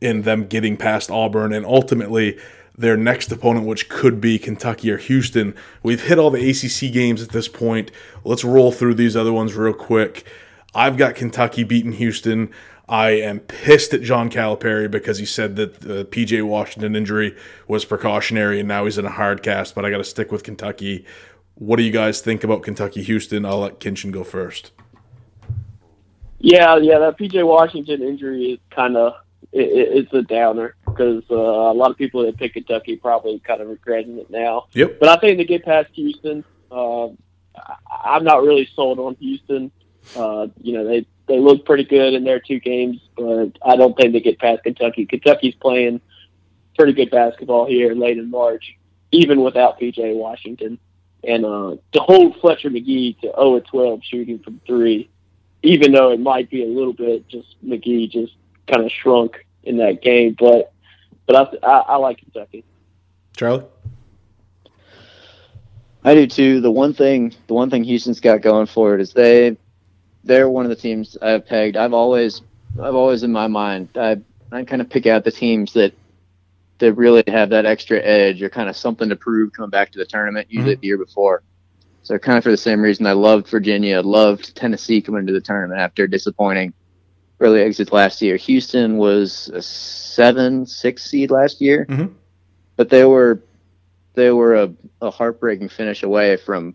in 0.00 0.22
them 0.22 0.46
getting 0.46 0.76
past 0.76 1.10
Auburn 1.10 1.52
and 1.52 1.64
ultimately 1.64 2.38
their 2.76 2.96
next 2.96 3.32
opponent, 3.32 3.66
which 3.66 3.88
could 3.88 4.20
be 4.20 4.38
Kentucky 4.38 4.90
or 4.90 4.98
Houston. 4.98 5.54
We've 5.82 6.02
hit 6.02 6.18
all 6.18 6.30
the 6.30 6.50
ACC 6.50 6.92
games 6.92 7.22
at 7.22 7.30
this 7.30 7.48
point. 7.48 7.90
Let's 8.24 8.44
roll 8.44 8.70
through 8.70 8.94
these 8.94 9.16
other 9.16 9.32
ones 9.32 9.54
real 9.54 9.72
quick. 9.72 10.26
I've 10.74 10.98
got 10.98 11.14
Kentucky 11.14 11.64
beating 11.64 11.92
Houston. 11.92 12.50
I 12.88 13.10
am 13.10 13.40
pissed 13.40 13.94
at 13.94 14.02
John 14.02 14.30
Calipari 14.30 14.90
because 14.90 15.18
he 15.18 15.24
said 15.24 15.56
that 15.56 15.80
the 15.80 16.04
PJ 16.04 16.42
Washington 16.46 16.94
injury 16.94 17.34
was 17.66 17.84
precautionary 17.84 18.60
and 18.60 18.68
now 18.68 18.84
he's 18.84 18.98
in 18.98 19.06
a 19.06 19.10
hard 19.10 19.42
cast, 19.42 19.74
but 19.74 19.84
I 19.84 19.90
got 19.90 19.98
to 19.98 20.04
stick 20.04 20.30
with 20.30 20.44
Kentucky. 20.44 21.04
What 21.56 21.76
do 21.76 21.82
you 21.82 21.90
guys 21.90 22.20
think 22.20 22.44
about 22.44 22.62
Kentucky 22.62 23.02
Houston? 23.02 23.44
I'll 23.44 23.60
let 23.60 23.80
Kinchen 23.80 24.12
go 24.12 24.24
first. 24.24 24.72
Yeah, 26.38 26.76
yeah, 26.76 26.98
that 26.98 27.18
PJ 27.18 27.44
Washington 27.46 28.02
injury 28.02 28.52
is 28.52 28.58
kind 28.70 28.96
of 28.96 29.14
it, 29.52 29.62
it, 29.62 29.96
it's 29.98 30.12
a 30.12 30.22
downer 30.22 30.76
because 30.84 31.22
uh, 31.30 31.34
a 31.34 31.72
lot 31.72 31.90
of 31.90 31.96
people 31.96 32.24
that 32.26 32.36
pick 32.36 32.52
Kentucky 32.52 32.96
probably 32.96 33.38
kind 33.40 33.62
of 33.62 33.68
regretting 33.68 34.18
it 34.18 34.30
now. 34.30 34.66
Yep. 34.74 35.00
But 35.00 35.08
I 35.08 35.16
think 35.20 35.38
they 35.38 35.44
get 35.44 35.64
past 35.64 35.88
Houston. 35.94 36.44
Uh, 36.70 37.06
I- 37.56 37.76
I'm 38.04 38.24
not 38.24 38.42
really 38.42 38.68
sold 38.74 38.98
on 38.98 39.16
Houston. 39.16 39.70
Uh, 40.14 40.48
you 40.60 40.74
know, 40.74 40.84
they 40.84 41.06
they 41.26 41.38
look 41.40 41.64
pretty 41.64 41.84
good 41.84 42.12
in 42.12 42.22
their 42.22 42.38
two 42.38 42.60
games, 42.60 43.00
but 43.16 43.52
I 43.64 43.76
don't 43.76 43.96
think 43.96 44.12
they 44.12 44.20
get 44.20 44.38
past 44.38 44.62
Kentucky. 44.62 45.06
Kentucky's 45.06 45.54
playing 45.54 46.00
pretty 46.76 46.92
good 46.92 47.10
basketball 47.10 47.66
here 47.66 47.94
late 47.94 48.18
in 48.18 48.30
March, 48.30 48.76
even 49.10 49.42
without 49.42 49.80
PJ 49.80 50.14
Washington. 50.14 50.78
And 51.26 51.44
uh, 51.44 51.76
to 51.92 52.00
hold 52.00 52.40
Fletcher 52.40 52.70
Magee 52.70 53.14
to 53.22 53.32
0 53.36 53.60
12 53.60 54.00
shooting 54.04 54.38
from 54.38 54.60
three, 54.66 55.10
even 55.62 55.92
though 55.92 56.12
it 56.12 56.20
might 56.20 56.48
be 56.50 56.62
a 56.62 56.68
little 56.68 56.92
bit 56.92 57.26
just 57.28 57.56
McGee 57.64 58.10
just 58.10 58.34
kind 58.70 58.84
of 58.84 58.92
shrunk 58.92 59.44
in 59.64 59.78
that 59.78 60.02
game, 60.02 60.36
but 60.38 60.72
but 61.26 61.36
I, 61.36 61.66
I, 61.66 61.78
I 61.78 61.96
like 61.96 62.18
Kentucky. 62.18 62.64
Charlie? 63.36 63.64
I 66.04 66.14
do 66.14 66.26
too. 66.26 66.60
The 66.60 66.70
one 66.70 66.94
thing, 66.94 67.34
the 67.48 67.54
one 67.54 67.68
thing 67.68 67.82
Houston's 67.82 68.20
got 68.20 68.40
going 68.40 68.66
for 68.66 68.94
it 68.94 69.00
is 69.00 69.12
they, 69.12 69.56
they're 70.22 70.48
one 70.48 70.64
of 70.64 70.70
the 70.70 70.76
teams 70.76 71.18
I've 71.20 71.46
pegged. 71.46 71.76
I've 71.76 71.92
always, 71.92 72.42
I've 72.80 72.94
always 72.94 73.24
in 73.24 73.32
my 73.32 73.48
mind, 73.48 73.88
I, 73.96 74.18
I 74.52 74.62
kind 74.62 74.80
of 74.80 74.88
pick 74.88 75.06
out 75.06 75.24
the 75.24 75.32
teams 75.32 75.72
that, 75.72 75.92
that 76.78 76.92
really 76.94 77.24
have 77.26 77.50
that 77.50 77.64
extra 77.66 77.98
edge 78.02 78.42
or 78.42 78.50
kind 78.50 78.68
of 78.68 78.76
something 78.76 79.08
to 79.08 79.16
prove 79.16 79.52
coming 79.52 79.70
back 79.70 79.90
to 79.92 79.98
the 79.98 80.04
tournament. 80.04 80.46
Usually 80.50 80.74
the 80.74 80.86
year 80.86 80.98
before. 80.98 81.42
So 82.02 82.18
kind 82.18 82.38
of 82.38 82.44
for 82.44 82.50
the 82.50 82.56
same 82.56 82.80
reason, 82.80 83.06
I 83.06 83.12
loved 83.12 83.48
Virginia, 83.48 84.00
loved 84.00 84.54
Tennessee 84.54 85.00
coming 85.00 85.20
into 85.20 85.32
the 85.32 85.40
tournament 85.40 85.80
after 85.80 86.06
disappointing 86.06 86.72
early 87.40 87.60
exits 87.62 87.92
last 87.92 88.22
year. 88.22 88.36
Houston 88.36 88.96
was 88.96 89.48
a 89.52 89.60
seven, 89.60 90.66
six 90.66 91.04
seed 91.04 91.30
last 91.30 91.60
year, 91.60 91.86
Mhm. 91.88 92.12
but 92.76 92.88
they 92.90 93.04
were 93.04 93.40
they 94.14 94.30
were 94.30 94.54
a, 94.54 94.72
a 95.02 95.10
heartbreaking 95.10 95.68
finish 95.68 96.02
away 96.02 96.38
from 96.38 96.74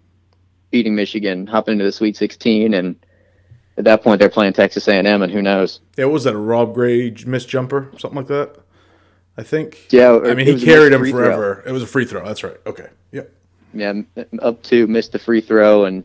beating 0.69 0.93
Michigan, 0.93 1.47
hopping 1.47 1.71
into 1.73 1.85
the 1.85 1.91
Sweet 1.91 2.15
16, 2.15 2.75
and 2.75 2.95
at 3.77 3.85
that 3.85 4.03
point 4.03 4.19
they're 4.19 4.29
playing 4.29 4.53
Texas 4.53 4.87
A&M, 4.87 5.23
and 5.23 5.31
who 5.33 5.41
knows? 5.41 5.79
Yeah, 5.97 6.05
what 6.05 6.13
was 6.13 6.23
that 6.25 6.35
a 6.35 6.37
Rob 6.37 6.75
Gray 6.75 7.09
missed 7.25 7.49
jumper? 7.49 7.89
Something 7.97 8.17
like 8.17 8.27
that? 8.27 8.57
I 9.41 9.43
think. 9.43 9.87
Yeah, 9.89 10.19
I 10.23 10.35
mean, 10.35 10.45
he 10.45 10.63
carried 10.63 10.93
him 10.93 11.01
free 11.01 11.09
throw. 11.09 11.25
forever. 11.25 11.63
It 11.65 11.71
was 11.71 11.81
a 11.81 11.87
free 11.87 12.05
throw. 12.05 12.23
That's 12.23 12.43
right. 12.43 12.57
Okay. 12.67 12.89
Yep. 13.11 13.33
Yeah, 13.73 13.93
up 14.39 14.61
to 14.63 14.85
missed 14.85 15.13
the 15.13 15.17
free 15.17 15.41
throw, 15.41 15.85
and 15.85 16.03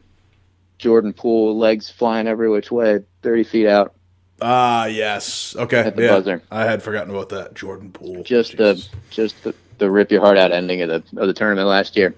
Jordan 0.79 1.13
Poole 1.13 1.59
legs 1.59 1.91
flying 1.91 2.29
every 2.29 2.49
which 2.49 2.71
way, 2.71 3.01
30 3.21 3.45
feet 3.45 3.67
out. 3.67 3.95
Ah, 4.41 4.87
yes. 4.87 5.55
Okay. 5.55 5.81
At 5.81 5.97
the 5.97 6.05
yeah. 6.05 6.09
buzzer. 6.09 6.43
I 6.51 6.65
had 6.65 6.83
forgotten 6.83 7.11
about 7.11 7.29
that. 7.29 7.53
Jordan 7.55 7.93
Poole. 7.93 8.23
Just 8.25 8.57
the 8.57 8.83
just 9.11 9.45
the, 9.45 9.55
the 9.77 9.91
rip 9.91 10.11
your 10.11 10.23
heart 10.23 10.39
out 10.39 10.51
ending 10.51 10.81
of 10.81 10.89
the 10.89 11.21
of 11.21 11.29
the 11.29 11.35
tournament 11.35 11.69
last 11.69 11.95
year. 11.95 12.15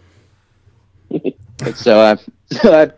So 1.74 2.00
I 2.00 2.16
so 2.54 2.92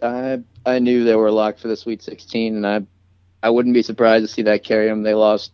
I, 0.00 0.06
I 0.06 0.40
I 0.64 0.78
knew 0.78 1.04
they 1.04 1.14
were 1.14 1.30
locked 1.30 1.60
for 1.60 1.68
the 1.68 1.76
Sweet 1.76 2.02
16, 2.02 2.56
and 2.56 2.66
I 2.66 2.80
I 3.42 3.50
wouldn't 3.50 3.74
be 3.74 3.82
surprised 3.82 4.24
to 4.24 4.32
see 4.32 4.40
that 4.40 4.64
carry 4.64 4.88
them. 4.88 5.02
They 5.02 5.12
lost 5.12 5.52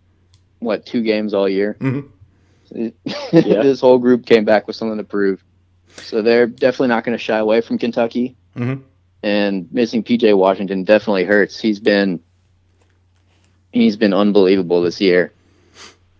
what 0.60 0.84
two 0.86 1.02
games 1.02 1.34
all 1.34 1.48
year. 1.48 1.76
Mhm. 2.70 2.92
this 3.32 3.80
whole 3.80 3.98
group 3.98 4.26
came 4.26 4.44
back 4.44 4.66
with 4.66 4.76
something 4.76 4.98
to 4.98 5.04
prove. 5.04 5.42
So 6.02 6.20
they're 6.20 6.46
definitely 6.46 6.88
not 6.88 7.02
going 7.02 7.16
to 7.16 7.22
shy 7.22 7.38
away 7.38 7.62
from 7.62 7.78
Kentucky. 7.78 8.36
Mhm. 8.56 8.82
And 9.22 9.68
missing 9.72 10.04
PJ 10.04 10.36
Washington 10.36 10.84
definitely 10.84 11.24
hurts. 11.24 11.58
He's 11.58 11.80
been 11.80 12.20
he's 13.72 13.96
been 13.96 14.12
unbelievable 14.12 14.82
this 14.82 15.00
year. 15.00 15.32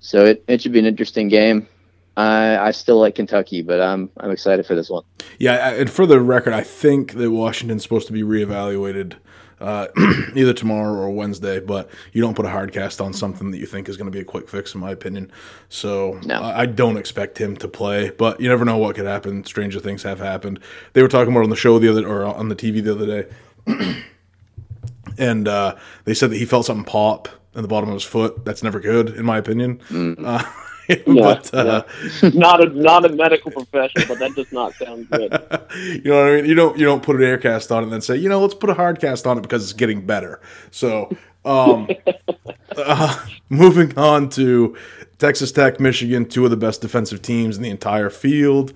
So 0.00 0.24
it, 0.24 0.42
it 0.48 0.62
should 0.62 0.72
be 0.72 0.78
an 0.78 0.86
interesting 0.86 1.28
game. 1.28 1.68
I 2.16 2.56
I 2.58 2.70
still 2.72 2.98
like 2.98 3.14
Kentucky, 3.14 3.62
but 3.62 3.80
I'm 3.80 4.10
I'm 4.16 4.30
excited 4.30 4.66
for 4.66 4.74
this 4.74 4.88
one. 4.90 5.04
Yeah, 5.38 5.74
and 5.74 5.88
for 5.90 6.06
the 6.06 6.18
record, 6.20 6.52
I 6.54 6.62
think 6.62 7.12
that 7.12 7.30
Washington's 7.30 7.82
supposed 7.82 8.06
to 8.08 8.12
be 8.12 8.22
reevaluated 8.22 9.14
uh, 9.60 9.86
either 10.34 10.52
tomorrow 10.52 10.92
or 10.94 11.10
Wednesday. 11.10 11.60
But 11.60 11.88
you 12.12 12.20
don't 12.22 12.34
put 12.34 12.46
a 12.46 12.50
hard 12.50 12.72
cast 12.72 13.00
on 13.00 13.12
something 13.12 13.50
that 13.50 13.58
you 13.58 13.66
think 13.66 13.88
is 13.88 13.96
going 13.96 14.10
to 14.10 14.16
be 14.16 14.20
a 14.20 14.24
quick 14.24 14.48
fix, 14.48 14.74
in 14.74 14.80
my 14.80 14.90
opinion. 14.90 15.30
So 15.68 16.18
No. 16.24 16.40
I 16.42 16.62
I 16.62 16.66
don't 16.66 16.96
expect 16.96 17.38
him 17.38 17.56
to 17.58 17.68
play, 17.68 18.10
but 18.10 18.40
you 18.40 18.48
never 18.48 18.64
know 18.64 18.76
what 18.76 18.96
could 18.96 19.06
happen. 19.06 19.44
Stranger 19.44 19.80
things 19.80 20.02
have 20.02 20.18
happened. 20.20 20.60
They 20.92 21.02
were 21.02 21.08
talking 21.08 21.32
about 21.32 21.44
on 21.44 21.50
the 21.50 21.56
show 21.56 21.78
the 21.78 21.88
other 21.88 22.06
or 22.06 22.24
on 22.24 22.48
the 22.48 22.56
TV 22.56 22.82
the 22.82 22.92
other 22.92 23.06
day, 23.06 23.28
and 25.18 25.48
uh, 25.48 25.76
they 26.04 26.14
said 26.14 26.30
that 26.30 26.36
he 26.36 26.44
felt 26.44 26.66
something 26.66 26.84
pop 26.84 27.28
in 27.54 27.62
the 27.62 27.68
bottom 27.68 27.88
of 27.88 27.94
his 27.94 28.04
foot. 28.04 28.44
That's 28.44 28.62
never 28.62 28.80
good, 28.80 29.10
in 29.10 29.24
my 29.24 29.38
opinion. 29.38 29.80
Uh, 30.24 30.42
but 31.06 31.52
uh, 31.52 31.84
not 32.34 32.64
a 32.64 32.70
not 32.70 33.04
a 33.04 33.10
medical 33.10 33.50
professional, 33.50 34.06
but 34.08 34.18
that 34.18 34.34
does 34.34 34.50
not 34.52 34.74
sound 34.74 35.08
good. 35.10 35.32
you 36.04 36.10
know 36.10 36.22
what 36.22 36.32
I 36.32 36.36
mean? 36.36 36.46
You 36.46 36.54
don't 36.54 36.78
you 36.78 36.84
don't 36.84 37.02
put 37.02 37.16
an 37.16 37.22
air 37.22 37.38
cast 37.38 37.70
on 37.70 37.82
it 37.82 37.84
and 37.84 37.92
then 37.92 38.00
say, 38.00 38.16
you 38.16 38.28
know, 38.28 38.40
let's 38.40 38.54
put 38.54 38.70
a 38.70 38.74
hard 38.74 39.00
cast 39.00 39.26
on 39.26 39.38
it 39.38 39.42
because 39.42 39.62
it's 39.62 39.72
getting 39.72 40.06
better. 40.06 40.40
So, 40.70 41.14
um, 41.44 41.88
uh, 42.76 43.26
moving 43.50 43.96
on 43.98 44.30
to 44.30 44.76
Texas 45.18 45.52
Tech, 45.52 45.78
Michigan, 45.78 46.26
two 46.26 46.44
of 46.44 46.50
the 46.50 46.56
best 46.56 46.80
defensive 46.80 47.22
teams 47.22 47.56
in 47.56 47.62
the 47.62 47.70
entire 47.70 48.10
field. 48.10 48.72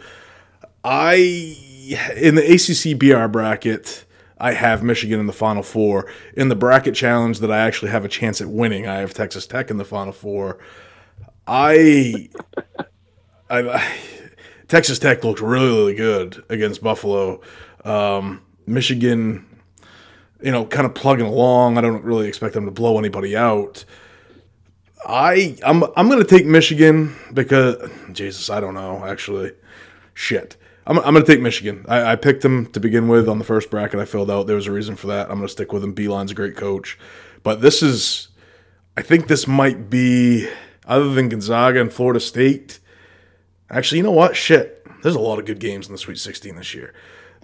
I 0.85 1.15
in 2.17 2.35
the 2.35 2.43
ACC 2.43 2.99
BR 2.99 3.27
bracket, 3.29 4.05
I 4.39 4.53
have 4.53 4.83
Michigan 4.83 5.19
in 5.19 5.27
the 5.27 5.33
Final 5.33 5.63
Four. 5.63 6.11
In 6.35 6.49
the 6.49 6.57
bracket 6.57 6.95
challenge 6.95 7.39
that 7.39 7.51
I 7.51 7.61
actually 7.61 7.91
have 7.91 8.05
a 8.05 8.09
chance 8.09 8.41
at 8.41 8.49
winning, 8.49 8.87
I 8.87 8.97
have 8.97 9.15
Texas 9.15 9.47
Tech 9.47 9.71
in 9.71 9.79
the 9.79 9.85
Final 9.85 10.13
Four. 10.13 10.59
I, 11.47 12.29
I, 13.51 13.97
Texas 14.69 14.99
Tech 14.99 15.25
looked 15.25 15.41
really, 15.41 15.69
really 15.69 15.95
good 15.95 16.45
against 16.49 16.83
Buffalo. 16.83 17.41
Um, 17.85 18.43
Michigan, 18.67 19.47
you 20.43 20.51
know, 20.51 20.65
kind 20.65 20.87
of 20.87 20.95
plugging 20.95 21.27
along. 21.27 21.79
I 21.79 21.81
don't 21.81 22.05
really 22.05 22.29
expect 22.29 22.55
them 22.55 22.65
to 22.65 22.71
blow 22.71 22.99
anybody 22.99 23.37
out. 23.37 23.85
I 25.05 25.57
I'm 25.65 25.83
I'm 25.97 26.09
gonna 26.09 26.23
take 26.23 26.47
Michigan 26.47 27.17
because 27.35 27.77
Jesus, 28.13 28.51
I 28.51 28.61
don't 28.61 28.75
know 28.75 29.05
actually. 29.05 29.53
Shit. 30.15 30.57
I'm, 30.87 30.99
I'm 30.99 31.15
going 31.15 31.25
to 31.25 31.33
take 31.33 31.41
Michigan. 31.41 31.85
I, 31.89 32.13
I 32.13 32.17
picked 32.17 32.43
them 32.43 32.67
to 32.73 32.81
begin 32.81 33.07
with 33.09 33.29
on 33.29 33.39
the 33.39 33.45
first 33.45 33.71
bracket 33.71 34.01
I 34.01 34.05
filled 34.05 34.31
out. 34.31 34.47
There 34.47 34.57
was 34.57 34.67
a 34.67 34.73
reason 34.73 34.97
for 34.97 35.07
that. 35.09 35.31
I'm 35.31 35.37
going 35.37 35.47
to 35.47 35.53
stick 35.53 35.73
with 35.73 35.83
him. 35.85 35.95
Beilein's 35.95 36.33
a 36.33 36.35
great 36.35 36.57
coach. 36.57 36.99
But 37.43 37.61
this 37.61 37.83
is, 37.83 38.29
I 38.97 39.03
think 39.03 39.29
this 39.29 39.47
might 39.47 39.89
be, 39.89 40.49
other 40.87 41.13
than 41.15 41.29
Gonzaga 41.29 41.81
and 41.81 41.93
Florida 41.93 42.21
State, 42.21 42.81
actually, 43.71 43.99
you 43.99 44.05
know 44.05 44.13
what? 44.13 44.37
Shit. 44.37 44.85
There's 45.03 45.15
a 45.17 45.21
lot 45.21 45.39
of 45.39 45.47
good 45.47 45.59
games 45.59 45.87
in 45.87 45.93
the 45.93 45.99
Sweet 45.99 46.19
16 46.19 46.55
this 46.57 46.75
year. 46.75 46.95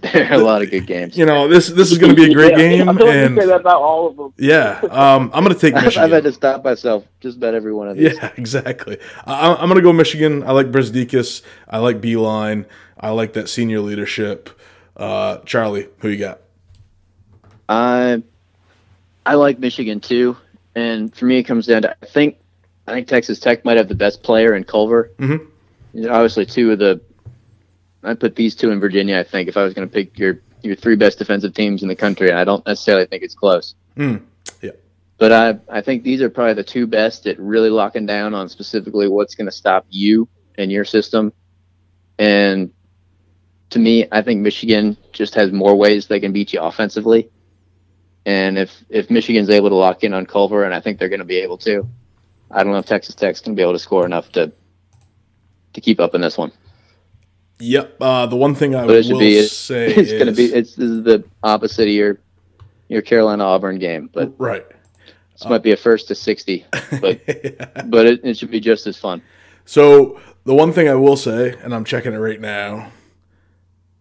there 0.13 0.31
are 0.31 0.35
a 0.35 0.37
lot 0.37 0.61
of 0.61 0.71
good 0.71 0.87
games. 0.87 1.17
You 1.17 1.25
know, 1.25 1.49
this 1.49 1.67
this 1.67 1.91
is 1.91 1.97
going 1.97 2.15
to 2.15 2.15
be 2.15 2.31
a 2.31 2.33
great 2.33 2.51
Yeah, 2.51 2.57
game, 2.57 2.87
I 2.87 2.93
feel 2.95 3.09
and 3.09 3.37
say 3.37 3.45
that 3.47 3.59
about 3.59 3.81
all 3.81 4.07
of 4.07 4.15
them. 4.15 4.33
yeah, 4.37 4.79
um, 4.91 5.29
I'm 5.33 5.43
going 5.43 5.53
to 5.53 5.59
take 5.59 5.73
Michigan. 5.83 6.03
I've 6.03 6.11
had 6.11 6.23
to 6.23 6.31
stop 6.31 6.63
myself 6.63 7.03
just 7.19 7.35
about 7.35 7.53
every 7.53 7.73
one 7.73 7.89
of 7.89 7.97
these. 7.97 8.13
Yeah, 8.13 8.31
exactly. 8.37 8.97
I, 9.25 9.55
I'm 9.55 9.67
going 9.67 9.75
to 9.75 9.81
go 9.81 9.91
Michigan. 9.91 10.43
I 10.43 10.51
like 10.51 10.67
Brazdeikis. 10.67 11.41
I 11.67 11.79
like 11.79 11.99
Beilein. 11.99 12.65
I 12.97 13.09
like 13.09 13.33
that 13.33 13.49
senior 13.49 13.81
leadership. 13.81 14.49
Uh, 14.95 15.39
Charlie, 15.39 15.89
who 15.99 16.07
you 16.07 16.17
got? 16.17 16.41
I 17.67 18.23
I 19.25 19.35
like 19.35 19.59
Michigan 19.59 19.99
too, 19.99 20.37
and 20.75 21.13
for 21.13 21.25
me 21.25 21.39
it 21.39 21.43
comes 21.43 21.67
down 21.67 21.81
to 21.81 21.95
I 22.01 22.05
think 22.05 22.37
I 22.89 22.93
think 22.93 23.07
Texas 23.07 23.39
Tech 23.39 23.63
might 23.63 23.77
have 23.77 23.87
the 23.87 23.95
best 23.95 24.23
player 24.23 24.55
in 24.55 24.63
Culver. 24.63 25.11
Mhm. 25.19 25.47
You 25.93 26.01
know, 26.03 26.13
obviously, 26.13 26.45
two 26.45 26.71
of 26.71 26.79
the 26.79 26.99
I 28.03 28.13
put 28.13 28.35
these 28.35 28.55
two 28.55 28.71
in 28.71 28.79
Virginia. 28.79 29.19
I 29.19 29.23
think 29.23 29.49
if 29.49 29.57
I 29.57 29.63
was 29.63 29.73
going 29.73 29.87
to 29.87 29.93
pick 29.93 30.17
your 30.17 30.39
your 30.61 30.75
three 30.75 30.95
best 30.95 31.19
defensive 31.19 31.53
teams 31.53 31.83
in 31.83 31.87
the 31.87 31.95
country, 31.95 32.31
I 32.31 32.43
don't 32.43 32.65
necessarily 32.65 33.05
think 33.05 33.23
it's 33.23 33.35
close. 33.35 33.75
Mm, 33.97 34.21
yeah. 34.61 34.71
But 35.17 35.31
I 35.31 35.59
I 35.69 35.81
think 35.81 36.03
these 36.03 36.21
are 36.21 36.29
probably 36.29 36.53
the 36.53 36.63
two 36.63 36.87
best 36.87 37.27
at 37.27 37.39
really 37.39 37.69
locking 37.69 38.05
down 38.05 38.33
on 38.33 38.49
specifically 38.49 39.07
what's 39.07 39.35
going 39.35 39.47
to 39.47 39.51
stop 39.51 39.85
you 39.89 40.27
and 40.57 40.71
your 40.71 40.85
system. 40.85 41.31
And 42.17 42.71
to 43.69 43.79
me, 43.79 44.07
I 44.11 44.21
think 44.21 44.41
Michigan 44.41 44.97
just 45.11 45.35
has 45.35 45.51
more 45.51 45.75
ways 45.75 46.07
they 46.07 46.19
can 46.19 46.31
beat 46.31 46.53
you 46.53 46.61
offensively. 46.61 47.29
And 48.25 48.57
if 48.57 48.83
if 48.89 49.09
Michigan's 49.09 49.49
able 49.49 49.69
to 49.69 49.75
lock 49.75 50.03
in 50.03 50.13
on 50.13 50.25
Culver, 50.25 50.63
and 50.63 50.73
I 50.73 50.79
think 50.79 50.99
they're 50.99 51.09
going 51.09 51.19
to 51.19 51.25
be 51.25 51.37
able 51.37 51.57
to, 51.59 51.87
I 52.51 52.63
don't 52.63 52.71
know 52.73 52.79
if 52.79 52.85
Texas 52.85 53.15
Tech's 53.15 53.41
going 53.41 53.55
to 53.55 53.59
be 53.59 53.63
able 53.63 53.73
to 53.73 53.79
score 53.79 54.05
enough 54.05 54.31
to 54.33 54.51
to 55.73 55.81
keep 55.81 55.99
up 55.99 56.15
in 56.15 56.21
this 56.21 56.37
one. 56.37 56.51
Yep. 57.59 57.97
Uh, 57.99 58.25
the 58.25 58.35
one 58.35 58.55
thing 58.55 58.73
I 58.73 58.85
But 58.85 59.05
will 59.05 59.19
be 59.19 59.35
it's, 59.37 59.55
say 59.55 59.87
it's 59.87 60.11
is 60.11 60.13
going 60.13 60.27
to 60.27 60.33
be 60.33 60.45
it's 60.45 60.75
this 60.75 60.89
is 60.89 61.03
the 61.03 61.23
opposite 61.43 61.83
of 61.83 61.93
your 61.93 62.19
your 62.87 63.01
Carolina 63.01 63.43
Auburn 63.43 63.77
game, 63.77 64.09
but 64.11 64.33
right. 64.39 64.65
this 65.33 65.45
might 65.47 65.61
be 65.61 65.71
a 65.71 65.77
first 65.77 66.07
to 66.07 66.15
sixty, 66.15 66.65
but 67.01 67.19
but 67.85 68.05
it, 68.05 68.25
it 68.25 68.37
should 68.37 68.51
be 68.51 68.59
just 68.59 68.87
as 68.87 68.97
fun. 68.97 69.21
So 69.65 70.19
the 70.45 70.55
one 70.55 70.73
thing 70.73 70.89
I 70.89 70.95
will 70.95 71.17
say, 71.17 71.55
and 71.61 71.75
I'm 71.75 71.85
checking 71.85 72.13
it 72.13 72.17
right 72.17 72.41
now, 72.41 72.91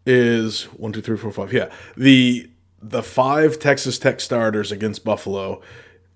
is 0.07 0.65
one, 0.65 0.93
two, 0.93 1.03
three, 1.03 1.19
four, 1.19 1.31
five. 1.31 1.53
Yeah, 1.53 1.71
the 1.97 2.49
the 2.81 3.03
five 3.03 3.59
Texas 3.59 3.99
Tech 3.99 4.21
starters 4.21 4.73
against 4.73 5.05
Buffalo 5.05 5.61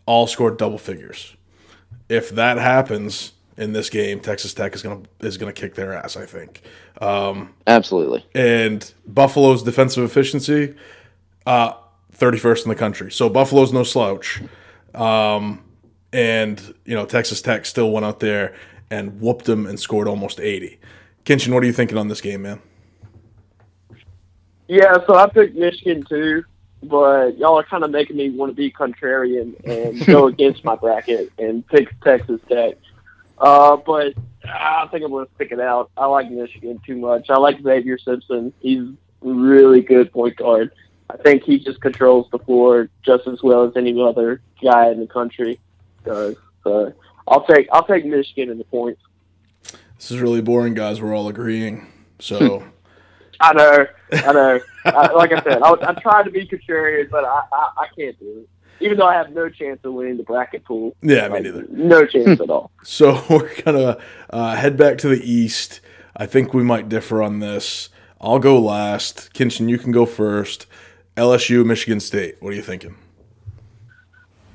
all 0.07 0.27
scored 0.27 0.57
double 0.57 0.79
figures. 0.79 1.37
If 2.09 2.31
that 2.31 2.59
happens 2.59 3.33
in 3.57 3.73
this 3.73 3.91
game, 3.91 4.21
Texas 4.21 4.55
Tech 4.55 4.75
is 4.75 4.83
gonna 4.83 5.03
is 5.21 5.37
gonna 5.37 5.53
kick 5.53 5.75
their 5.75 5.93
ass. 5.93 6.17
I 6.17 6.27
think. 6.27 6.63
Absolutely. 7.67 8.25
and 8.35 8.93
Buffalo's 9.07 9.63
defensive 9.63 10.05
efficiency, 10.05 10.75
uh, 11.47 11.73
31st 12.17 12.65
in 12.65 12.69
the 12.69 12.77
country. 12.77 13.11
So 13.11 13.29
Buffalo's 13.29 13.73
no 13.73 13.83
slouch. 13.83 14.41
Um, 14.95 15.65
and, 16.13 16.75
you 16.85 16.95
know, 16.95 17.07
Texas 17.07 17.41
Tech 17.41 17.65
still 17.67 17.91
went 17.91 18.05
out 18.05 18.21
there 18.21 18.55
and 18.91 19.21
whooped 19.21 19.47
them 19.47 19.67
and 19.67 19.81
scored 19.81 20.07
almost 20.07 20.39
80. 20.39 20.79
Kinchen, 21.25 21.53
what 21.55 21.63
are 21.63 21.67
you 21.67 21.73
thinking 21.73 21.97
on 21.97 22.09
this 22.09 22.21
game, 22.21 22.43
man? 22.43 22.61
Yeah, 24.69 24.95
so 25.07 25.15
I 25.15 25.29
picked 25.29 25.57
Michigan 25.57 26.05
too, 26.09 26.45
but 26.83 27.39
y'all 27.39 27.59
are 27.59 27.65
kind 27.65 27.85
of 27.85 27.91
making 27.91 28.17
me 28.17 28.31
want 28.31 28.51
to 28.51 28.57
be 28.57 28.71
contrarian 28.71 29.55
and 29.65 30.05
go 30.07 30.27
against 30.29 30.65
my 30.65 30.77
bracket 30.77 31.33
and 31.39 31.67
pick 31.67 31.89
Texas 32.01 32.41
Tech. 32.49 32.77
Uh, 33.39 33.77
but 33.77 34.15
I 34.45 34.87
think 34.91 35.05
I'm 35.05 35.11
going 35.11 35.27
to 35.27 35.35
stick 35.35 35.53
it 35.53 35.61
out. 35.61 35.91
I 35.97 36.07
like 36.07 36.31
Michigan 36.31 36.81
too 36.87 36.97
much. 36.97 37.31
I 37.31 37.39
like 37.39 37.63
Xavier 37.63 37.99
Simpson. 37.99 38.53
He's 38.61 38.83
a 38.83 38.95
really 39.23 39.81
good 39.81 40.13
point 40.13 40.37
guard. 40.37 40.73
I 41.11 41.17
think 41.19 41.43
he 41.43 41.59
just 41.59 41.81
controls 41.81 42.29
the 42.33 42.39
floor 42.39 42.89
just 43.05 43.27
as 43.27 43.43
well 43.43 43.65
as 43.65 43.77
any 43.77 44.01
other 44.01 44.41
guy 44.63 44.91
in 44.91 45.01
the 45.01 45.07
country 45.07 45.61
does. 46.05 46.37
So 46.65 46.93
I'll 47.29 47.45
take 47.45 47.69
I'll 47.73 47.87
take 47.87 48.05
Michigan 48.05 48.51
in 48.51 48.59
the 48.59 48.65
points. 48.65 49.01
This 49.97 50.11
is 50.11 50.21
really 50.21 50.41
boring, 50.41 50.75
guys. 50.75 51.01
We're 51.01 51.15
all 51.15 51.29
agreeing. 51.29 51.87
So, 52.19 52.65
I 53.43 53.53
know, 53.55 53.87
I 54.13 54.33
know. 54.33 54.61
I, 54.85 55.13
like 55.13 55.33
I 55.33 55.43
said, 55.43 55.63
I, 55.63 55.71
I 55.73 55.95
tried 56.01 56.25
to 56.25 56.31
be 56.31 56.47
contrarian, 56.47 57.11
but 57.11 57.25
I, 57.25 57.43
I, 57.53 57.71
I 57.79 57.87
can't 57.97 58.19
do 58.19 58.45
it. 58.45 58.49
Even 58.81 58.99
though 58.99 59.07
I 59.07 59.15
have 59.15 59.33
no 59.33 59.49
chance 59.49 59.81
of 59.85 59.95
winning 59.95 60.17
the 60.17 60.23
bracket 60.23 60.65
pool. 60.65 60.97
yeah, 61.03 61.29
me 61.29 61.35
Like, 61.35 61.43
neither. 61.45 61.67
No 61.71 62.07
chance 62.07 62.41
at 62.41 62.51
all. 62.51 62.71
So 62.85 63.23
we're 63.29 63.55
gonna 63.63 63.99
uh, 64.31 64.57
head 64.57 64.77
back 64.77 64.99
to 64.99 65.09
the 65.09 65.21
east. 65.23 65.81
I 66.17 66.27
think 66.27 66.55
we 66.55 66.63
might 66.63 66.89
differ 66.89 67.23
on 67.23 67.41
this. 67.41 67.91
I'll 68.21 68.39
go 68.39 68.61
last. 68.61 69.33
Kinchen, 69.35 69.69
you 69.69 69.79
can 69.79 69.93
go 69.93 70.07
first. 70.07 70.67
LSU, 71.17 71.65
Michigan 71.65 72.01
State. 72.01 72.37
What 72.41 72.53
are 72.53 72.57
you 72.57 72.63
thinking? 72.63 72.97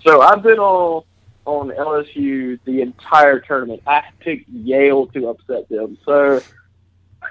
So 0.01 0.21
I've 0.21 0.43
been 0.43 0.59
on 0.59 1.03
on 1.45 1.69
LSU 1.69 2.59
the 2.65 2.81
entire 2.81 3.39
tournament. 3.39 3.81
I 3.87 4.03
picked 4.19 4.49
Yale 4.49 5.07
to 5.07 5.29
upset 5.29 5.67
them. 5.69 5.97
So 6.05 6.41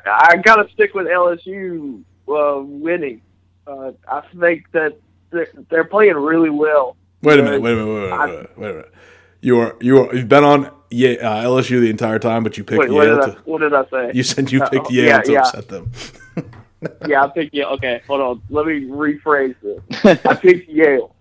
I 0.05 0.37
got 0.37 0.57
to 0.57 0.73
stick 0.73 0.95
with 0.95 1.07
LSU 1.07 2.03
uh, 2.29 2.63
winning. 2.63 3.23
Uh, 3.67 3.93
I 4.09 4.23
think 4.39 4.71
that 4.73 4.97
they're, 5.31 5.49
they're 5.71 5.85
playing 5.85 6.15
really 6.17 6.51
well. 6.51 6.97
Wait 7.23 7.39
a 7.41 7.43
minute. 7.43 7.61
Wait 7.63 7.73
a 7.73 7.77
minute. 7.77 7.93
Wait 7.93 8.11
a 8.13 8.17
minute. 8.17 8.19
Wait 8.19 8.25
a 8.25 8.27
minute. 8.33 8.59
Wait 8.59 8.69
a 8.71 8.73
minute. 8.75 8.93
You 9.41 9.59
are 9.61 9.77
you 9.81 9.99
are 10.03 10.15
you've 10.15 10.29
been 10.29 10.45
on 10.45 10.71
Ye- 10.91 11.19
uh, 11.19 11.43
LSU 11.45 11.81
the 11.81 11.91
entire 11.91 12.19
time, 12.19 12.43
but 12.43 12.57
you 12.57 12.65
picked 12.65 12.79
Wait, 12.79 12.91
what 12.91 13.07
Yale 13.07 13.21
did, 13.21 13.37
I, 13.37 13.41
what 13.45 13.61
did 13.61 13.75
I 13.75 13.85
say? 13.87 14.11
You 14.15 14.23
said 14.23 14.51
you 14.53 14.63
Uh, 14.63 14.69
picked 14.71 14.87
oh, 14.87 14.91
Yale 14.91 15.07
yeah, 15.07 15.21
to 15.23 15.33
yeah. 15.33 15.41
upset 15.41 15.69
them. 15.69 15.91
yeah, 17.07 17.25
I 17.25 17.29
picked 17.29 17.55
Yale. 17.55 17.69
Okay, 17.71 18.03
hold 18.07 18.21
on. 18.21 18.43
Let 18.51 18.67
me 18.67 18.83
rephrase 18.85 19.57
this. 19.63 19.81
I 20.27 20.35
picked 20.35 20.69
Yale 20.69 21.15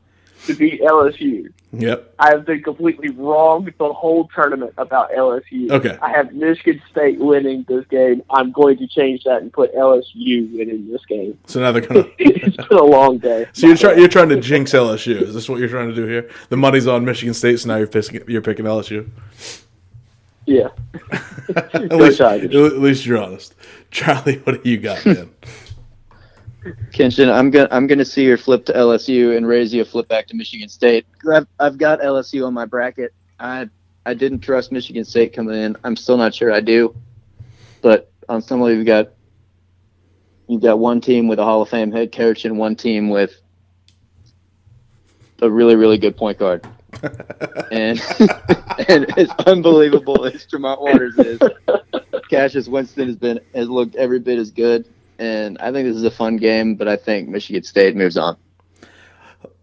to 0.46 0.54
beat 0.54 0.82
LSU. 0.82 1.52
Yep. 1.74 2.14
I 2.20 2.30
have 2.30 2.46
been 2.46 2.64
completely 2.64 3.10
wrong 3.10 3.70
the 3.78 3.92
whole 3.92 4.30
tournament 4.34 4.74
about 4.78 5.12
LSU. 5.12 5.72
Okay. 5.72 5.98
I 6.02 6.10
have 6.10 6.34
Michigan 6.34 6.82
State 6.90 7.20
winning 7.20 7.66
this 7.68 7.86
game. 7.88 8.24
I'm 8.30 8.52
going 8.52 8.78
to 8.78 8.88
change 8.88 9.24
that 9.24 9.42
and 9.42 9.52
put 9.52 9.74
LSU 9.76 10.56
winning 10.56 10.90
this 10.90 11.06
game. 11.06 11.38
So 11.48 11.60
now 11.60 11.72
they're 11.72 11.82
gonna. 11.82 12.06
it's 12.18 12.56
been 12.56 12.78
a 12.78 12.84
long 12.84 13.18
day. 13.18 13.48
So 13.54 13.68
you're 13.68 13.78
trying 13.78 14.00
you're 14.00 14.08
trying 14.08 14.30
to 14.30 14.40
jinx 14.40 14.72
LSU. 14.72 15.22
Is 15.22 15.34
this 15.34 15.50
what 15.50 15.60
you're 15.60 15.70
trying 15.70 15.90
to 15.90 15.96
do 15.96 16.06
here? 16.06 16.30
The 16.50 16.58
money's 16.58 16.88
on 16.88 17.04
Michigan 17.04 17.34
State, 17.34 17.60
so 17.60 17.68
now 17.68 17.78
you're 17.78 17.88
picking 17.88 18.22
you're 18.28 18.42
picking 18.42 18.66
LSU. 18.66 19.10
Yeah. 20.46 20.70
at, 21.56 21.92
least, 21.92 22.22
at 22.22 22.52
least 22.52 23.06
you're 23.06 23.22
honest. 23.22 23.56
Charlie, 23.92 24.38
what 24.40 24.64
do 24.64 24.70
you 24.70 24.78
got, 24.78 25.06
man? 25.06 25.32
Kinchen, 26.92 27.32
I'm 27.32 27.52
gonna 27.52 27.68
I'm 27.72 27.88
gonna 27.88 28.06
see 28.06 28.24
your 28.24 28.38
flip 28.38 28.66
to 28.66 28.74
LSU 28.74 29.38
and 29.38 29.48
raise 29.48 29.74
you 29.74 29.82
a 29.82 29.86
flip 29.86 30.08
back 30.08 30.28
to 30.28 30.36
Michigan 30.36 30.70
State. 30.70 31.06
I've 31.32 31.48
I've 31.60 31.78
got 31.78 32.00
LSU 32.02 32.46
on 32.46 32.54
my 32.54 32.66
bracket. 32.66 33.14
I 33.40 33.70
I 34.06 34.14
didn't 34.14 34.40
trust 34.40 34.72
Michigan 34.72 35.06
State 35.06 35.34
coming 35.34 35.56
in. 35.56 35.76
I'm 35.84 35.96
still 35.96 36.18
not 36.18 36.34
sure 36.34 36.52
I 36.52 36.62
do. 36.62 36.96
But 37.82 38.12
on 38.28 38.42
some 38.42 38.62
level, 38.62 38.78
you've 38.78 38.86
got 38.86 39.12
you've 40.48 40.62
got 40.62 40.80
one 40.80 41.02
team 41.02 41.28
with 41.28 41.40
a 41.40 41.44
Hall 41.44 41.62
of 41.62 41.70
Fame 41.70 41.92
head 41.92 42.12
coach 42.12 42.46
and 42.46 42.58
one 42.58 42.76
team 42.76 43.10
with 43.10 43.40
a 45.42 45.50
really 45.50 45.76
really 45.76 45.98
good 45.98 46.18
point 46.18 46.40
guard. 46.40 46.66
and 47.72 48.02
and 48.88 49.18
as 49.18 49.30
unbelievable 49.46 50.26
as 50.26 50.46
Tremont 50.46 50.82
Waters 50.82 51.18
is, 51.20 51.40
Cassius 52.30 52.68
Winston 52.68 53.08
has 53.08 53.18
been 53.18 53.40
has 53.54 53.70
looked 53.70 53.96
every 53.96 54.20
bit 54.20 54.40
as 54.40 54.50
good. 54.52 54.86
And 55.20 55.58
I 55.60 55.72
think 55.72 55.88
this 55.88 55.96
is 55.96 56.04
a 56.04 56.12
fun 56.12 56.38
game, 56.38 56.76
but 56.76 56.88
I 56.88 56.98
think 56.98 57.30
Michigan 57.30 57.64
State 57.64 57.96
moves 57.96 58.18
on. 58.18 58.38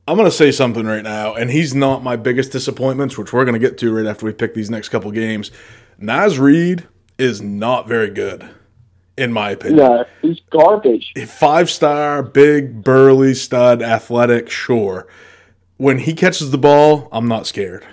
I'm 0.09 0.17
going 0.17 0.29
to 0.29 0.37
say 0.37 0.51
something 0.51 0.85
right 0.85 1.03
now, 1.03 1.35
and 1.35 1.51
he's 1.51 1.75
not 1.75 2.03
my 2.03 2.17
biggest 2.17 2.51
disappointments, 2.51 3.17
which 3.17 3.33
we're 3.33 3.45
going 3.45 3.55
to 3.55 3.61
get 3.61 3.79
to 3.79 3.95
right 3.95 4.07
after 4.07 4.27
we 4.27 4.33
pick 4.33 4.53
these 4.53 4.69
next 4.69 4.89
couple 4.89 5.11
games. 5.13 5.53
Naz 5.97 6.41
Reid 6.41 6.89
is 7.19 7.41
not 7.41 7.87
very 7.87 8.11
good, 8.11 8.49
in 9.17 9.33
my 9.33 9.51
opinion. 9.51 9.79
Yeah, 9.79 10.03
he's 10.21 10.41
garbage. 10.51 11.13
Five 11.29 11.71
star, 11.71 12.23
big, 12.23 12.83
burly, 12.83 13.35
stud, 13.35 13.81
athletic, 13.81 14.51
sure. 14.51 15.07
When 15.77 15.99
he 15.99 16.15
catches 16.15 16.51
the 16.51 16.59
ball, 16.59 17.09
I'm 17.13 17.29
not 17.29 17.47
scared. 17.47 17.87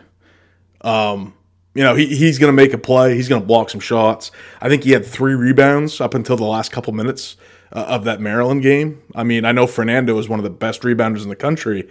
Um, 0.81 1.35
you 1.75 1.83
know, 1.83 1.93
he, 1.93 2.07
he's 2.07 2.39
going 2.39 2.49
to 2.49 2.55
make 2.55 2.73
a 2.73 2.77
play. 2.79 3.15
He's 3.15 3.29
going 3.29 3.41
to 3.41 3.47
block 3.47 3.69
some 3.69 3.79
shots. 3.79 4.31
I 4.61 4.67
think 4.67 4.83
he 4.83 4.91
had 4.91 5.05
three 5.05 5.35
rebounds 5.35 6.01
up 6.01 6.15
until 6.15 6.37
the 6.37 6.45
last 6.45 6.71
couple 6.71 6.91
minutes 6.93 7.37
uh, 7.71 7.85
of 7.87 8.03
that 8.05 8.19
Maryland 8.19 8.61
game. 8.61 9.01
I 9.15 9.23
mean, 9.23 9.45
I 9.45 9.51
know 9.51 9.67
Fernando 9.67 10.17
is 10.17 10.29
one 10.29 10.39
of 10.39 10.43
the 10.43 10.49
best 10.49 10.81
rebounders 10.81 11.23
in 11.23 11.29
the 11.29 11.35
country, 11.35 11.87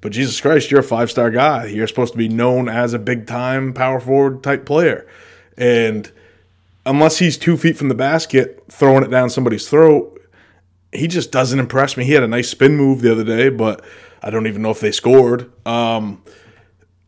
but 0.00 0.12
Jesus 0.12 0.40
Christ, 0.40 0.70
you're 0.70 0.80
a 0.80 0.84
five 0.84 1.10
star 1.10 1.30
guy. 1.30 1.66
You're 1.66 1.88
supposed 1.88 2.12
to 2.12 2.18
be 2.18 2.28
known 2.28 2.68
as 2.68 2.94
a 2.94 2.98
big 2.98 3.26
time 3.26 3.72
power 3.72 4.00
forward 4.00 4.42
type 4.42 4.64
player. 4.64 5.06
And 5.56 6.10
unless 6.84 7.18
he's 7.18 7.36
two 7.36 7.56
feet 7.56 7.76
from 7.76 7.88
the 7.88 7.94
basket 7.94 8.64
throwing 8.68 9.02
it 9.04 9.10
down 9.10 9.30
somebody's 9.30 9.68
throat, 9.68 10.20
he 10.92 11.08
just 11.08 11.32
doesn't 11.32 11.58
impress 11.58 11.96
me. 11.96 12.04
He 12.04 12.12
had 12.12 12.22
a 12.22 12.28
nice 12.28 12.48
spin 12.48 12.76
move 12.76 13.00
the 13.02 13.12
other 13.12 13.24
day, 13.24 13.48
but 13.48 13.84
I 14.22 14.30
don't 14.30 14.46
even 14.46 14.62
know 14.62 14.70
if 14.70 14.80
they 14.80 14.92
scored. 14.92 15.50
Um, 15.66 16.22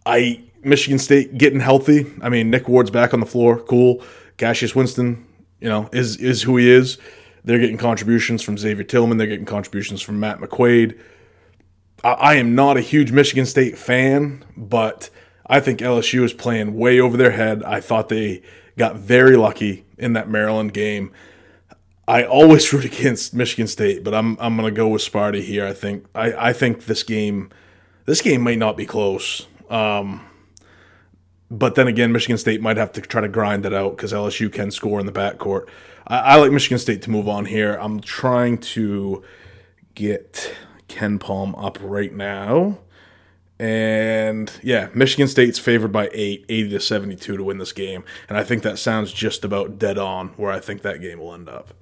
I 0.05 0.43
Michigan 0.63 0.99
State 0.99 1.39
getting 1.39 1.61
healthy. 1.61 2.07
I 2.21 2.29
mean, 2.29 2.51
Nick 2.51 2.69
Ward's 2.69 2.91
back 2.91 3.15
on 3.15 3.21
the 3.21 3.27
floor. 3.27 3.61
Cool. 3.61 4.03
Cassius 4.37 4.75
Winston, 4.75 5.27
you 5.61 5.69
know, 5.69 5.89
is 5.93 6.17
is 6.17 6.43
who 6.43 6.57
he 6.57 6.71
is. 6.71 6.99
They're 7.49 7.59
getting 7.59 7.79
contributions 7.79 8.43
from 8.43 8.59
Xavier 8.59 8.85
Tillman. 8.85 9.17
They're 9.17 9.27
getting 9.27 9.47
contributions 9.47 10.03
from 10.03 10.21
Matt 10.21 10.39
McQuaid. 10.39 11.01
I, 12.05 12.11
I 12.11 12.35
am 12.35 12.55
not 12.55 12.77
a 12.77 12.83
huge 12.83 13.11
Michigan 13.11 13.47
State 13.47 13.79
fan, 13.79 14.45
but 14.55 15.09
I 15.47 15.59
think 15.61 15.81
LSU 15.81 16.25
is 16.25 16.35
playing 16.35 16.75
way 16.75 17.01
over 17.01 17.17
their 17.17 17.31
head. 17.31 17.63
I 17.63 17.81
thought 17.81 18.11
they 18.11 18.43
got 18.77 18.97
very 18.97 19.35
lucky 19.35 19.87
in 19.97 20.13
that 20.13 20.29
Maryland 20.29 20.75
game. 20.75 21.11
I 22.07 22.23
always 22.23 22.71
root 22.75 22.85
against 22.85 23.33
Michigan 23.33 23.67
State, 23.67 24.05
but 24.05 24.13
I'm 24.13 24.37
I'm 24.41 24.55
gonna 24.55 24.71
go 24.71 24.89
with 24.89 25.01
Sparty 25.01 25.41
here. 25.43 25.67
I 25.67 25.73
think 25.73 26.05
I, 26.15 26.51
I 26.51 26.53
think 26.53 26.85
this 26.85 27.03
game 27.03 27.49
this 28.05 28.21
game 28.21 28.43
might 28.43 28.59
not 28.59 28.77
be 28.77 28.85
close. 28.85 29.47
Um, 29.71 30.21
but 31.51 31.75
then 31.75 31.87
again, 31.89 32.13
Michigan 32.13 32.39
State 32.39 32.61
might 32.61 32.77
have 32.77 32.93
to 32.93 33.01
try 33.01 33.21
to 33.21 33.29
grind 33.29 33.65
it 33.65 33.73
out 33.73 33.97
because 33.97 34.13
LSU 34.13 34.53
can 34.53 34.71
score 34.71 35.01
in 35.01 35.07
the 35.07 35.13
backcourt. 35.13 35.69
I, 36.07 36.19
I 36.19 36.35
like 36.37 36.53
Michigan 36.53 36.79
State 36.79 37.03
to 37.03 37.11
move 37.11 37.29
on 37.29 37.47
here. 37.47 37.75
I'm 37.81 38.01
trying 38.01 38.59
to 38.59 39.23
get 39.95 40.55
KenPom 40.89 41.55
up 41.63 41.79
right 41.81 42.13
now. 42.13 42.79
And 43.59 44.53
yeah, 44.63 44.89
Michigan 44.95 45.27
State's 45.27 45.59
favored 45.59 45.91
by 45.91 46.09
eight, 46.13 46.45
80 46.49 46.71
to 46.71 46.81
72 46.81 47.37
to 47.37 47.43
win 47.43 47.59
this 47.59 47.73
game. 47.73 48.05
And 48.29 48.39
I 48.39 48.45
think 48.45 48.63
that 48.63 48.79
sounds 48.79 49.13
just 49.13 49.45
about 49.45 49.79
dead 49.79 49.99
on 49.99 50.29
where 50.37 50.53
I 50.53 50.61
think 50.61 50.83
that 50.83 51.01
game 51.01 51.19
will 51.19 51.35
end 51.35 51.49
up. 51.49 51.75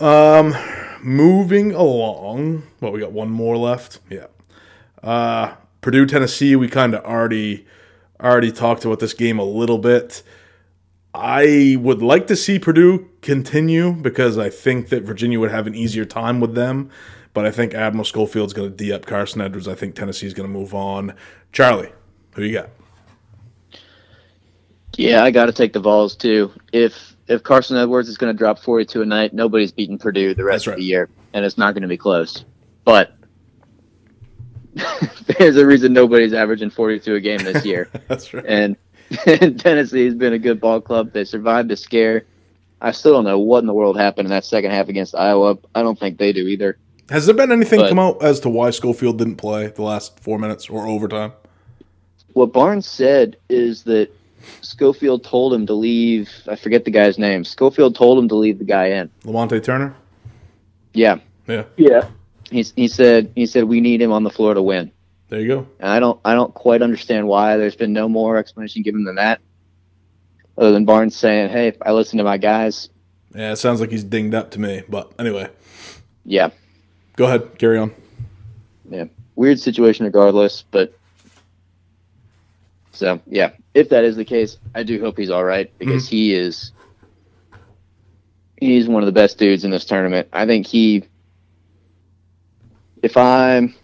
Um, 0.00 0.54
moving 1.02 1.72
along. 1.72 2.64
Well, 2.80 2.92
we 2.92 3.00
got 3.00 3.12
one 3.12 3.30
more 3.30 3.56
left. 3.56 4.00
Yeah. 4.10 4.26
Uh, 5.02 5.54
Purdue, 5.80 6.06
Tennessee. 6.06 6.54
We 6.54 6.68
kind 6.68 6.94
of 6.94 7.04
already 7.04 7.66
already 8.22 8.52
talked 8.52 8.84
about 8.84 9.00
this 9.00 9.14
game 9.14 9.38
a 9.38 9.44
little 9.44 9.78
bit. 9.78 10.22
I 11.14 11.76
would 11.78 12.00
like 12.00 12.26
to 12.28 12.36
see 12.36 12.58
Purdue 12.58 13.10
continue 13.20 13.92
because 13.92 14.38
I 14.38 14.48
think 14.48 14.88
that 14.88 15.02
Virginia 15.02 15.38
would 15.40 15.50
have 15.50 15.66
an 15.66 15.74
easier 15.74 16.04
time 16.04 16.40
with 16.40 16.54
them. 16.54 16.90
But 17.34 17.46
I 17.46 17.50
think 17.50 17.74
Admiral 17.74 18.04
Schofield's 18.04 18.52
going 18.52 18.70
to 18.70 18.76
D 18.76 18.92
up 18.92 19.06
Carsen 19.06 19.40
Edwards. 19.40 19.66
I 19.66 19.74
think 19.74 19.94
Tennessee's 19.94 20.34
going 20.34 20.48
to 20.48 20.52
move 20.52 20.74
on. 20.74 21.14
Charlie, 21.50 21.90
who 22.34 22.42
you 22.42 22.52
got? 22.52 22.68
Yeah, 24.96 25.24
I 25.24 25.30
got 25.30 25.46
to 25.46 25.52
take 25.52 25.72
the 25.72 25.80
Vols 25.80 26.14
too. 26.14 26.52
If 26.72 27.16
if 27.28 27.42
Carsen 27.42 27.76
Edwards 27.76 28.08
is 28.08 28.18
going 28.18 28.32
to 28.32 28.38
drop 28.38 28.58
42 28.58 29.02
a 29.02 29.06
night, 29.06 29.32
nobody's 29.32 29.72
beating 29.72 29.98
Purdue 29.98 30.34
the 30.34 30.44
rest 30.44 30.66
right. 30.66 30.74
of 30.74 30.78
the 30.78 30.84
year, 30.84 31.08
and 31.32 31.44
it's 31.44 31.56
not 31.56 31.72
going 31.72 31.82
to 31.82 31.88
be 31.88 31.96
close. 31.96 32.44
But 32.84 33.14
there's 35.38 35.56
a 35.56 35.66
reason 35.66 35.92
nobody's 35.92 36.32
averaging 36.32 36.70
42 36.70 37.14
a 37.14 37.20
game 37.20 37.38
this 37.38 37.64
year. 37.64 37.88
That's 38.08 38.32
right. 38.32 38.44
And, 38.46 38.76
and 39.26 39.58
Tennessee 39.60 40.04
has 40.04 40.14
been 40.14 40.32
a 40.32 40.38
good 40.38 40.60
ball 40.60 40.80
club. 40.80 41.12
They 41.12 41.24
survived 41.24 41.68
the 41.68 41.76
scare. 41.76 42.24
I 42.80 42.92
still 42.92 43.12
don't 43.12 43.24
know 43.24 43.38
what 43.38 43.58
in 43.58 43.66
the 43.66 43.74
world 43.74 43.96
happened 43.96 44.26
in 44.26 44.30
that 44.30 44.44
second 44.44 44.70
half 44.72 44.88
against 44.88 45.14
Iowa. 45.14 45.58
I 45.74 45.82
don't 45.82 45.98
think 45.98 46.18
they 46.18 46.32
do 46.32 46.46
either. 46.48 46.78
Has 47.10 47.26
there 47.26 47.34
been 47.34 47.52
anything 47.52 47.80
But- 47.80 47.88
come 47.90 47.98
out 47.98 48.22
as 48.22 48.40
to 48.40 48.48
why 48.48 48.70
Schofield 48.70 49.18
didn't 49.18 49.36
play 49.36 49.68
the 49.68 49.82
last 49.82 50.18
four 50.20 50.38
minutes 50.38 50.68
or 50.68 50.86
overtime? 50.86 51.32
What 52.32 52.52
Barnes 52.52 52.86
said 52.86 53.36
is 53.50 53.82
that 53.84 54.08
Schofield 54.62 55.22
told 55.22 55.52
him 55.52 55.66
to 55.66 55.74
leave. 55.74 56.30
I 56.48 56.56
forget 56.56 56.84
the 56.84 56.90
guy's 56.90 57.18
name. 57.18 57.44
Schofield 57.44 57.94
told 57.94 58.18
him 58.18 58.28
to 58.28 58.34
leave 58.34 58.58
the 58.58 58.64
guy 58.64 58.86
in. 58.86 59.10
Lamonte 59.24 59.62
Turner? 59.62 59.94
Yeah, 60.94 61.18
Yeah, 61.46 61.64
Yeah. 61.76 62.08
He 62.52 62.62
he 62.76 62.88
said 62.88 63.32
he 63.34 63.46
said 63.46 63.64
we 63.64 63.80
need 63.80 64.00
him 64.00 64.12
on 64.12 64.24
the 64.24 64.30
floor 64.30 64.54
to 64.54 64.62
win. 64.62 64.92
there 65.28 65.40
you 65.40 65.48
go. 65.48 65.66
And 65.80 65.90
I 65.90 66.00
don't 66.00 66.20
I 66.24 66.34
don't 66.34 66.52
quite 66.54 66.82
understand 66.82 67.26
why. 67.26 67.56
There's 67.56 67.76
been 67.76 67.92
no 67.92 68.08
more 68.08 68.36
explanation 68.36 68.82
given 68.82 69.04
than 69.04 69.16
that, 69.16 69.40
other 70.56 70.72
than 70.72 70.84
Barnes 70.84 71.16
saying, 71.16 71.50
"Hey, 71.50 71.72
I 71.82 71.92
listen 71.92 72.18
to 72.18 72.24
my 72.24 72.38
guys." 72.38 72.88
Yeah, 73.34 73.52
it 73.52 73.56
sounds 73.56 73.80
like 73.80 73.90
he's 73.90 74.04
dinged 74.04 74.34
up 74.34 74.50
to 74.52 74.60
me. 74.60 74.82
But 74.88 75.10
anyway, 75.18 75.48
Yeah, 76.24 76.50
go 77.16 77.24
ahead, 77.24 77.58
carry 77.58 77.78
on. 77.78 77.92
yeah, 78.90 79.04
weird 79.36 79.58
situation 79.58 80.04
regardless. 80.04 80.64
But 80.70 80.92
so 82.92 83.20
yeah, 83.26 83.52
if 83.74 83.88
that 83.88 84.04
is 84.04 84.16
the 84.16 84.24
case, 84.24 84.58
I 84.74 84.82
do 84.82 85.00
hope 85.00 85.16
he's 85.16 85.30
all 85.30 85.44
right 85.44 85.70
because 85.78 86.06
mm-hmm. 86.06 86.16
he 86.16 86.34
is 86.34 86.72
he's 88.62 88.88
one 88.88 89.02
of 89.02 89.06
the 89.06 89.12
best 89.12 89.38
dudes 89.38 89.64
in 89.64 89.70
this 89.70 89.84
tournament. 89.84 90.28
I 90.32 90.46
think 90.46 90.66
he. 90.66 91.04
If 93.02 93.16
I'm 93.16 93.74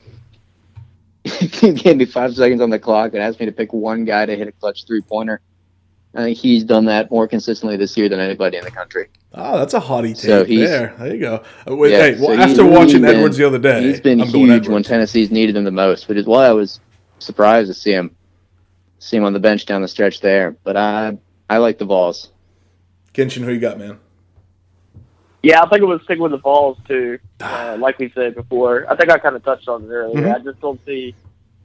if 1.24 1.62
you 1.62 1.72
gave 1.72 1.96
me 1.96 2.04
five 2.04 2.34
seconds 2.34 2.60
on 2.60 2.70
the 2.70 2.78
clock 2.78 3.12
and 3.14 3.22
asked 3.22 3.40
me 3.40 3.46
to 3.46 3.52
pick 3.52 3.72
one 3.72 4.04
guy 4.04 4.24
to 4.26 4.36
hit 4.36 4.48
a 4.48 4.52
clutch 4.52 4.86
three 4.86 5.02
pointer, 5.02 5.40
I 6.14 6.22
think 6.22 6.38
he's 6.38 6.64
done 6.64 6.86
that 6.86 7.10
more 7.10 7.28
consistently 7.28 7.76
this 7.76 7.96
year 7.96 8.08
than 8.08 8.20
anybody 8.20 8.56
in 8.56 8.64
the 8.64 8.70
country. 8.70 9.08
Oh, 9.34 9.58
that's 9.58 9.74
a 9.74 9.80
hottie 9.80 10.14
take 10.14 10.16
So 10.24 10.44
he's- 10.44 10.68
there. 10.68 10.94
There 10.98 11.14
you 11.14 11.20
go. 11.20 11.42
Uh, 11.68 11.76
wait, 11.76 11.92
Yeah, 11.92 11.98
hey, 11.98 12.12
well, 12.18 12.34
so 12.36 12.42
after 12.42 12.64
watching 12.66 13.02
been- 13.02 13.16
Edwards 13.16 13.36
the 13.36 13.46
other 13.46 13.58
day, 13.58 13.82
He's 13.82 14.00
been 14.00 14.20
I'm 14.22 14.30
going 14.32 14.46
huge 14.46 14.68
when 14.68 14.82
Tennessee's 14.82 15.30
needed 15.30 15.56
him 15.56 15.64
the 15.64 15.70
most, 15.70 16.08
which 16.08 16.16
is 16.16 16.26
why 16.26 16.46
I 16.46 16.52
was 16.52 16.80
surprised 17.18 17.68
to 17.68 17.74
see 17.74 17.92
him 17.92 18.14
see 19.00 19.16
him 19.16 19.24
on 19.24 19.32
the 19.32 19.38
bench 19.40 19.66
down 19.66 19.82
the 19.82 19.88
stretch 19.88 20.20
there. 20.20 20.56
But 20.64 20.76
I 20.76 21.18
I 21.50 21.58
like 21.58 21.78
the 21.78 21.84
Vols. 21.84 22.30
Kinchen, 23.12 23.44
who 23.44 23.52
you 23.52 23.60
got, 23.60 23.78
man? 23.78 23.98
Yeah, 25.42 25.62
I 25.62 25.68
think 25.68 25.82
it 25.82 25.86
would 25.86 26.02
stick 26.02 26.18
with 26.18 26.32
the 26.32 26.38
Vols 26.38 26.78
too. 26.86 27.18
Uh, 27.40 27.76
like 27.78 27.98
we 28.00 28.10
said 28.16 28.34
before, 28.34 28.84
I 28.90 28.96
think 28.96 29.10
I 29.10 29.18
kind 29.18 29.36
of 29.36 29.44
touched 29.44 29.68
on 29.68 29.84
it 29.84 29.88
earlier. 29.88 30.22
Mhm. 30.26 30.34
I 30.34 30.38
just 30.40 30.60
don't 30.60 30.84
see 30.84 31.14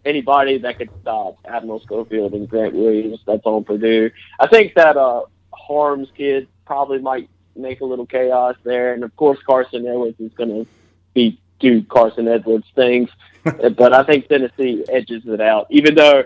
anybody 0.05 0.59
that 0.59 0.78
could 0.78 0.89
stop 1.01 1.38
Admiral 1.45 1.80
Schofield 1.80 2.34
and 2.34 2.47
Grant 2.47 2.76
Williams. 2.76 3.19
That's 3.26 3.41
on 3.45 3.63
Purdue. 3.63 4.11
I 4.39 4.45
think 4.47 4.76
that 4.76 4.97
uh, 4.97 5.24
Haarms 5.51 6.09
kid 6.15 6.47
probably 6.65 6.99
might 6.99 7.28
make 7.55 7.82
a 7.82 7.86
little 7.86 8.05
chaos 8.05 8.55
there, 8.63 8.93
and 8.93 9.03
of 9.03 9.15
course 9.15 9.39
Carsen 9.45 9.88
Edwards 9.88 10.19
is 10.19 10.32
going 10.34 10.49
to 10.49 10.67
be 11.15 11.39
do 11.59 11.82
Carsen 11.84 12.28
Edwards 12.28 12.67
things. 12.76 13.09
but 13.43 13.93
I 13.93 14.03
think 14.03 14.28
Tennessee 14.28 14.86
edges 14.89 15.24
it 15.26 15.41
out, 15.41 15.67
even 15.69 15.95
though 15.95 16.26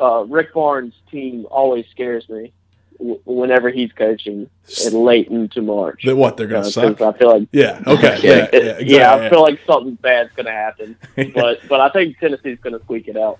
uh, 0.00 0.24
Rick 0.26 0.54
Barnes' 0.54 0.94
team 1.10 1.46
always 1.50 1.86
scares 1.90 2.28
me 2.28 2.52
w- 2.98 3.20
whenever 3.24 3.70
he's 3.70 3.92
coaching 3.92 4.48
in 4.84 4.92
late 5.04 5.28
into 5.28 5.62
March. 5.62 6.02
That 6.04 6.16
what 6.16 6.36
they're 6.36 6.46
gonna 6.46 6.60
Uh, 6.66 6.70
suck? 6.70 7.00
I 7.00 7.12
feel 7.12 7.28
like 7.38 7.48
Yeah. 7.52 7.80
Okay. 7.86 8.18
Yeah, 8.22 8.30
yeah. 8.34 8.48
it- 8.52 8.54
Yeah. 8.54 8.60
yeah, 8.62 8.72
Exactly. 8.78 9.26
I 9.26 9.30
feel 9.30 9.42
like 9.42 9.60
something 9.66 9.94
bad's 9.96 10.30
gonna 10.36 10.50
happen. 10.52 10.96
But 11.34 11.60
but 11.68 11.80
I 11.80 11.88
think 11.90 12.18
Tennessee's 12.18 12.58
gonna 12.60 12.80
squeak 12.80 13.08
it 13.08 13.16
out. 13.16 13.38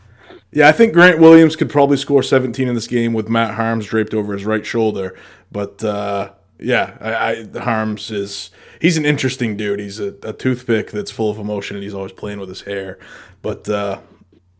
Yeah, 0.53 0.69
I 0.69 0.73
think 0.73 0.93
Grant 0.93 1.19
Williams 1.21 1.57
could 1.57 1.69
probably 1.69 1.97
score 1.97 2.23
17 2.23 2.67
in 2.69 2.75
this 2.75 2.87
game 2.87 3.13
with 3.13 3.29
Matt 3.29 3.57
Haarms 3.59 3.85
draped 3.87 4.15
over 4.15 4.33
his 4.33 4.45
right 4.47 4.65
shoulder. 4.65 5.15
But 5.53 5.83
uh, 5.85 6.31
yeah, 6.59 6.97
I, 7.01 7.13
I, 7.33 7.45
Haarms 7.45 8.11
is 8.11 8.51
he's 8.81 8.97
an 8.97 9.05
interesting 9.05 9.57
dude. 9.57 9.81
He's 9.81 10.01
a, 10.01 10.15
a 10.23 10.33
toothpick 10.33 10.91
that's 10.93 11.11
full 11.11 11.31
of 11.31 11.39
emotion, 11.39 11.77
and 11.77 11.83
he's 11.85 11.95
always 11.95 12.13
playing 12.13 12.41
with 12.41 12.49
his 12.49 12.63
hair. 12.63 12.99
But 13.43 13.69
uh, 13.69 13.99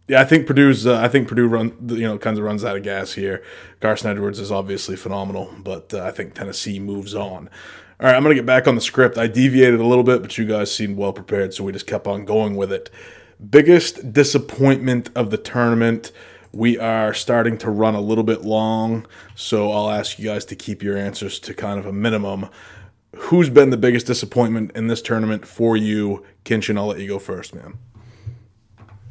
yeah, 0.09 0.21
I 0.21 0.25
think 0.25 0.47
Purdue's. 0.47 0.87
Uh, 0.87 1.01
I 1.01 1.09
think 1.09 1.29
Purdue 1.29 1.49
run 1.49 1.77
you 1.89 2.07
know 2.07 2.19
kind 2.19 2.39
of 2.39 2.45
runs 2.45 2.65
out 2.65 2.77
of 2.77 2.83
gas 2.83 3.13
here. 3.13 3.43
Carsen 3.81 4.11
Edwards 4.11 4.39
is 4.39 4.53
obviously 4.53 4.97
phenomenal, 4.97 5.53
but 5.59 5.93
uh, 5.93 6.05
I 6.05 6.13
think 6.13 6.35
Tennessee 6.35 6.79
moves 6.79 7.15
on. 7.15 7.51
All 7.99 8.07
right, 8.07 8.15
I'm 8.15 8.23
gonna 8.23 8.35
get 8.35 8.47
back 8.47 8.69
on 8.69 8.77
the 8.77 8.81
script. 8.81 9.19
I 9.19 9.27
deviated 9.27 9.81
a 9.81 9.87
little 9.87 10.05
bit, 10.05 10.23
but 10.23 10.39
you 10.39 10.45
guys 10.45 10.73
seemed 10.73 10.97
well 10.97 11.13
prepared, 11.13 11.55
so 11.55 11.65
we 11.65 11.73
just 11.73 11.87
kept 11.87 12.07
on 12.07 12.25
going 12.25 12.55
with 12.55 12.73
it. 12.73 12.91
Biggest 13.51 14.13
disappointment 14.13 15.11
of 15.17 15.31
the 15.31 15.39
tournament. 15.39 16.13
We 16.53 16.79
are 16.79 17.13
starting 17.13 17.59
to 17.59 17.71
run 17.71 17.95
a 17.95 18.01
little 18.01 18.25
bit 18.25 18.43
long, 18.43 19.07
so 19.35 19.73
I'll 19.73 19.91
ask 19.91 20.19
you 20.19 20.27
guys 20.27 20.45
to 20.47 20.57
keep 20.57 20.83
your 20.83 20.97
answers 20.97 21.39
to 21.41 21.53
kind 21.53 21.79
of 21.79 21.85
a 21.85 21.93
minimum. 21.93 22.49
Who's 23.17 23.51
been 23.51 23.71
the 23.71 23.77
biggest 23.77 24.07
disappointment 24.07 24.71
in 24.77 24.87
this 24.87 25.03
tournament 25.03 25.47
for 25.47 25.77
you? 25.77 26.25
Kinchen, 26.45 26.79
I'll 26.79 26.87
let 26.87 27.01
you 27.01 27.09
go 27.09 27.19
first, 27.19 27.55
man. 27.55 27.79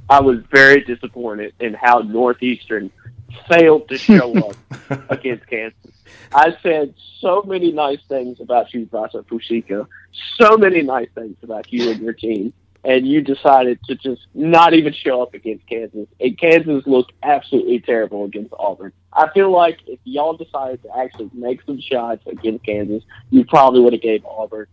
I 0.10 0.22
was 0.22 0.39
very 0.51 0.82
disappointed 0.82 1.53
in 1.60 1.74
how 1.74 1.99
Northeastern 1.99 2.91
failed 3.49 3.89
to 3.89 3.97
show 3.97 4.34
up 4.49 4.56
against 5.10 5.47
Kansas. 5.47 5.91
I 6.34 6.56
said 6.62 6.93
so 7.20 7.43
many 7.43 7.72
nice 7.72 8.01
things 8.08 8.39
about 8.39 8.74
you, 8.74 8.86
Vasa 8.91 9.24
Pusica. 9.24 9.88
So 10.39 10.58
many 10.58 10.82
nice 10.82 11.10
things 11.16 11.38
about 11.41 11.72
you 11.72 11.91
and 11.91 12.01
your 12.01 12.14
team. 12.14 12.53
And 12.84 13.08
you 13.08 13.22
decided 13.22 13.80
to 13.88 13.95
just 13.95 14.28
not 14.36 14.76
even 14.76 14.93
show 14.93 15.24
up 15.24 15.34
against 15.34 15.66
Kansas. 15.66 16.08
And 16.20 16.38
Kansas 16.38 16.86
looked 16.86 17.14
absolutely 17.24 17.80
terrible 17.80 18.26
against 18.26 18.53
Auburn. 18.60 18.93
I 19.12 19.30
feel 19.34 19.49
like 19.49 19.80
if 19.88 19.99
y'all 20.03 20.38
decided 20.38 20.84
to 20.84 20.95
actually 20.95 21.32
make 21.34 21.64
some 21.64 21.82
shots 21.82 22.22
against 22.28 22.64
Kansas, 22.64 23.01
you 23.32 23.43
probably 23.43 23.80
would 23.80 23.93
have 23.93 24.03
gave 24.03 24.24
Auburn 24.24 24.68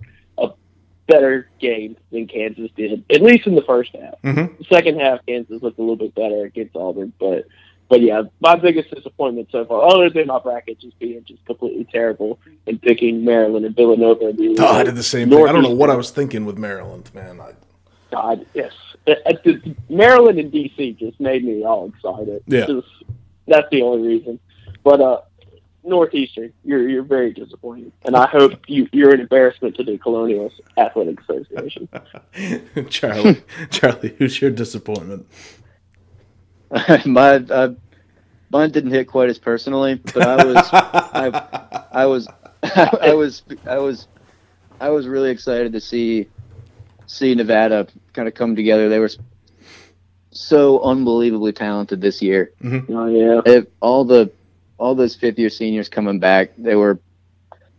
better 1.13 1.49
game 1.61 1.97
than 2.11 2.27
Kansas 2.27 2.71
did, 2.77 3.05
at 3.11 3.21
least 3.23 3.47
in 3.47 3.55
the 3.55 3.63
first 3.63 3.91
half. 3.95 4.15
Mm-hmm. 4.23 4.55
The 4.59 4.65
second 4.69 5.01
half, 5.01 5.21
Kansas 5.27 5.63
looked 5.63 5.79
a 5.79 5.83
little 5.83 5.97
bit 5.97 6.15
better 6.15 6.45
against 6.45 6.75
Auburn, 6.77 7.13
but 7.19 7.45
but 7.89 8.01
yeah, 8.01 8.23
my 8.41 8.57
biggest 8.57 8.91
disappointment 8.95 9.49
so 9.53 9.67
far, 9.67 9.85
other 9.85 10.09
than 10.09 10.27
my 10.29 10.39
bracket 10.39 10.81
just 10.81 10.99
being 10.99 11.23
just 11.25 11.45
completely 11.45 11.85
terrible 11.93 12.39
and 12.67 12.81
picking 12.81 13.23
Maryland 13.23 13.67
and 13.67 13.77
Villanova. 13.77 14.29
And 14.29 14.39
the 14.39 14.57
Oh, 14.61 14.67
I 14.67 14.83
did 14.85 14.95
the 14.97 15.03
same 15.03 15.29
thing. 15.29 15.47
I 15.47 15.53
don't 15.53 15.63
know 15.63 15.75
what 15.75 15.91
I 15.91 15.95
was 15.97 16.11
thinking 16.11 16.47
with 16.47 16.57
Maryland, 16.57 17.11
man. 17.15 17.39
I, 17.41 17.53
God, 18.11 18.47
yes, 18.55 18.73
Uh, 19.07 19.13
uh, 19.27 19.33
the- 19.45 19.75
Maryland 19.91 20.39
and 20.39 20.51
DC 20.51 20.99
just 20.99 21.21
made 21.21 21.45
me 21.45 21.65
all 21.65 21.89
excited. 21.89 22.43
Yeah. 22.47 22.67
Just- 22.67 22.87
that's 23.47 23.69
the 23.71 23.83
only 23.83 24.09
reason. 24.09 24.39
But 24.85 25.01
uh, 25.01 25.21
Northeastern, 25.85 26.53
you're 26.65 26.89
you're 26.89 27.03
very 27.03 27.33
disappointing, 27.33 27.93
and 28.05 28.15
I 28.15 28.27
hope 28.27 28.53
you 28.69 28.89
you're 28.93 29.13
an 29.13 29.21
embarrassment 29.21 29.77
to 29.77 29.85
the 29.85 29.99
Colonial 29.99 30.53
Athletic 30.77 31.21
Association. 31.21 31.89
Charlie, 32.89 33.43
Charlie, 33.71 34.15
who's 34.19 34.41
your 34.41 34.51
disappointment? 34.51 35.27
my 37.07 37.35
uh, 37.37 37.75
mine 38.51 38.71
didn't 38.71 38.93
hit 38.93 39.09
quite 39.09 39.29
as 39.29 39.39
personally, 39.39 39.97
but 39.97 40.23
I 40.23 40.45
was 40.45 40.69
I, 40.73 41.87
I 41.93 42.07
was 42.07 42.29
I 42.63 43.15
was 43.15 43.43
I 43.67 43.79
was 43.79 44.07
I 44.81 44.91
was 44.91 45.07
really 45.09 45.31
excited 45.31 45.73
to 45.73 45.81
see 45.81 46.29
see 47.07 47.35
Nevada 47.35 47.89
kind 48.13 48.29
of 48.29 48.35
come 48.35 48.55
together. 48.55 48.89
They 48.89 49.01
were 49.01 49.11
so 50.31 50.81
unbelievably 50.81 51.53
talented 51.53 52.01
this 52.01 52.23
year. 52.23 52.53
Oh 52.65 53.07
yeah, 53.07 53.41
If 53.45 53.67
all 53.81 54.05
the 54.05 54.31
all 54.83 54.97
those 54.97 55.15
fifth 55.15 55.39
year 55.39 55.49
seniors 55.49 55.89
coming 55.89 56.19
back, 56.19 56.51
they 56.59 56.75
were 56.75 56.99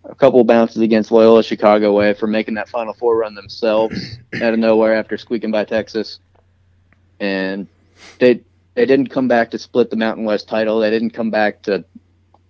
a 0.05 0.15
couple 0.15 0.41
bounces 0.45 0.81
against 0.81 1.11
Loyola 1.11 1.43
Chicago 1.43 1.89
away 1.89 2.13
for 2.13 2.27
making 2.27 2.53
that 2.53 2.69
Final 2.69 2.93
Four 2.93 3.17
run 3.17 3.35
themselves 3.35 4.17
out 4.35 4.53
of 4.53 4.59
nowhere 4.59 4.95
after 4.95 5.17
squeaking 5.17 5.51
by 5.51 5.65
Texas, 5.65 6.19
and 7.19 7.67
they 8.19 8.39
they 8.75 8.85
didn't 8.85 9.07
come 9.07 9.27
back 9.27 9.51
to 9.51 9.59
split 9.59 9.89
the 9.89 9.97
Mountain 9.97 10.23
West 10.23 10.47
title. 10.47 10.79
They 10.79 10.91
didn't 10.91 11.09
come 11.09 11.29
back 11.29 11.63
to 11.63 11.83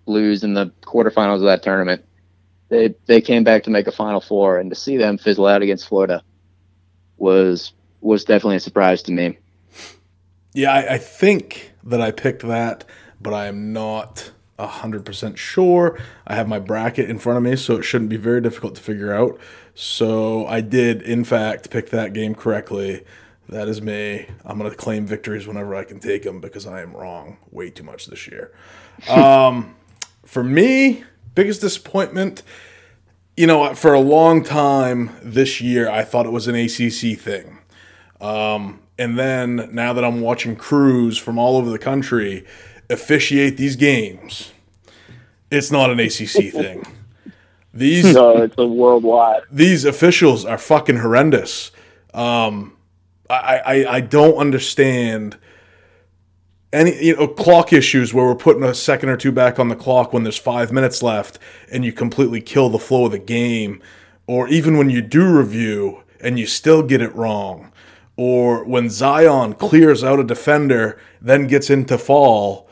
lose 0.05 0.43
in 0.43 0.53
the 0.53 0.71
quarterfinals 0.83 1.37
of 1.37 1.45
that 1.45 1.63
tournament. 1.63 2.05
They 2.69 2.93
they 3.07 3.21
came 3.21 3.43
back 3.43 3.63
to 3.63 3.71
make 3.71 3.87
a 3.87 3.91
Final 3.91 4.21
Four, 4.21 4.59
and 4.59 4.69
to 4.69 4.75
see 4.75 4.97
them 4.97 5.17
fizzle 5.17 5.47
out 5.47 5.63
against 5.63 5.87
Florida 5.87 6.21
was 7.17 7.73
was 8.01 8.23
definitely 8.23 8.57
a 8.57 8.59
surprise 8.59 9.01
to 9.03 9.11
me. 9.11 9.39
Yeah, 10.53 10.71
I, 10.71 10.93
I 10.93 10.97
think 10.99 11.71
that 11.85 12.01
I 12.01 12.11
picked 12.11 12.43
that, 12.43 12.85
but 13.19 13.33
I 13.33 13.47
am 13.47 13.73
not 13.73 14.29
hundred 14.59 15.05
percent 15.05 15.37
sure. 15.37 15.99
I 16.27 16.35
have 16.35 16.47
my 16.47 16.59
bracket 16.59 17.09
in 17.09 17.19
front 17.19 17.37
of 17.37 17.43
me, 17.43 17.55
so 17.55 17.77
it 17.77 17.83
shouldn't 17.83 18.09
be 18.09 18.17
very 18.17 18.41
difficult 18.41 18.75
to 18.75 18.81
figure 18.81 19.13
out. 19.13 19.39
So 19.75 20.45
I 20.47 20.61
did, 20.61 21.01
in 21.01 21.23
fact, 21.23 21.69
pick 21.69 21.89
that 21.89 22.13
game 22.13 22.35
correctly. 22.35 23.03
That 23.49 23.67
is 23.67 23.81
me. 23.81 24.27
I'm 24.45 24.57
gonna 24.57 24.73
claim 24.75 25.05
victories 25.05 25.47
whenever 25.47 25.75
I 25.75 25.83
can 25.83 25.99
take 25.99 26.23
them 26.23 26.39
because 26.39 26.65
I 26.65 26.81
am 26.81 26.95
wrong 26.95 27.37
way 27.51 27.69
too 27.69 27.83
much 27.83 28.07
this 28.07 28.27
year. 28.27 28.53
Um, 29.09 29.75
for 30.23 30.43
me, 30.43 31.03
biggest 31.33 31.61
disappointment. 31.61 32.43
You 33.35 33.47
know, 33.47 33.73
for 33.73 33.93
a 33.93 33.99
long 33.99 34.43
time 34.43 35.09
this 35.23 35.59
year, 35.61 35.89
I 35.89 36.03
thought 36.03 36.27
it 36.27 36.31
was 36.31 36.47
an 36.47 36.55
ACC 36.55 37.17
thing. 37.19 37.57
Um, 38.21 38.81
and 38.97 39.17
then 39.17 39.69
now 39.73 39.93
that 39.93 40.03
I'm 40.03 40.21
watching 40.21 40.55
crews 40.55 41.17
from 41.17 41.37
all 41.37 41.57
over 41.57 41.69
the 41.69 41.79
country 41.79 42.45
officiate 42.93 43.57
these 43.57 43.75
games, 43.75 44.53
it's 45.51 45.71
not 45.71 45.89
an 45.89 45.99
ACC 45.99 46.51
thing. 46.53 46.85
These 47.73 48.13
no, 48.13 48.37
it's 48.37 48.55
a 48.57 48.67
worldwide. 48.67 49.41
these 49.51 49.83
officials 49.83 50.45
are 50.45 50.59
fucking 50.59 50.97
horrendous. 50.97 51.71
Um, 52.13 52.77
I, 53.29 53.57
I 53.65 53.95
I 53.95 53.99
don't 54.01 54.35
understand 54.35 55.37
any 56.71 57.03
you 57.03 57.15
know 57.15 57.27
clock 57.27 57.73
issues 57.73 58.13
where 58.13 58.25
we're 58.25 58.35
putting 58.35 58.63
a 58.63 58.75
second 58.75 59.09
or 59.09 59.17
two 59.17 59.31
back 59.31 59.57
on 59.57 59.69
the 59.69 59.75
clock 59.75 60.13
when 60.13 60.23
there's 60.23 60.37
five 60.37 60.71
minutes 60.71 61.01
left 61.01 61.39
and 61.71 61.83
you 61.83 61.91
completely 61.91 62.41
kill 62.41 62.69
the 62.69 62.77
flow 62.77 63.05
of 63.05 63.11
the 63.11 63.19
game, 63.19 63.81
or 64.27 64.47
even 64.49 64.77
when 64.77 64.91
you 64.91 65.01
do 65.01 65.25
review 65.25 66.03
and 66.19 66.37
you 66.37 66.45
still 66.45 66.83
get 66.83 67.01
it 67.01 67.13
wrong, 67.15 67.71
or 68.15 68.63
when 68.63 68.89
Zion 68.89 69.53
clears 69.53 70.03
out 70.03 70.19
a 70.19 70.23
defender 70.23 70.99
then 71.19 71.47
gets 71.47 71.71
into 71.71 71.97
fall 71.97 72.62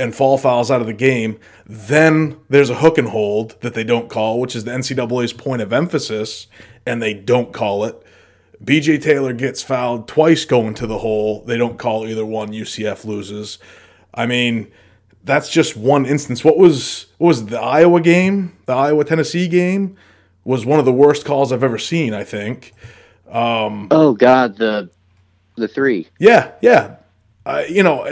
and 0.00 0.14
fall 0.14 0.38
fouls 0.38 0.70
out 0.70 0.80
of 0.80 0.86
the 0.86 0.92
game, 0.92 1.38
then 1.66 2.36
there's 2.48 2.70
a 2.70 2.76
hook 2.76 2.98
and 2.98 3.08
hold 3.08 3.60
that 3.60 3.74
they 3.74 3.84
don't 3.84 4.08
call, 4.08 4.40
which 4.40 4.56
is 4.56 4.64
the 4.64 4.70
NCAA's 4.70 5.32
point 5.32 5.62
of 5.62 5.72
emphasis, 5.72 6.46
and 6.86 7.02
they 7.02 7.14
don't 7.14 7.52
call 7.52 7.84
it. 7.84 8.02
BJ 8.64 9.00
Taylor 9.00 9.32
gets 9.32 9.62
fouled 9.62 10.08
twice 10.08 10.44
going 10.44 10.74
to 10.74 10.86
the 10.86 10.98
hole. 10.98 11.44
They 11.44 11.56
don't 11.56 11.78
call 11.78 12.06
either 12.06 12.26
one. 12.26 12.50
UCF 12.50 13.04
loses. 13.04 13.58
I 14.12 14.26
mean, 14.26 14.70
that's 15.24 15.50
just 15.50 15.76
one 15.76 16.06
instance. 16.06 16.42
What 16.44 16.58
was 16.58 17.06
what 17.18 17.28
was 17.28 17.46
the 17.46 17.60
Iowa 17.60 18.00
game? 18.00 18.56
The 18.66 18.74
Iowa 18.74 19.04
Tennessee 19.04 19.48
game 19.48 19.96
was 20.44 20.66
one 20.66 20.78
of 20.78 20.84
the 20.84 20.92
worst 20.92 21.24
calls 21.24 21.52
I've 21.52 21.64
ever 21.64 21.78
seen. 21.78 22.12
I 22.12 22.24
think. 22.24 22.72
Um, 23.30 23.88
oh 23.90 24.12
God, 24.14 24.56
the 24.56 24.90
the 25.56 25.68
three. 25.68 26.08
Yeah, 26.18 26.52
yeah. 26.60 26.96
Uh, 27.50 27.64
you 27.68 27.82
know, 27.82 28.04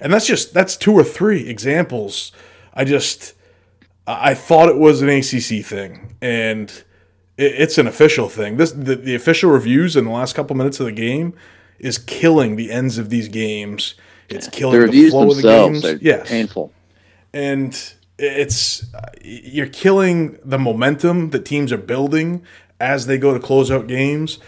and 0.00 0.12
that's 0.12 0.26
just 0.26 0.52
that's 0.54 0.76
two 0.76 0.92
or 0.92 1.04
three 1.04 1.48
examples. 1.48 2.32
I 2.74 2.84
just 2.84 3.34
I 4.06 4.30
I 4.30 4.34
thought 4.34 4.68
it 4.68 4.78
was 4.78 5.00
an 5.02 5.08
ACC 5.08 5.64
thing, 5.64 6.14
and 6.20 6.70
it, 7.36 7.52
it's 7.62 7.78
an 7.78 7.86
official 7.86 8.28
thing. 8.28 8.56
This 8.56 8.72
the, 8.72 8.96
the 8.96 9.14
official 9.14 9.50
reviews 9.50 9.96
in 9.96 10.04
the 10.06 10.10
last 10.10 10.34
couple 10.34 10.56
minutes 10.56 10.80
of 10.80 10.86
the 10.86 10.92
game 10.92 11.34
is 11.78 11.98
killing 11.98 12.56
the 12.56 12.70
ends 12.72 12.98
of 12.98 13.10
these 13.10 13.28
games. 13.28 13.94
It's 14.28 14.48
killing 14.48 14.74
The 14.74 14.80
the, 14.80 14.86
reviews 14.86 15.12
flow 15.12 15.30
of 15.30 15.36
the 15.36 15.42
games. 15.42 15.84
are 15.84 15.96
Yes, 15.96 16.28
painful. 16.28 16.72
and 17.32 17.72
it's 18.18 18.84
you're 19.22 19.66
killing 19.68 20.38
the 20.44 20.58
momentum 20.58 21.30
that 21.30 21.44
teams 21.44 21.72
are 21.72 21.78
building 21.78 22.42
as 22.80 23.06
they 23.06 23.18
go 23.18 23.32
to 23.34 23.40
close 23.40 23.70
out 23.70 23.86
games 23.86 24.38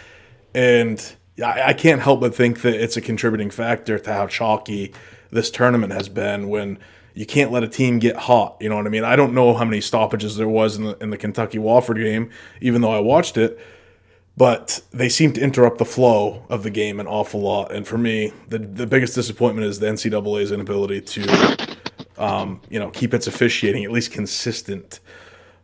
and 0.53 1.15
I, 1.41 1.69
I 1.69 1.73
can't 1.73 2.01
help 2.01 2.21
but 2.21 2.35
think 2.35 2.61
that 2.61 2.75
it's 2.75 2.97
a 2.97 3.01
contributing 3.01 3.49
factor 3.49 3.97
to 3.97 4.13
how 4.13 4.27
chalky 4.27 4.93
this 5.31 5.49
tournament 5.49 5.93
has 5.93 6.09
been 6.09 6.49
when 6.49 6.79
you 7.15 7.25
can't 7.25 7.51
let 7.51 7.63
a 7.63 7.67
team 7.67 7.99
get 7.99 8.15
hot 8.15 8.57
you 8.59 8.69
know 8.69 8.75
what 8.75 8.87
i 8.87 8.89
mean 8.89 9.03
i 9.03 9.15
don't 9.15 9.33
know 9.33 9.53
how 9.53 9.65
many 9.65 9.81
stoppages 9.81 10.35
there 10.35 10.47
was 10.47 10.77
in 10.77 10.83
the, 10.83 10.97
in 10.97 11.11
the 11.11 11.17
kentucky 11.17 11.59
wofford 11.59 11.95
game 12.01 12.29
even 12.59 12.81
though 12.81 12.91
i 12.91 12.99
watched 12.99 13.37
it 13.37 13.59
but 14.35 14.81
they 14.91 15.09
seem 15.09 15.31
to 15.33 15.41
interrupt 15.41 15.77
the 15.77 15.85
flow 15.85 16.43
of 16.49 16.63
the 16.63 16.69
game 16.69 16.99
an 16.99 17.07
awful 17.07 17.41
lot. 17.41 17.71
And 17.71 17.87
for 17.87 17.97
me, 17.97 18.33
the 18.47 18.59
the 18.59 18.87
biggest 18.87 19.15
disappointment 19.15 19.67
is 19.67 19.79
the 19.79 19.87
NCAA's 19.87 20.51
inability 20.51 21.01
to, 21.01 21.75
um, 22.17 22.61
you 22.69 22.79
know, 22.79 22.89
keep 22.89 23.13
its 23.13 23.27
officiating 23.27 23.83
at 23.83 23.91
least 23.91 24.11
consistent. 24.11 24.99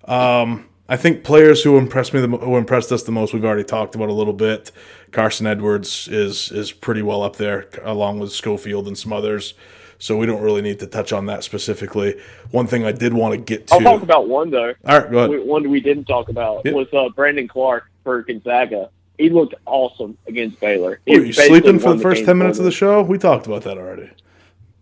Um, 0.06 0.68
I 0.92 0.98
think 0.98 1.24
players 1.24 1.62
who 1.64 1.78
impressed 1.78 2.16
me, 2.16 2.20
the, 2.20 2.28
who 2.28 2.58
impressed 2.58 2.92
us 2.92 3.04
the 3.04 3.12
most, 3.12 3.32
we've 3.32 3.46
already 3.46 3.64
talked 3.64 3.94
about 3.94 4.10
a 4.10 4.14
little 4.14 4.34
bit. 4.34 4.72
Carsen 5.12 5.46
Edwards 5.46 6.08
is 6.08 6.52
is 6.52 6.72
pretty 6.72 7.04
well 7.04 7.22
up 7.22 7.36
there, 7.36 7.68
along 7.84 8.20
with 8.20 8.32
Schofield 8.32 8.88
and 8.88 8.98
some 8.98 9.14
others. 9.14 9.54
So 10.00 10.18
we 10.18 10.26
don't 10.26 10.42
really 10.42 10.62
need 10.64 10.80
to 10.80 10.88
touch 10.88 11.14
on 11.14 11.26
that 11.28 11.44
specifically. 11.44 12.20
One 12.52 12.66
thing 12.66 12.86
I 12.86 12.92
did 12.92 13.14
want 13.14 13.34
to 13.34 13.38
get 13.38 13.68
to. 13.68 13.76
I'll 13.76 13.82
talk 13.82 14.02
about 14.02 14.28
one 14.28 14.50
though. 14.50 14.74
All 14.86 15.00
right, 15.00 15.12
go 15.12 15.32
ahead. 15.32 15.46
One 15.48 15.70
we 15.70 15.80
didn't 15.80 16.06
talk 16.06 16.30
about 16.30 16.62
Yeah. 16.66 16.72
was 16.72 16.88
uh, 16.94 17.10
Brandon 17.10 17.48
Clarke 17.48 17.86
for 18.04 18.24
Gonzaga. 18.24 18.90
He 19.20 19.30
looked 19.30 19.54
awesome 19.66 20.18
against 20.28 20.60
Baylor. 20.60 21.02
He 21.06 21.20
Were 21.20 21.26
you 21.26 21.34
sleeping 21.34 21.78
for 21.78 21.94
the 21.94 22.02
first 22.02 22.24
10 22.26 22.38
minutes 22.38 22.58
of 22.58 22.66
the 22.66 22.72
show? 22.72 23.02
We 23.04 23.18
talked 23.18 23.46
about 23.46 23.64
that 23.64 23.78
already. 23.78 24.10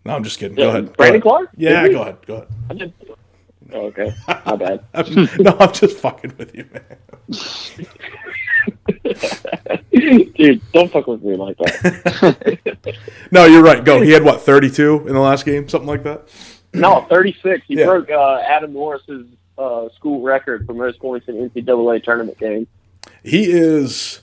No, 0.06 0.14
I'm 0.14 0.22
just 0.22 0.38
kidding. 0.38 0.56
Go 0.56 0.62
Yeah, 0.62 0.68
ahead. 0.68 0.86
Go 0.86 0.92
Brandon 0.92 1.14
ahead. 1.16 1.22
Clarke? 1.22 1.50
Yeah, 1.56 1.88
go 1.88 2.00
ahead. 2.02 2.16
Go 2.26 2.46
ahead. 2.70 2.92
Oh, 3.72 3.86
okay, 3.86 4.14
my 4.46 4.56
bad. 4.56 4.84
I'm- 4.94 5.28
no, 5.40 5.56
I'm 5.60 5.72
just 5.72 5.98
fucking 5.98 6.34
with 6.38 6.54
you, 6.54 6.64
man. 6.72 6.96
Dude, 10.36 10.60
don't 10.72 10.90
fuck 10.90 11.06
with 11.06 11.22
me 11.22 11.36
like 11.36 11.56
that. 11.58 12.96
No, 13.30 13.44
you're 13.44 13.62
right. 13.62 13.84
Go. 13.84 14.00
He 14.00 14.10
had 14.12 14.24
what, 14.24 14.40
32 14.40 15.06
in 15.06 15.12
the 15.12 15.20
last 15.20 15.44
game? 15.44 15.68
Something 15.68 15.86
like 15.88 16.02
that? 16.04 16.28
No, 16.72 17.06
36. 17.10 17.62
He 17.68 17.74
Yeah. 17.78 17.84
broke 17.84 18.10
uh, 18.10 18.38
Adam 18.38 18.72
Morrison's 18.72 19.34
uh, 19.58 19.88
school 19.96 20.22
record 20.22 20.64
for 20.64 20.72
most 20.72 20.98
points 20.98 21.28
in 21.28 21.50
NCAA 21.50 22.02
tournament 22.02 22.38
game. 22.38 22.66
He 23.22 23.50
is 23.50 24.20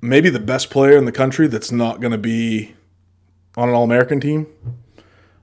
maybe 0.00 0.30
the 0.30 0.38
best 0.38 0.70
player 0.70 0.96
in 0.96 1.04
the 1.04 1.10
country 1.12 1.48
that's 1.48 1.72
not 1.72 2.00
going 2.00 2.12
to 2.12 2.18
be 2.18 2.74
on 3.56 3.68
an 3.68 3.74
All 3.74 3.82
American 3.82 4.20
team. 4.20 4.46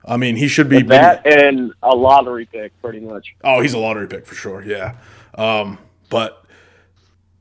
I 0.08 0.16
mean, 0.16 0.36
he 0.36 0.48
should 0.48 0.68
be. 0.68 0.76
maybe- 0.76 0.88
That 0.88 1.26
and 1.26 1.72
a 1.82 1.94
lottery 1.94 2.46
pick, 2.46 2.72
pretty 2.82 3.00
much. 3.00 3.34
Oh, 3.44 3.60
he's 3.60 3.74
a 3.74 3.78
lottery 3.78 4.06
pick 4.06 4.26
for 4.26 4.34
sure. 4.34 4.62
Yeah. 4.64 4.96
Um, 5.36 5.78
but 6.08 6.44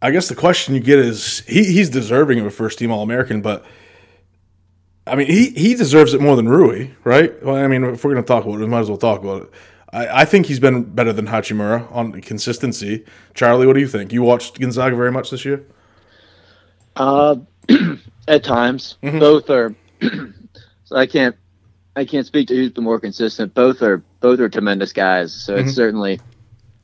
I 0.01 0.11
guess 0.11 0.27
the 0.27 0.35
question 0.35 0.75
you 0.75 0.81
get 0.81 0.99
is 0.99 1.39
he, 1.47 1.63
he's 1.63 1.89
deserving 1.89 2.39
of 2.39 2.45
a 2.45 2.51
first 2.51 2.77
team 2.77 2.91
All 2.91 3.01
American, 3.01 3.41
but 3.41 3.65
I 5.07 5.15
mean, 5.15 5.27
he, 5.27 5.51
he 5.51 5.73
deserves 5.75 6.13
it 6.13 6.19
more 6.19 6.35
than 6.35 6.49
Rui, 6.49 6.89
right? 7.05 7.41
Well, 7.43 7.55
I 7.55 7.67
mean, 7.67 7.83
if 7.85 8.03
we're 8.03 8.11
going 8.11 8.23
to 8.23 8.27
talk 8.27 8.43
about 8.43 8.55
it, 8.55 8.59
we 8.59 8.67
might 8.67 8.81
as 8.81 8.89
well 8.89 8.97
talk 8.97 9.21
about 9.23 9.43
it. 9.43 9.49
I, 9.93 10.21
I 10.21 10.25
think 10.25 10.47
he's 10.47 10.59
been 10.59 10.83
better 10.83 11.13
than 11.13 11.27
Hachimura 11.27 11.89
on 11.95 12.19
consistency. 12.21 13.05
Charlie, 13.33 13.65
what 13.65 13.73
do 13.73 13.79
you 13.79 13.87
think? 13.87 14.11
You 14.11 14.21
watched 14.21 14.59
Gonzaga 14.59 14.97
very 14.97 15.13
much 15.13 15.29
this 15.31 15.45
year? 15.45 15.65
Uh, 16.97 17.37
at 18.27 18.43
times, 18.43 18.97
Mhm. 19.01 19.19
both 19.21 19.49
are. 19.49 19.73
so 20.83 20.95
I 20.97 21.05
can't, 21.05 21.35
I 21.97 22.05
can't 22.05 22.25
speak 22.27 22.47
to 22.49 22.55
who's 22.55 22.71
the 22.73 22.81
more 22.81 22.99
consistent. 22.99 23.53
Both 23.55 23.81
are, 23.81 24.03
both 24.21 24.39
are 24.39 24.47
tremendous 24.49 24.93
guys. 24.93 25.33
So 25.33 25.55
Mhm. 25.55 25.61
it's 25.65 25.73
certainly, 25.73 26.19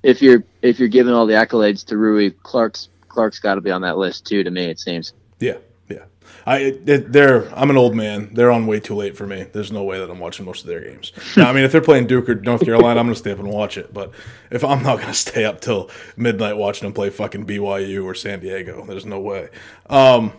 if 0.02 0.22
you're 0.22 0.44
if 0.64 0.80
you're 0.80 0.90
giving 0.90 1.14
all 1.14 1.28
the 1.28 1.36
accolades 1.36 1.86
to 1.86 1.98
Rui, 1.98 2.32
Clarke's 2.42 2.90
Clarke's 3.10 3.40
got 3.40 3.56
to 3.56 3.62
be 3.62 3.70
on 3.70 3.82
that 3.84 3.98
list 3.98 4.26
too. 4.26 4.44
To 4.44 4.50
me, 4.50 4.66
it 4.66 4.80
seems. 4.80 5.14
Yeah, 5.40 5.58
yeah. 5.88 6.06
I 6.48 6.58
it, 6.58 7.12
they're 7.14 7.48
I'm 7.56 7.70
an 7.70 7.78
old 7.78 7.96
man. 7.96 8.32
They're 8.34 8.50
on 8.52 8.66
way 8.66 8.80
too 8.80 8.96
late 8.96 9.16
for 9.16 9.28
me. 9.28 9.46
There's 9.54 9.72
no 9.72 9.84
way 9.84 10.00
that 10.00 10.10
I'm 10.10 10.20
watching 10.20 10.46
most 10.46 10.62
of 10.62 10.68
their 10.68 10.82
games. 10.82 11.12
Now, 11.38 11.48
I 11.50 11.54
mean, 11.54 11.64
if 11.64 11.72
they're 11.72 11.80
playing 11.80 12.08
Duke 12.08 12.28
or 12.28 12.36
North 12.36 12.66
Carolina, 12.66 13.00
I'm 13.00 13.06
gonna 13.06 13.16
stay 13.16 13.32
up 13.32 13.40
and 13.40 13.50
watch 13.50 13.78
it. 13.78 13.94
But 13.94 14.12
if 14.50 14.64
I'm 14.64 14.82
not 14.82 15.00
gonna 15.00 15.14
stay 15.14 15.46
up 15.46 15.62
till 15.62 15.92
midnight 16.18 16.58
watching 16.58 16.88
them 16.88 16.94
play 16.94 17.12
fucking 17.12 17.46
BYU 17.46 18.04
or 18.04 18.16
San 18.16 18.40
Diego, 18.40 18.84
there's 18.88 19.06
no 19.06 19.20
way. 19.20 19.50
Um, 19.92 20.34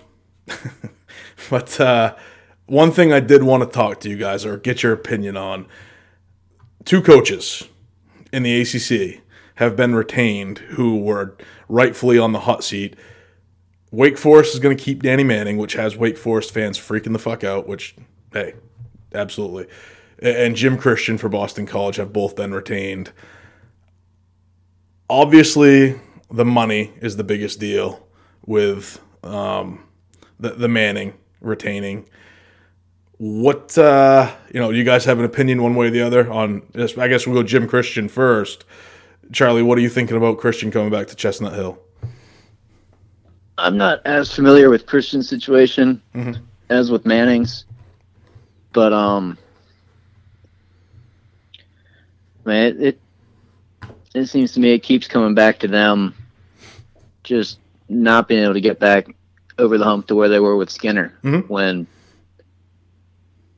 but 1.48 1.80
uh, 1.80 2.14
one 2.66 2.90
thing 2.90 3.12
I 3.12 3.20
did 3.20 3.42
want 3.42 3.62
to 3.62 3.68
talk 3.68 4.00
to 4.00 4.08
you 4.08 4.16
guys 4.16 4.44
or 4.44 4.56
get 4.56 4.82
your 4.82 4.92
opinion 4.92 5.36
on: 5.36 5.66
two 6.84 7.02
coaches 7.02 7.68
in 8.32 8.42
the 8.42 8.60
ACC 8.60 9.22
have 9.56 9.76
been 9.76 9.94
retained 9.94 10.58
who 10.58 10.98
were 10.98 11.36
rightfully 11.68 12.18
on 12.18 12.32
the 12.32 12.40
hot 12.40 12.64
seat. 12.64 12.96
Wake 13.90 14.18
Forest 14.18 14.54
is 14.54 14.60
going 14.60 14.76
to 14.76 14.82
keep 14.82 15.02
Danny 15.02 15.22
Manning, 15.22 15.56
which 15.56 15.74
has 15.74 15.96
Wake 15.96 16.18
Forest 16.18 16.52
fans 16.52 16.78
freaking 16.78 17.12
the 17.12 17.18
fuck 17.18 17.44
out, 17.44 17.68
which, 17.68 17.94
hey, 18.32 18.54
absolutely. 19.14 19.68
And 20.18 20.56
Jim 20.56 20.76
Christian 20.76 21.16
for 21.16 21.28
Boston 21.28 21.64
College 21.64 21.96
have 21.96 22.12
both 22.12 22.34
been 22.34 22.52
retained. 22.52 23.12
Obviously, 25.08 26.00
the 26.28 26.44
money 26.44 26.92
is 27.00 27.16
the 27.16 27.22
biggest 27.22 27.60
deal 27.60 28.04
with 28.44 29.00
um, 29.22 29.84
the, 30.40 30.50
the 30.50 30.68
Manning 30.68 31.14
retaining. 31.40 32.08
What, 33.18 33.76
uh, 33.78 34.30
you 34.52 34.60
know, 34.60 34.70
you 34.70 34.84
guys 34.84 35.04
have 35.04 35.18
an 35.18 35.24
opinion 35.24 35.62
one 35.62 35.74
way 35.76 35.86
or 35.86 35.90
the 35.90 36.00
other 36.02 36.30
on 36.30 36.62
this? 36.72 36.98
I 36.98 37.08
guess 37.08 37.26
we'll 37.26 37.36
go 37.36 37.42
Jim 37.42 37.68
Christian 37.68 38.08
first. 38.08 38.64
Charlie, 39.32 39.62
what 39.62 39.78
are 39.78 39.80
you 39.80 39.88
thinking 39.88 40.16
about 40.16 40.38
Christian 40.38 40.70
coming 40.70 40.90
back 40.90 41.06
to 41.08 41.16
Chestnut 41.16 41.54
Hill? 41.54 41.78
I'm 43.56 43.76
not 43.76 44.04
as 44.04 44.32
familiar 44.34 44.68
with 44.68 44.86
Christian's 44.86 45.28
situation 45.28 46.02
Mhm. 46.14 46.38
as 46.70 46.90
with 46.90 47.06
Manning's, 47.06 47.64
but 48.72 48.92
um, 48.92 49.38
man, 52.44 52.66
it, 52.66 52.80
it 52.80 53.00
it 54.14 54.26
seems 54.26 54.52
to 54.52 54.60
me 54.60 54.72
it 54.72 54.80
keeps 54.82 55.06
coming 55.08 55.34
back 55.34 55.58
to 55.60 55.68
them, 55.68 56.14
just 57.22 57.58
not 57.88 58.26
being 58.28 58.42
able 58.42 58.54
to 58.54 58.60
get 58.60 58.78
back 58.80 59.06
over 59.58 59.78
the 59.78 59.84
hump 59.84 60.08
to 60.08 60.14
where 60.16 60.28
they 60.28 60.40
were 60.40 60.56
with 60.56 60.70
Skinner 60.70 61.12
Mhm. 61.22 61.48
when 61.48 61.86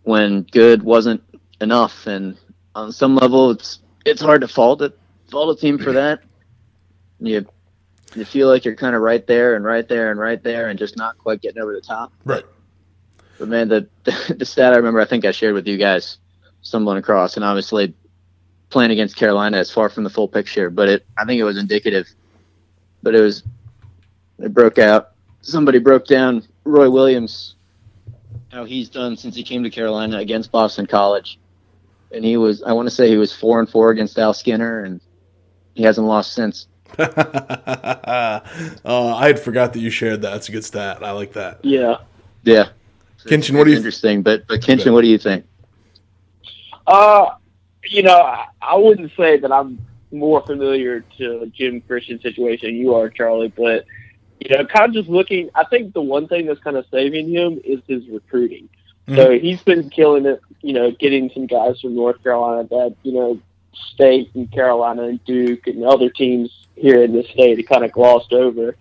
when 0.06 0.42
good 0.42 0.84
wasn't 0.84 1.20
enough, 1.60 2.06
and 2.06 2.36
on 2.76 2.92
some 2.92 3.16
level, 3.16 3.50
it's 3.50 3.80
it's 4.04 4.22
hard 4.22 4.42
to 4.42 4.48
fault 4.48 4.82
it 4.82 4.96
fault 5.30 5.56
a 5.56 5.60
team 5.60 5.78
for 5.78 5.92
that. 5.92 6.22
You 7.20 7.46
you 8.14 8.24
feel 8.24 8.48
like 8.48 8.64
you're 8.64 8.76
kind 8.76 8.94
of 8.94 9.02
right 9.02 9.26
there 9.26 9.56
and 9.56 9.64
right 9.64 9.86
there 9.88 10.10
and 10.10 10.20
right 10.20 10.42
there 10.42 10.68
and 10.68 10.78
just 10.78 10.96
not 10.96 11.18
quite 11.18 11.40
getting 11.42 11.60
over 11.60 11.74
the 11.74 11.80
top. 11.80 12.12
Right. 12.24 12.44
But 13.38 13.48
man, 13.48 13.68
the 13.68 13.88
the 14.36 14.44
stat 14.44 14.72
I 14.72 14.76
remember, 14.76 15.00
I 15.00 15.06
think 15.06 15.24
I 15.24 15.32
shared 15.32 15.54
with 15.54 15.66
you 15.66 15.76
guys, 15.76 16.18
stumbling 16.62 16.98
across, 16.98 17.36
and 17.36 17.44
obviously 17.44 17.94
playing 18.70 18.90
against 18.90 19.16
Carolina 19.16 19.58
is 19.58 19.70
far 19.70 19.88
from 19.88 20.04
the 20.04 20.10
full 20.10 20.28
picture, 20.28 20.70
but 20.70 20.88
it 20.88 21.06
I 21.18 21.24
think 21.24 21.40
it 21.40 21.44
was 21.44 21.58
indicative. 21.58 22.08
But 23.02 23.14
it 23.14 23.20
was 23.20 23.42
it 24.38 24.54
broke 24.54 24.78
out. 24.78 25.12
Somebody 25.42 25.78
broke 25.78 26.06
down 26.06 26.42
Roy 26.64 26.90
Williams, 26.90 27.55
how 28.56 28.64
he's 28.64 28.88
done 28.88 29.18
since 29.18 29.36
he 29.36 29.42
came 29.42 29.62
to 29.62 29.70
Carolina 29.70 30.16
against 30.16 30.50
Boston 30.50 30.86
College, 30.86 31.38
and 32.10 32.24
he 32.24 32.38
was 32.38 32.62
I 32.62 32.72
want 32.72 32.88
to 32.88 32.94
say 32.94 33.08
he 33.08 33.18
was 33.18 33.30
four 33.32 33.60
and 33.60 33.68
four 33.68 33.90
against 33.90 34.18
Al 34.18 34.32
Skinner, 34.32 34.84
and 34.84 35.00
he 35.74 35.82
hasn't 35.82 36.06
lost 36.06 36.32
since. 36.32 36.66
uh, 36.98 38.40
I 38.86 39.26
had 39.26 39.38
forgot 39.38 39.74
that 39.74 39.80
you 39.80 39.90
shared 39.90 40.22
that. 40.22 40.36
It's 40.36 40.48
a 40.48 40.52
good 40.52 40.64
stat. 40.64 41.04
I 41.04 41.10
like 41.10 41.34
that. 41.34 41.62
Yeah. 41.64 41.98
Yeah. 42.44 42.68
Kinchen, 43.26 43.58
what 43.58 43.64
do 43.64 43.72
you- 43.72 43.76
interesting? 43.76 44.22
But 44.22 44.46
but 44.46 44.62
Kinchen, 44.62 44.92
what 44.94 45.02
do 45.02 45.08
you 45.08 45.18
think? 45.18 45.44
Uh, 46.86 47.32
you 47.84 48.02
know, 48.02 48.20
I, 48.20 48.46
I 48.62 48.76
wouldn't 48.76 49.12
say 49.18 49.36
that 49.36 49.52
I'm 49.52 49.84
more 50.12 50.40
familiar 50.46 51.00
to 51.18 51.52
Jim 51.54 51.82
Christian's 51.82 52.22
situation 52.22 52.74
you 52.74 52.94
are, 52.94 53.10
Charlie, 53.10 53.52
but 53.54 53.84
you 54.40 54.56
know, 54.56 54.64
kind 54.66 54.86
of 54.86 54.92
just 54.92 55.08
looking. 55.08 55.50
I 55.54 55.64
think 55.64 55.94
the 55.94 56.02
one 56.02 56.28
thing 56.28 56.46
that's 56.46 56.60
kind 56.60 56.76
of 56.76 56.86
saving 56.90 57.30
him 57.30 57.60
is 57.64 57.80
his 57.86 58.06
recruiting. 58.08 58.68
So 59.14 59.38
he's 59.38 59.62
been 59.62 59.88
killing 59.88 60.26
it. 60.26 60.40
You 60.62 60.72
know, 60.72 60.90
getting 60.90 61.30
some 61.32 61.46
guys 61.46 61.80
from 61.80 61.94
North 61.94 62.20
Carolina 62.24 62.66
that 62.70 62.96
you 63.04 63.12
know, 63.12 63.40
State 63.94 64.30
and 64.34 64.50
Carolina 64.50 65.04
and 65.04 65.24
Duke 65.24 65.68
and 65.68 65.84
other 65.84 66.10
teams 66.10 66.66
here 66.74 67.04
in 67.04 67.12
the 67.12 67.22
state 67.22 67.56
have 67.58 67.66
kind 67.66 67.84
of 67.84 67.92
glossed 67.92 68.32
over. 68.32 68.76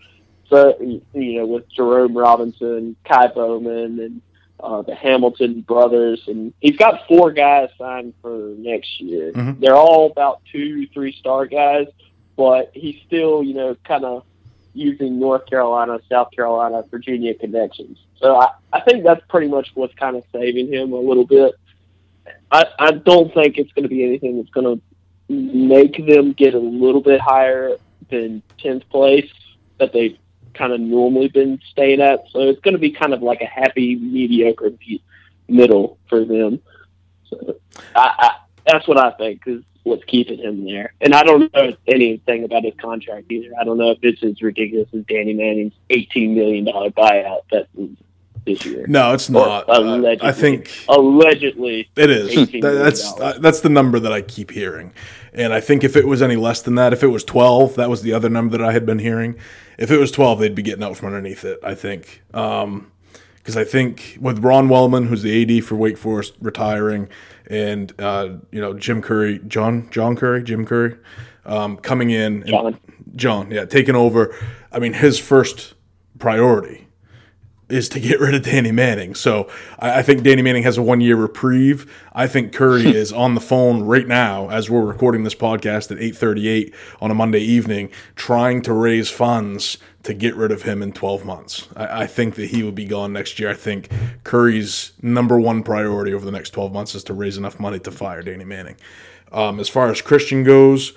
So 0.50 0.76
you 1.14 1.40
know, 1.40 1.46
with 1.46 1.70
Jerome 1.70 2.18
Robinson, 2.18 2.96
Ky 3.04 3.28
Bowman, 3.36 4.00
and 4.00 4.22
uh, 4.60 4.82
the 4.82 4.96
Hamilton 4.96 5.62
brothers, 5.62 6.22
and 6.28 6.54
he's 6.60 6.78
got 6.78 7.08
four 7.08 7.32
guys 7.32 7.70
signed 7.78 8.14
for 8.22 8.54
next 8.58 9.00
year. 9.00 9.32
Mhm. 9.32 9.60
They're 9.60 9.76
all 9.76 10.08
about 10.12 10.42
two, 10.52 10.88
three 10.88 11.12
star 11.14 11.46
guys, 11.46 11.88
but 12.36 12.72
he's 12.74 12.96
still, 13.06 13.44
you 13.44 13.54
know, 13.54 13.76
kind 13.84 14.06
of 14.06 14.24
using 14.76 15.20
North 15.20 15.46
Carolina, 15.46 16.00
South 16.10 16.32
Carolina, 16.32 16.84
Virginia 16.92 17.34
connections. 17.34 17.98
So 18.18 18.36
I, 18.36 18.50
I 18.74 18.82
think 18.82 19.04
that's 19.04 19.22
pretty 19.30 19.48
much 19.48 19.72
what's 19.74 19.96
kind 19.96 20.16
of 20.16 20.24
saving 20.32 20.72
him 20.72 20.94
a 20.94 21.00
little 21.00 21.26
bit. 21.26 21.54
I, 22.52 22.66
I 22.78 22.92
don't 22.92 23.34
think 23.34 23.58
it's 23.58 23.72
going 23.74 23.84
to 23.84 23.90
be 23.90 24.04
anything 24.04 24.38
that's 24.38 24.50
going 24.50 24.78
to 24.78 24.84
make 25.30 26.06
them 26.06 26.34
get 26.34 26.54
a 26.54 26.60
little 26.60 27.02
bit 27.02 27.20
higher 27.22 27.78
than 28.10 28.44
10th 28.60 28.88
place 28.90 29.32
that 29.80 29.94
they've 29.94 30.18
kind 30.54 30.74
of 30.74 30.80
normally 30.80 31.28
been 31.28 31.60
staying 31.72 32.02
at. 32.02 32.26
So 32.32 32.40
it's 32.42 32.62
going 32.62 32.74
to 32.74 32.80
be 32.80 32.92
kind 32.92 33.14
of 33.14 33.22
like 33.22 33.42
a 33.42 33.46
happy, 33.46 33.96
mediocre 33.96 34.72
middle 35.48 35.98
for 36.10 36.26
them. 36.26 36.62
So 37.30 37.58
I, 37.96 38.14
I, 38.18 38.32
that's 38.66 38.88
what 38.88 38.98
I 38.98 39.12
think 39.12 39.44
is 39.46 39.64
what's 39.86 40.04
keeping 40.06 40.40
him 40.40 40.66
there. 40.66 40.94
And 41.00 41.14
I 41.14 41.24
don't 41.24 41.54
know 41.54 41.74
anything 41.88 42.44
about 42.44 42.64
his 42.64 42.74
contract 42.82 43.32
either. 43.32 43.52
I 43.60 43.64
don't 43.64 43.78
know 43.78 43.92
if 43.92 44.00
it's 44.02 44.22
as 44.24 44.42
ridiculous 44.42 44.90
as 44.94 45.04
Danny 45.06 45.34
Manning's 45.34 45.74
$18 45.92 46.34
million 46.34 46.66
buyout 46.66 47.42
that 47.52 47.68
this 48.46 48.66
year. 48.66 48.86
No, 48.88 49.14
it's 49.14 49.30
not. 49.30 49.70
Or 49.70 49.76
allegedly. 49.76 50.28
I 50.28 50.32
think 50.32 50.72
Allegedly, 50.90 51.88
it 51.96 52.10
is. 52.10 52.32
$18 52.32 52.36
That- 52.36 52.62
million. 52.62 52.84
that's 52.84 53.14
uh, 53.20 53.38
that's 53.40 53.60
the 53.62 53.70
number 53.70 54.00
that 54.00 54.12
I 54.12 54.22
keep 54.22 54.52
hearing, 54.52 54.92
and 55.34 55.54
I 55.54 55.62
think 55.62 55.84
if 55.84 55.96
it 55.96 56.08
was 56.08 56.22
any 56.22 56.36
less 56.36 56.62
than 56.62 56.76
that, 56.76 56.92
if 56.94 57.04
it 57.04 57.08
was 57.08 57.24
twelve, 57.24 57.76
that 57.76 57.90
was 57.90 58.02
the 58.02 58.14
other 58.14 58.30
number 58.30 58.58
that 58.58 58.66
I 58.68 58.72
had 58.72 58.86
been 58.86 59.00
hearing. 59.00 59.36
If 59.78 59.92
it 59.92 59.98
was 59.98 60.12
twelve, 60.12 60.40
they'd 60.40 60.56
be 60.56 60.62
getting 60.62 60.84
out 60.84 60.98
from 60.98 61.08
underneath 61.08 61.44
it. 61.46 61.60
I 61.64 61.74
think. 61.76 62.24
Um, 62.34 62.92
because 63.38 63.56
I 63.58 63.64
think 63.64 64.18
with 64.20 64.44
Ron 64.44 64.70
Wellman, 64.70 65.06
who's 65.06 65.22
the 65.22 65.58
AD 65.60 65.64
for 65.64 65.76
Wake 65.76 66.00
Forest, 66.00 66.34
retiring, 66.42 67.08
and 67.48 67.94
uh, 68.00 68.30
you 68.52 68.62
know 68.62 68.74
Jim 68.74 69.02
Currie, 69.02 69.40
John 69.48 69.90
John 69.92 70.16
Currie, 70.16 70.44
Jim 70.44 70.66
Currie, 70.66 70.98
um, 71.46 71.78
coming 71.78 72.10
in, 72.10 72.42
and 72.42 72.48
John. 72.48 72.80
John, 73.16 73.52
yeah, 73.52 73.66
taking 73.66 73.96
over. 73.96 74.36
I 74.72 74.80
mean, 74.80 74.94
his 74.94 75.20
first 75.20 75.74
priority 76.20 76.88
is 77.68 77.90
to 77.90 78.00
get 78.00 78.20
rid 78.20 78.36
of 78.36 78.44
Danny 78.44 78.72
Manning. 78.72 79.16
So 79.16 79.50
I, 79.80 80.00
I 80.00 80.02
think 80.04 80.24
Danny 80.24 80.42
Manning 80.42 80.64
has 80.64 80.78
a 80.78 80.84
one 80.84 81.02
year 81.02 81.16
reprieve. 81.16 81.92
I 82.14 82.28
think 82.28 82.54
Currie 82.54 82.88
is 82.96 83.12
on 83.12 83.36
the 83.36 83.42
phone 83.42 83.84
right 83.84 84.08
now 84.08 84.50
as 84.50 84.70
we're 84.70 84.86
recording 84.86 85.24
this 85.24 85.36
podcast 85.36 85.92
at 85.92 86.00
eight 86.00 86.16
thirty 86.16 86.48
eight 86.48 86.74
on 87.02 87.12
a 87.12 87.16
Monday 87.16 87.42
evening, 87.42 87.90
trying 88.16 88.62
to 88.64 88.74
raise 88.74 89.10
funds 89.10 89.78
to 90.06 90.14
get 90.14 90.36
rid 90.36 90.52
of 90.52 90.62
him 90.64 90.82
in 90.82 90.94
twelve 90.94 91.26
months. 91.26 91.68
I, 91.76 92.04
I 92.04 92.08
think 92.08 92.36
that 92.36 92.48
he 92.52 92.64
will 92.64 92.72
be 92.72 92.86
gone 92.86 93.14
next 93.14 93.40
year. 93.40 93.50
I 93.50 93.54
think 93.56 93.90
Currie's 94.24 94.94
number 95.02 95.40
one 95.40 95.64
priority 95.64 96.14
over 96.14 96.26
the 96.26 96.32
next 96.32 96.52
twelve 96.52 96.72
months 96.72 96.96
is 96.96 97.04
to 97.06 97.14
raise 97.14 97.38
enough 97.38 97.60
money 97.60 97.80
to 97.80 97.92
fire 97.92 98.22
Danny 98.22 98.46
Manning. 98.46 98.78
Um, 99.32 99.60
as 99.60 99.68
far 99.68 99.90
as 99.90 100.02
Christian 100.02 100.44
goes, 100.44 100.94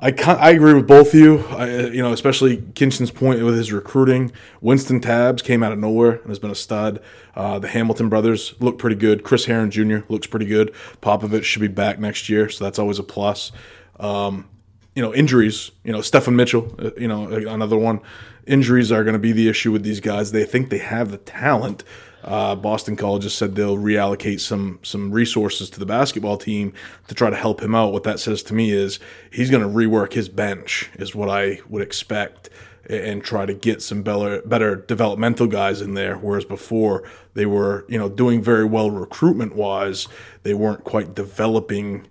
I 0.00 0.12
I 0.26 0.50
agree 0.50 0.74
with 0.74 0.88
both 0.88 1.08
of 1.08 1.20
you. 1.20 1.40
I, 1.50 1.86
you 1.88 2.02
know, 2.02 2.12
especially 2.12 2.58
Kinchen's 2.58 3.10
point 3.10 3.42
with 3.42 3.56
his 3.56 3.72
recruiting. 3.72 4.32
Wynston 4.62 5.00
Tabbs 5.00 5.42
came 5.42 5.62
out 5.62 5.72
of 5.72 5.78
nowhere 5.78 6.12
and 6.12 6.28
has 6.28 6.38
been 6.38 6.50
a 6.50 6.54
stud. 6.56 7.00
Uh, 7.36 7.58
the 7.58 7.68
Hamilton 7.68 8.08
brothers 8.08 8.54
look 8.60 8.78
pretty 8.78 8.96
good. 8.96 9.22
Chris 9.22 9.44
Herren 9.44 9.70
Jr. 9.70 9.98
looks 10.08 10.26
pretty 10.26 10.46
good. 10.46 10.72
Popovic 11.02 11.44
should 11.44 11.60
be 11.60 11.68
back 11.68 11.98
next 11.98 12.28
year, 12.28 12.48
so 12.48 12.64
that's 12.64 12.78
always 12.78 12.98
a 12.98 13.02
plus. 13.02 13.52
Um, 14.00 14.48
you 14.94 15.02
know, 15.02 15.14
injuries. 15.14 15.70
You 15.82 15.92
know, 15.92 15.98
Steffon 15.98 16.34
Mitchell. 16.34 16.74
uh, 16.78 16.90
You 16.96 17.08
know, 17.08 17.26
another 17.26 17.76
one. 17.76 18.00
Injuries 18.46 18.92
are 18.92 19.04
going 19.04 19.14
to 19.14 19.18
be 19.18 19.32
the 19.32 19.48
issue 19.48 19.72
with 19.72 19.82
these 19.82 20.00
guys. 20.00 20.32
They 20.32 20.44
think 20.44 20.70
they 20.70 20.78
have 20.78 21.10
the 21.10 21.18
talent. 21.18 21.82
Uh, 22.22 22.54
Boston 22.54 22.96
College 22.96 23.24
has 23.24 23.34
said 23.34 23.54
they'll 23.54 23.76
reallocate 23.76 24.40
some 24.40 24.78
some 24.82 25.10
resources 25.12 25.68
to 25.70 25.78
the 25.78 25.84
basketball 25.86 26.38
team 26.38 26.72
to 27.08 27.14
try 27.14 27.28
to 27.28 27.36
help 27.36 27.60
him 27.60 27.74
out. 27.74 27.92
What 27.92 28.04
that 28.04 28.18
says 28.18 28.42
to 28.44 28.54
me 28.54 28.70
is 28.70 28.98
he's 29.30 29.50
going 29.50 29.62
to 29.62 29.68
rework 29.68 30.14
his 30.14 30.30
bench, 30.30 30.90
is 30.94 31.14
what 31.14 31.28
I 31.28 31.60
would 31.68 31.82
expect, 31.82 32.48
and 32.88 33.22
try 33.22 33.44
to 33.44 33.52
get 33.52 33.82
some 33.82 34.02
better 34.02 34.40
better 34.42 34.76
developmental 34.76 35.46
guys 35.46 35.82
in 35.82 35.92
there. 35.94 36.16
Whereas 36.16 36.46
before 36.46 37.04
they 37.34 37.44
were, 37.44 37.84
you 37.90 37.98
know, 37.98 38.08
doing 38.08 38.42
very 38.42 38.64
well 38.64 38.90
recruitment 38.90 39.54
wise, 39.54 40.08
they 40.44 40.54
weren't 40.54 40.84
quite 40.84 41.14
developing 41.14 42.06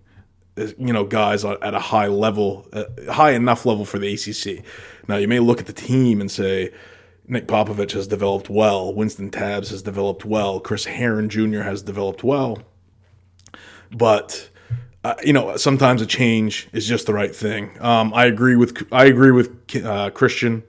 you 0.55 0.93
know 0.93 1.03
guys 1.03 1.43
at 1.43 1.73
a 1.73 1.79
high 1.79 2.07
level, 2.07 2.67
uh, 2.73 2.85
high 3.11 3.31
enough 3.31 3.65
level 3.65 3.85
for 3.85 3.99
the 3.99 4.13
ACC. 4.13 4.63
Now 5.07 5.17
you 5.17 5.27
may 5.27 5.39
look 5.39 5.59
at 5.59 5.65
the 5.65 5.73
team 5.73 6.21
and 6.21 6.31
say, 6.31 6.71
Nik 7.27 7.47
Popovic 7.47 7.91
has 7.93 8.07
developed 8.07 8.49
well. 8.49 8.93
Wynston 8.93 9.31
Tabbs 9.31 9.69
has 9.69 9.81
developed 9.81 10.25
well. 10.25 10.59
Chris 10.59 10.85
Herren 10.85 11.29
Jr. 11.29 11.61
has 11.61 11.81
developed 11.81 12.23
well. 12.23 12.59
But 13.91 14.49
uh, 15.03 15.15
you 15.23 15.33
know, 15.33 15.57
sometimes 15.57 16.01
a 16.01 16.05
change 16.05 16.69
is 16.71 16.87
just 16.87 17.07
the 17.07 17.13
right 17.13 17.35
thing. 17.35 17.75
Um, 17.81 18.13
I 18.13 18.25
agree 18.25 18.55
with 18.55 18.87
I 18.91 19.05
agree 19.05 19.31
with 19.31 19.75
uh, 19.83 20.09
Christian 20.11 20.63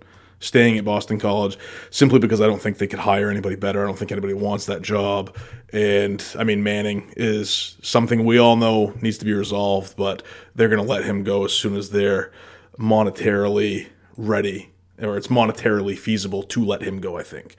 staying 0.45 0.78
at 0.78 0.84
Boston 0.84 1.18
College 1.18 1.59
simply 1.90 2.18
because 2.18 2.40
I 2.40 2.47
don't 2.47 2.61
think 2.61 2.78
they 2.78 2.86
could 2.86 2.99
hire 2.99 3.30
anybody 3.30 3.57
better. 3.57 3.82
I 3.82 3.86
don't 3.86 3.99
think 3.99 4.12
anybody 4.12 4.34
wants 4.34 4.66
that 4.66 4.82
job. 4.82 5.36
And 5.72 6.24
I 6.38 6.45
mean, 6.45 6.62
Manning 6.62 7.12
is 7.16 7.76
something 7.82 8.24
we 8.24 8.38
all 8.38 8.57
know 8.57 8.92
needs 9.01 9.18
to 9.18 9.24
be 9.24 9.32
resolved, 9.32 9.97
but 9.97 10.22
they're 10.55 10.68
going 10.68 10.84
to 10.84 10.88
let 10.88 11.05
him 11.05 11.24
go 11.24 11.45
as 11.45 11.53
soon 11.53 11.76
as 11.76 11.90
they're 11.90 12.30
monetarily 12.78 13.88
ready 14.16 14.70
or 15.01 15.16
it's 15.16 15.28
monetarily 15.28 15.99
feasible 15.99 16.42
to 16.42 16.64
let 16.64 16.82
him 16.82 17.01
go, 17.01 17.18
I 17.18 17.22
think. 17.22 17.57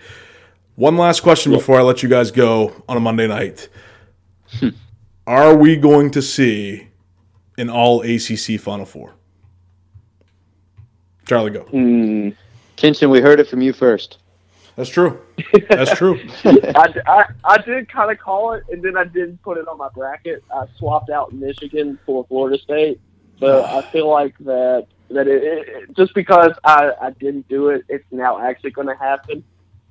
One 0.76 0.98
last 0.98 1.22
question 1.22 1.52
before 1.52 1.80
I 1.80 1.82
let 1.82 2.04
you 2.04 2.10
guys 2.10 2.32
go 2.32 2.84
on 2.88 2.98
a 2.98 3.00
Monday 3.00 3.28
night. 3.28 3.70
Are 5.28 5.56
we 5.56 5.76
going 5.76 6.12
to 6.12 6.22
see 6.22 6.90
an 7.58 7.70
all 7.70 8.02
ACC 8.02 8.60
Final 8.60 8.86
Four? 8.86 9.16
Charlie, 11.26 11.52
go. 11.52 11.64
Mm, 11.66 12.36
Kinchen, 12.78 13.10
we 13.10 13.22
heard 13.22 13.40
it 13.40 13.48
from 13.48 13.62
you 13.62 13.74
first. 13.74 14.18
That's 14.76 14.90
true. 14.90 15.22
That's 15.70 15.96
true. 15.98 16.20
I, 16.44 16.94
I, 17.08 17.26
I 17.46 17.58
did 17.60 17.88
kind 17.88 18.12
of 18.12 18.20
call 18.20 18.54
it, 18.54 18.64
and 18.70 18.84
then 18.84 18.98
I 18.98 19.06
didn't 19.06 19.42
put 19.42 19.58
it 19.58 19.68
on 19.68 19.78
my 19.78 19.88
bracket. 19.90 20.44
I 20.54 20.66
swapped 20.78 21.10
out 21.10 21.32
Michigan 21.34 21.98
for 22.06 22.26
Florida 22.26 22.62
State, 22.62 23.00
but 23.40 23.64
I 23.64 23.82
feel 23.92 24.10
like 24.10 24.38
that 24.40 24.88
that 25.12 25.28
it, 25.28 25.44
it 25.44 25.96
just 25.96 26.14
because 26.14 26.52
I, 26.64 26.92
I 27.02 27.12
didn't 27.12 27.48
do 27.48 27.70
it, 27.70 27.86
it's 27.88 28.06
now 28.12 28.40
actually 28.40 28.72
going 28.72 28.88
to 28.88 28.96
happen 28.96 29.44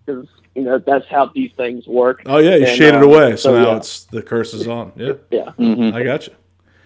because 0.05 0.26
you 0.55 0.62
know 0.62 0.78
that's 0.78 1.07
how 1.09 1.26
these 1.35 1.53
things 1.57 1.87
work. 1.87 2.22
Oh 2.26 2.39
yeah, 2.39 2.57
you 2.57 2.66
And, 2.66 2.76
shaded 2.76 2.97
um, 2.97 3.05
away, 3.05 3.37
so, 3.37 3.55
now 3.55 3.70
yeah. 3.70 3.76
it's 3.76 4.05
the 4.05 4.22
curse 4.22 4.53
is 4.53 4.68
on. 4.68 4.93
Yeah, 4.97 5.12
yeah. 5.30 5.53
Mm-hmm. 5.59 5.97
I 5.97 6.03
got 6.03 6.26
you, 6.26 6.35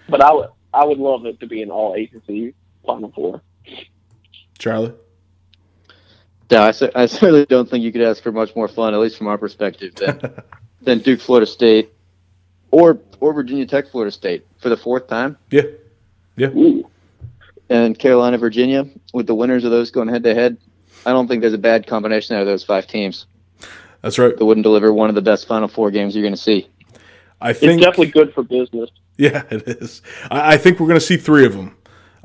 But 0.09 0.20
I 0.22 0.32
would 0.32 0.51
I 0.72 0.84
would 0.84 0.99
love 0.99 1.26
it 1.26 1.40
to 1.40 1.46
be 1.46 1.62
an 1.62 1.70
all 1.70 1.94
ACC 1.94 2.55
Final 2.86 3.11
Four. 3.11 3.42
Charlie. 4.59 4.92
No, 6.51 6.62
I, 6.62 6.68
I 6.94 7.07
certainly 7.07 7.44
don't 7.46 7.68
think 7.68 7.84
you 7.84 7.92
could 7.92 8.03
ask 8.03 8.22
for 8.22 8.32
much 8.32 8.57
more 8.57 8.68
fun, 8.68 8.94
at 8.94 9.01
least 9.01 9.18
from 9.18 9.26
our 9.26 9.36
perspective, 9.38 9.94
than, 9.96 10.20
than 10.82 10.99
Duke, 11.01 11.20
Florida 11.20 11.46
State, 11.46 11.90
or 12.70 12.99
or 13.20 13.32
Virginia 13.32 13.66
Tech, 13.66 13.88
Florida 13.88 14.11
State 14.11 14.46
for 14.59 14.68
the 14.68 14.76
fourth 14.76 15.09
time, 15.09 15.36
Yeah, 15.51 15.62
Ooh. 16.49 16.88
and 17.68 17.99
Carolina, 17.99 18.38
Virginia, 18.38 18.86
with 19.12 19.26
the 19.26 19.34
winners 19.34 19.64
of 19.64 19.70
those 19.70 19.90
going 19.90 20.09
head 20.09 20.22
to 20.24 20.34
head. 20.34 20.57
I 21.05 21.12
don't 21.12 21.26
think 21.28 21.40
there's 21.40 21.55
a 21.55 21.59
bad 21.59 21.86
combination 21.86 22.36
out 22.36 22.42
of 22.42 22.46
those 22.46 22.64
five 22.64 22.86
teams 22.86 23.26
that's 24.03 24.18
right. 24.18 24.36
that 24.36 24.44
wouldn't 24.44 24.64
deliver 24.64 24.92
one 24.92 25.09
of 25.09 25.14
the 25.14 25.22
best 25.22 25.46
Final 25.46 25.68
Four 25.68 25.90
games 25.90 26.14
you're 26.14 26.22
going 26.22 26.34
to 26.34 26.40
see. 26.40 26.68
I 27.40 27.51
It's 27.51 27.61
think 27.61 27.80
definitely 27.80 28.11
good 28.12 28.32
for 28.34 28.42
business. 28.42 28.90
Yeah, 29.16 29.42
it 29.51 29.66
is. 29.66 30.03
I, 30.30 30.55
I 30.55 30.57
think 30.59 30.78
we're 30.78 30.86
going 30.86 31.01
to 31.01 31.05
see 31.05 31.16
three 31.16 31.44
of 31.44 31.53
them. 31.55 31.76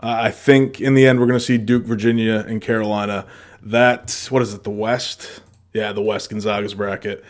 Uh, 0.02 0.18
I 0.22 0.32
think 0.32 0.80
in 0.82 0.94
the 0.96 1.08
end 1.08 1.20
we're 1.20 1.28
going 1.28 1.40
to 1.40 1.46
see 1.46 1.58
Duke, 1.58 1.84
Virginia, 1.84 2.46
and 2.48 2.62
Carolina. 2.62 3.26
That 3.64 4.28
what 4.30 4.42
is 4.42 4.54
it? 4.54 4.64
The 4.64 4.70
West? 4.70 5.42
Yeah, 5.74 5.92
the 5.94 6.02
West 6.02 6.30
Gonzaga's 6.30 6.74
bracket. 6.74 7.24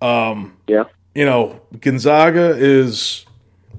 Um, 0.00 0.56
Yeah. 0.66 0.84
you 1.14 1.24
know, 1.24 1.60
Gonzaga 1.80 2.54
is 2.56 3.26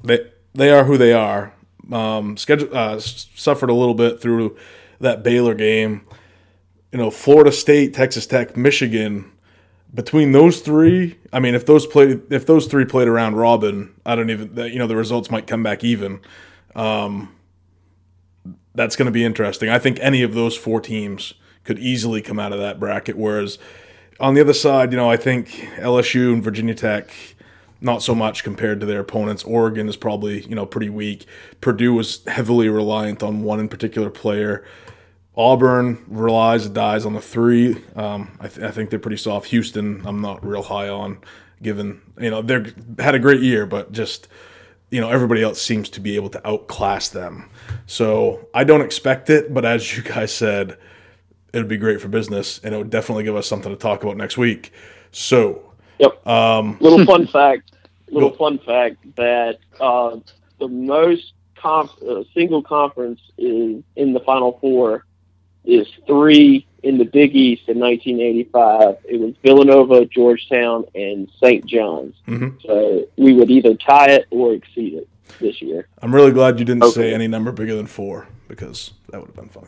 they 0.04 0.30
they 0.54 0.70
are 0.72 0.84
who 0.84 0.98
they 0.98 1.14
are. 1.14 1.54
Um, 1.92 2.36
schedule 2.36 2.76
uh, 2.76 3.00
suffered 3.00 3.70
a 3.70 3.74
little 3.74 3.94
bit 3.94 4.22
through 4.22 4.58
that 5.00 5.24
Baylor 5.24 5.54
game. 5.54 6.02
You 6.92 6.98
know, 6.98 7.10
Florida 7.10 7.52
State, 7.52 7.94
Texas 7.94 8.26
Tech, 8.26 8.58
Michigan. 8.58 9.32
Between 9.94 10.34
those 10.34 10.60
three, 10.60 11.18
I 11.32 11.40
mean, 11.40 11.56
if 11.56 11.66
those 11.66 11.88
played, 11.88 12.22
if 12.30 12.46
those 12.46 12.68
three 12.68 12.84
played 12.84 13.08
around 13.08 13.36
Robin, 13.36 13.94
I 14.06 14.16
don't 14.16 14.30
even. 14.30 14.54
You 14.58 14.80
know, 14.80 14.88
the 14.88 14.98
results 14.98 15.32
might 15.32 15.48
come 15.48 15.64
back 15.64 15.84
even. 15.84 16.20
Um, 16.76 17.34
that's 18.76 18.98
going 18.98 19.06
to 19.06 19.12
be 19.12 19.24
interesting. 19.24 19.70
I 19.70 19.80
think 19.80 19.98
any 20.02 20.24
of 20.24 20.34
those 20.34 20.58
four 20.58 20.82
teams 20.82 21.34
could 21.68 21.78
easily 21.78 22.22
come 22.22 22.40
out 22.40 22.54
of 22.54 22.60
that 22.60 22.80
bracket. 22.80 23.18
Whereas 23.18 23.60
on 24.22 24.34
the 24.34 24.42
other 24.42 24.54
side, 24.54 24.92
you 24.92 24.98
know, 24.98 25.12
I 25.12 25.18
think 25.18 25.50
LSU 25.76 26.34
and 26.34 26.42
Virginia 26.42 26.74
Tech, 26.74 27.12
not 27.82 28.02
so 28.02 28.16
much 28.16 28.44
compared 28.44 28.80
to 28.80 28.86
their 28.86 29.02
opponents. 29.02 29.44
Oregon 29.44 29.90
is 29.90 29.98
probably, 29.98 30.44
you 30.48 30.56
know, 30.56 30.66
pretty 30.66 30.90
weak. 30.90 31.26
Purdue 31.60 31.94
was 31.94 32.26
heavily 32.26 32.70
reliant 32.70 33.22
on 33.22 33.44
one 33.44 33.60
in 33.60 33.68
particular 33.68 34.10
player. 34.10 34.66
Auburn 35.36 36.04
relies 36.08 36.66
and 36.66 36.74
dies 36.74 37.06
on 37.06 37.14
the 37.14 37.22
three. 37.22 37.84
Um, 37.96 38.36
I, 38.40 38.48
th- 38.48 38.66
I 38.66 38.72
think 38.72 38.90
they're 38.90 38.98
pretty 38.98 39.18
soft. 39.18 39.48
Houston, 39.48 40.02
I'm 40.08 40.22
not 40.22 40.44
real 40.44 40.64
high 40.64 40.88
on, 40.88 41.20
given 41.62 42.02
you 42.20 42.32
know 42.32 42.42
they're 42.42 42.66
had 42.98 43.14
a 43.14 43.20
great 43.20 43.42
year, 43.42 43.68
but 43.68 43.92
just 43.92 44.28
you 44.90 45.00
know 45.00 45.12
everybody 45.12 45.44
else 45.44 45.62
seems 45.62 45.90
to 45.90 46.00
be 46.00 46.16
able 46.16 46.30
to 46.30 46.48
outclass 46.48 47.10
them. 47.10 47.52
So 47.86 48.48
I 48.56 48.64
don't 48.64 48.82
expect 48.82 49.30
it, 49.30 49.54
but 49.54 49.64
as 49.64 49.96
you 49.96 50.02
guys 50.02 50.34
said, 50.34 50.78
it 51.54 51.58
would 51.58 51.68
be 51.68 51.78
great 51.78 52.02
for 52.02 52.08
business, 52.08 52.60
and 52.64 52.74
it 52.74 52.78
would 52.78 52.90
definitely 52.90 53.24
give 53.24 53.36
us 53.36 53.48
something 53.48 53.72
to 53.72 53.78
talk 53.78 54.04
about 54.04 54.18
next 54.18 54.38
week. 54.38 54.72
So 55.12 55.64
Yep. 56.00 56.28
um, 56.28 56.78
Little 56.80 57.06
fun 57.06 57.28
fact. 57.28 57.72
Little 58.10 58.30
Go. 58.30 58.36
fun 58.38 58.58
fact 58.60 58.98
that 59.16 59.58
uh, 59.82 60.18
the 60.60 60.68
most 60.68 61.34
conf- 61.56 62.02
uh, 62.02 62.24
single 62.34 62.62
conference 62.62 63.20
is 63.38 63.84
in 63.96 64.14
the 64.14 64.20
Final 64.22 64.58
Four 64.62 65.06
is 65.66 65.88
three 66.06 66.66
in 66.84 66.98
the 66.98 67.04
Big 67.04 67.36
East 67.36 67.64
in 67.68 67.80
1985. 67.80 68.98
It 69.10 69.20
was 69.20 69.34
Villanova, 69.44 70.06
Georgetown, 70.06 70.86
and 70.96 71.30
St. 71.42 71.66
John's. 71.66 72.16
Mhm. 72.28 72.62
So 72.64 73.08
we 73.18 73.34
would 73.34 73.50
either 73.50 73.74
tie 73.76 74.12
it 74.12 74.28
or 74.30 74.54
exceed 74.54 74.94
it 74.94 75.08
this 75.40 75.62
year. 75.62 75.88
I'm 76.02 76.14
really 76.14 76.32
glad 76.32 76.60
you 76.60 76.66
didn't 76.66 76.84
Okay. 76.84 76.94
say 76.94 77.14
any 77.14 77.28
number 77.28 77.52
bigger 77.52 77.76
than 77.76 77.88
four 77.88 78.28
because 78.48 78.92
that 79.12 79.20
would 79.20 79.28
have 79.28 79.36
been 79.36 79.50
funny. 79.50 79.68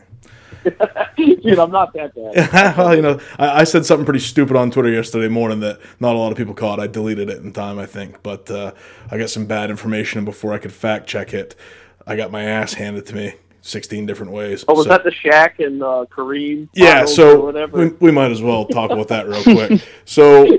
Dude, 1.41 1.57
I'm 1.59 1.71
not 1.71 1.93
that 1.93 2.13
bad. 2.15 2.77
well, 2.77 2.95
you 2.95 3.01
know, 3.01 3.19
I, 3.37 3.61
I 3.61 3.63
said 3.63 3.85
something 3.85 4.03
pretty 4.05 4.19
stupid 4.19 4.55
on 4.57 4.71
Twitter 4.71 4.89
yesterday 4.89 5.29
morning 5.29 5.61
that 5.61 5.79
not 5.99 6.15
a 6.15 6.17
lot 6.17 6.31
of 6.31 6.37
people 6.37 6.53
caught. 6.53 6.79
I 6.79 6.87
deleted 6.87 7.29
it 7.29 7.37
in 7.43 7.53
time, 7.53 7.79
I 7.79 7.85
think, 7.85 8.21
but 8.23 8.49
uh, 8.51 8.73
I 9.09 9.17
got 9.17 9.29
some 9.29 9.45
bad 9.45 9.69
information, 9.69 10.17
and 10.19 10.25
before 10.25 10.51
I 10.53 10.57
could 10.57 10.73
fact 10.73 11.07
check 11.07 11.33
it, 11.33 11.55
I 12.05 12.15
got 12.17 12.31
my 12.31 12.43
ass 12.43 12.73
handed 12.73 13.05
to 13.07 13.15
me 13.15 13.35
sixteen 13.61 14.05
different 14.05 14.31
ways. 14.33 14.65
Oh, 14.67 14.73
was 14.73 14.83
So- 14.85 14.89
that 14.89 15.03
the 15.05 15.11
Shaq 15.11 15.65
and 15.65 15.81
uh, 15.81 16.05
Kareem? 16.11 16.67
yeah, 16.73 17.05
so 17.05 17.39
whatever. 17.45 17.77
we, 17.77 17.87
we 17.99 18.11
might 18.11 18.31
as 18.31 18.41
well 18.41 18.65
talk 18.65 18.91
about 18.91 19.07
that 19.09 19.27
real 19.29 19.43
quick. 19.43 19.81
So 20.05 20.57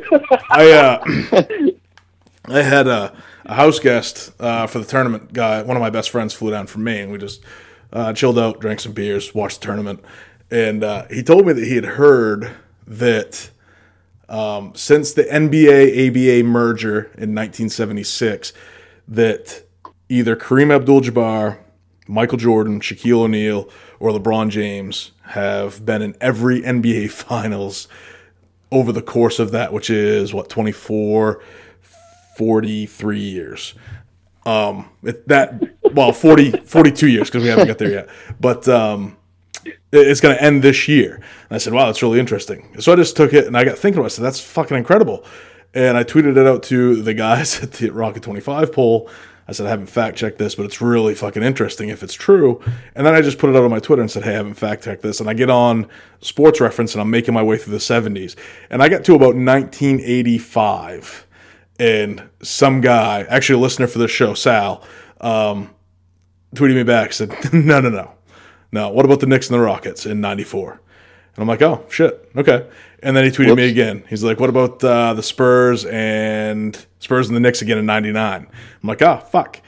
I 0.48 0.70
uh, 0.72 1.69
I 2.50 2.62
had 2.62 2.88
a, 2.88 3.16
a 3.44 3.54
house 3.54 3.78
guest 3.78 4.32
uh, 4.40 4.66
for 4.66 4.80
the 4.80 4.84
tournament. 4.84 5.32
Guy, 5.32 5.62
one 5.62 5.76
of 5.76 5.80
my 5.80 5.90
best 5.90 6.10
friends 6.10 6.34
flew 6.34 6.50
down 6.50 6.66
from 6.66 6.82
Maine. 6.82 7.10
We 7.10 7.18
just 7.18 7.44
uh, 7.92 8.12
chilled 8.12 8.38
out, 8.38 8.60
drank 8.60 8.80
some 8.80 8.92
beers, 8.92 9.32
watched 9.34 9.60
the 9.60 9.66
tournament, 9.66 10.04
and 10.50 10.82
uh, 10.82 11.06
he 11.10 11.22
told 11.22 11.46
me 11.46 11.52
that 11.52 11.64
he 11.64 11.76
had 11.76 11.84
heard 11.84 12.50
that 12.88 13.50
um, 14.28 14.72
since 14.74 15.12
the 15.12 15.24
NBA 15.24 16.08
ABA 16.08 16.48
merger 16.48 17.04
in 17.16 17.34
1976, 17.34 18.52
that 19.06 19.62
either 20.08 20.34
Kareem 20.34 20.74
Abdul-Jabbar, 20.74 21.58
Michael 22.08 22.38
Jordan, 22.38 22.80
Shaquille 22.80 23.22
O'Neal, 23.22 23.68
or 24.00 24.10
LeBron 24.10 24.50
James 24.50 25.12
have 25.22 25.84
been 25.86 26.02
in 26.02 26.16
every 26.20 26.62
NBA 26.62 27.10
Finals 27.12 27.86
over 28.72 28.90
the 28.92 29.02
course 29.02 29.38
of 29.38 29.52
that, 29.52 29.72
which 29.72 29.88
is 29.88 30.34
what 30.34 30.48
24, 30.48 31.40
43 32.40 33.20
years. 33.20 33.74
Um, 34.46 34.88
that 35.02 35.74
well, 35.92 36.10
40, 36.10 36.52
42 36.52 37.08
years 37.08 37.28
because 37.28 37.42
we 37.42 37.50
haven't 37.50 37.66
got 37.66 37.76
there 37.76 37.90
yet. 37.90 38.08
But 38.40 38.66
um, 38.66 39.18
it's 39.92 40.22
going 40.22 40.34
to 40.34 40.42
end 40.42 40.62
this 40.62 40.88
year. 40.88 41.16
And 41.16 41.50
I 41.50 41.58
said, 41.58 41.74
wow, 41.74 41.84
that's 41.84 42.02
really 42.02 42.18
interesting. 42.18 42.80
So 42.80 42.94
I 42.94 42.96
just 42.96 43.14
took 43.14 43.34
it 43.34 43.46
and 43.46 43.58
I 43.58 43.64
got 43.64 43.76
thinking 43.76 43.98
about 43.98 44.06
it. 44.06 44.12
I 44.12 44.16
said, 44.16 44.24
that's 44.24 44.40
fucking 44.40 44.74
incredible. 44.74 45.22
And 45.74 45.98
I 45.98 46.02
tweeted 46.02 46.38
it 46.38 46.46
out 46.46 46.62
to 46.64 47.02
the 47.02 47.12
guys 47.12 47.62
at 47.62 47.72
the 47.72 47.90
Rocket 47.90 48.22
25 48.22 48.72
poll. 48.72 49.10
I 49.46 49.52
said, 49.52 49.66
I 49.66 49.68
haven't 49.68 49.88
fact 49.88 50.16
checked 50.16 50.38
this, 50.38 50.54
but 50.54 50.64
it's 50.64 50.80
really 50.80 51.14
fucking 51.14 51.42
interesting 51.42 51.90
if 51.90 52.02
it's 52.02 52.14
true. 52.14 52.62
And 52.94 53.06
then 53.06 53.14
I 53.14 53.20
just 53.20 53.36
put 53.36 53.50
it 53.50 53.56
out 53.56 53.64
on 53.64 53.70
my 53.70 53.80
Twitter 53.80 54.00
and 54.00 54.10
said, 54.10 54.22
hey, 54.22 54.30
I 54.30 54.36
haven't 54.36 54.54
fact 54.54 54.84
checked 54.84 55.02
this. 55.02 55.20
And 55.20 55.28
I 55.28 55.34
get 55.34 55.50
on 55.50 55.90
Sports 56.22 56.58
Reference 56.58 56.94
and 56.94 57.02
I'm 57.02 57.10
making 57.10 57.34
my 57.34 57.42
way 57.42 57.58
through 57.58 57.72
the 57.72 57.78
70s. 57.78 58.34
And 58.70 58.82
I 58.82 58.88
got 58.88 59.04
to 59.04 59.14
about 59.14 59.34
1985 59.34 61.26
and 61.80 62.28
some 62.42 62.80
guy, 62.80 63.22
actually 63.22 63.58
a 63.58 63.62
listener 63.62 63.86
for 63.86 63.98
this 63.98 64.10
show, 64.10 64.34
Sal, 64.34 64.84
um, 65.20 65.70
tweeted 66.54 66.74
me 66.74 66.82
back 66.82 67.12
said, 67.12 67.30
"No, 67.52 67.80
no, 67.80 67.88
no, 67.88 68.12
no. 68.70 68.90
What 68.90 69.04
about 69.04 69.20
the 69.20 69.26
Knicks 69.26 69.48
and 69.48 69.58
the 69.58 69.64
Rockets 69.64 70.06
in 70.06 70.20
'94?" 70.20 70.72
And 70.72 71.42
I'm 71.42 71.48
like, 71.48 71.62
"Oh 71.62 71.84
shit, 71.88 72.30
okay." 72.36 72.68
And 73.02 73.16
then 73.16 73.24
he 73.24 73.30
tweeted 73.30 73.56
me 73.56 73.68
again. 73.68 74.04
He's 74.08 74.22
like, 74.22 74.38
"What 74.38 74.50
about 74.50 74.84
uh, 74.84 75.14
the 75.14 75.22
Spurs 75.22 75.86
and 75.86 76.86
Spurs 76.98 77.28
and 77.28 77.36
the 77.36 77.40
Knicks 77.40 77.62
again 77.62 77.78
in 77.78 77.86
'99?" 77.86 78.46
I'm 78.82 78.88
like, 78.88 79.00
"Oh 79.02 79.16
fuck." 79.16 79.60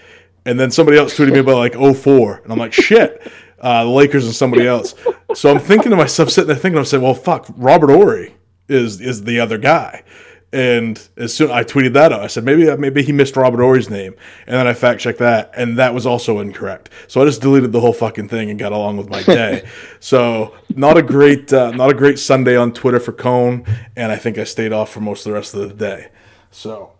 And 0.45 0.61
then 0.61 0.71
somebody 0.71 0.99
else 0.99 1.17
tweeted 1.17 1.33
me 1.33 1.39
about 1.39 1.57
like 1.59 1.75
04. 1.75 2.41
and 2.45 2.53
I'm 2.53 2.59
like, 2.59 2.73
"Shit." 2.73 3.33
uh, 3.63 3.85
the 3.85 3.91
Lakers 3.91 4.25
and 4.27 4.35
somebody 4.35 4.67
else. 4.67 4.95
So 5.35 5.51
I'm 5.51 5.61
thinking 5.61 5.91
to 5.91 5.97
myself, 5.97 6.31
sitting 6.31 6.49
there 6.49 6.57
thinking, 6.57 6.79
I'm 6.79 6.85
saying, 6.85 7.03
well, 7.03 7.15
fuck, 7.15 7.47
Robert 7.57 7.91
Horry 7.91 8.35
is 8.69 9.01
is 9.01 9.23
the 9.23 9.39
other 9.39 9.57
guy. 9.57 10.03
And 10.53 11.01
as 11.17 11.35
soon 11.35 11.51
I 11.51 11.65
tweeted 11.65 11.95
that 11.95 12.13
out, 12.13 12.21
I 12.21 12.27
said 12.27 12.45
maybe 12.45 12.75
maybe 12.77 13.03
he 13.03 13.13
missed 13.13 13.37
Robert 13.37 13.63
Horry's 13.63 13.89
name, 13.89 14.15
and 14.47 14.57
then 14.57 14.67
I 14.67 14.75
fact 14.75 15.01
checked 15.01 15.19
that, 15.21 15.51
and 15.57 15.79
that 15.79 15.95
was 15.95 16.05
also 16.05 16.41
incorrect. 16.41 16.91
So 17.09 17.23
I 17.23 17.25
just 17.25 17.41
deleted 17.41 17.73
the 17.73 17.81
whole 17.81 17.95
fucking 17.95 18.29
thing 18.29 18.51
and 18.51 18.59
got 18.59 18.73
along 18.73 18.99
with 18.99 19.09
my 19.09 19.23
day. 19.23 19.67
so 20.01 20.55
not 20.77 20.99
a 20.99 21.03
great 21.03 21.53
uh, 21.53 21.71
not 21.71 21.91
a 21.91 21.95
great 21.95 22.19
Sunday 22.19 22.57
on 22.57 22.73
Twitter 22.73 23.01
for 23.01 23.13
Cone, 23.13 23.65
and 23.97 24.13
I 24.13 24.17
think 24.17 24.37
I 24.37 24.45
stayed 24.45 24.73
off 24.73 24.91
for 24.91 25.01
most 25.01 25.25
of 25.25 25.31
the 25.31 25.35
rest 25.35 25.55
of 25.55 25.69
the 25.69 25.75
day. 25.75 26.09
So 26.51 26.93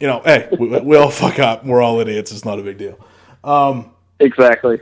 you 0.00 0.06
know, 0.06 0.20
hey, 0.24 0.48
we, 0.58 0.78
we 0.80 0.96
all 0.96 1.10
fuck 1.10 1.38
up. 1.38 1.64
We're 1.64 1.80
all 1.80 2.00
idiots. 2.00 2.30
It's 2.30 2.44
not 2.44 2.58
a 2.58 2.62
big 2.62 2.76
deal. 2.76 2.98
Um, 3.42 3.92
Exactly. 4.20 4.80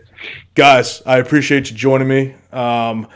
Guys, 0.54 1.02
I 1.04 1.18
appreciate 1.18 1.70
you 1.70 1.76
joining 1.76 2.08
me. 2.08 2.34
Um, 2.52 3.08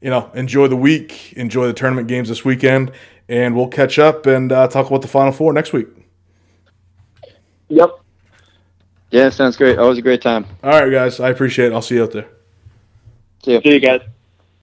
you 0.00 0.10
know, 0.10 0.30
enjoy 0.34 0.68
the 0.68 0.76
week, 0.76 1.32
enjoy 1.34 1.66
the 1.66 1.72
tournament 1.72 2.08
games 2.08 2.28
this 2.28 2.44
weekend, 2.44 2.92
and 3.28 3.56
we'll 3.56 3.68
catch 3.68 3.98
up 3.98 4.26
and 4.26 4.52
uh, 4.52 4.68
talk 4.68 4.86
about 4.86 5.02
the 5.02 5.08
Final 5.08 5.32
Four 5.32 5.52
next 5.52 5.72
week. 5.72 5.88
Yep. 7.68 7.90
Yeah, 9.10 9.30
sounds 9.30 9.56
great. 9.56 9.78
Always 9.78 9.98
a 9.98 10.02
great 10.02 10.22
time. 10.22 10.46
All 10.62 10.70
right, 10.70 10.90
guys, 10.90 11.20
I 11.20 11.30
appreciate 11.30 11.66
it. 11.66 11.72
I'll 11.72 11.82
see 11.82 11.96
you 11.96 12.02
out 12.04 12.12
there. 12.12 12.28
See 13.44 13.54
ya. 13.54 13.60
See 13.62 13.72
you 13.72 13.80
guys. 13.80 14.00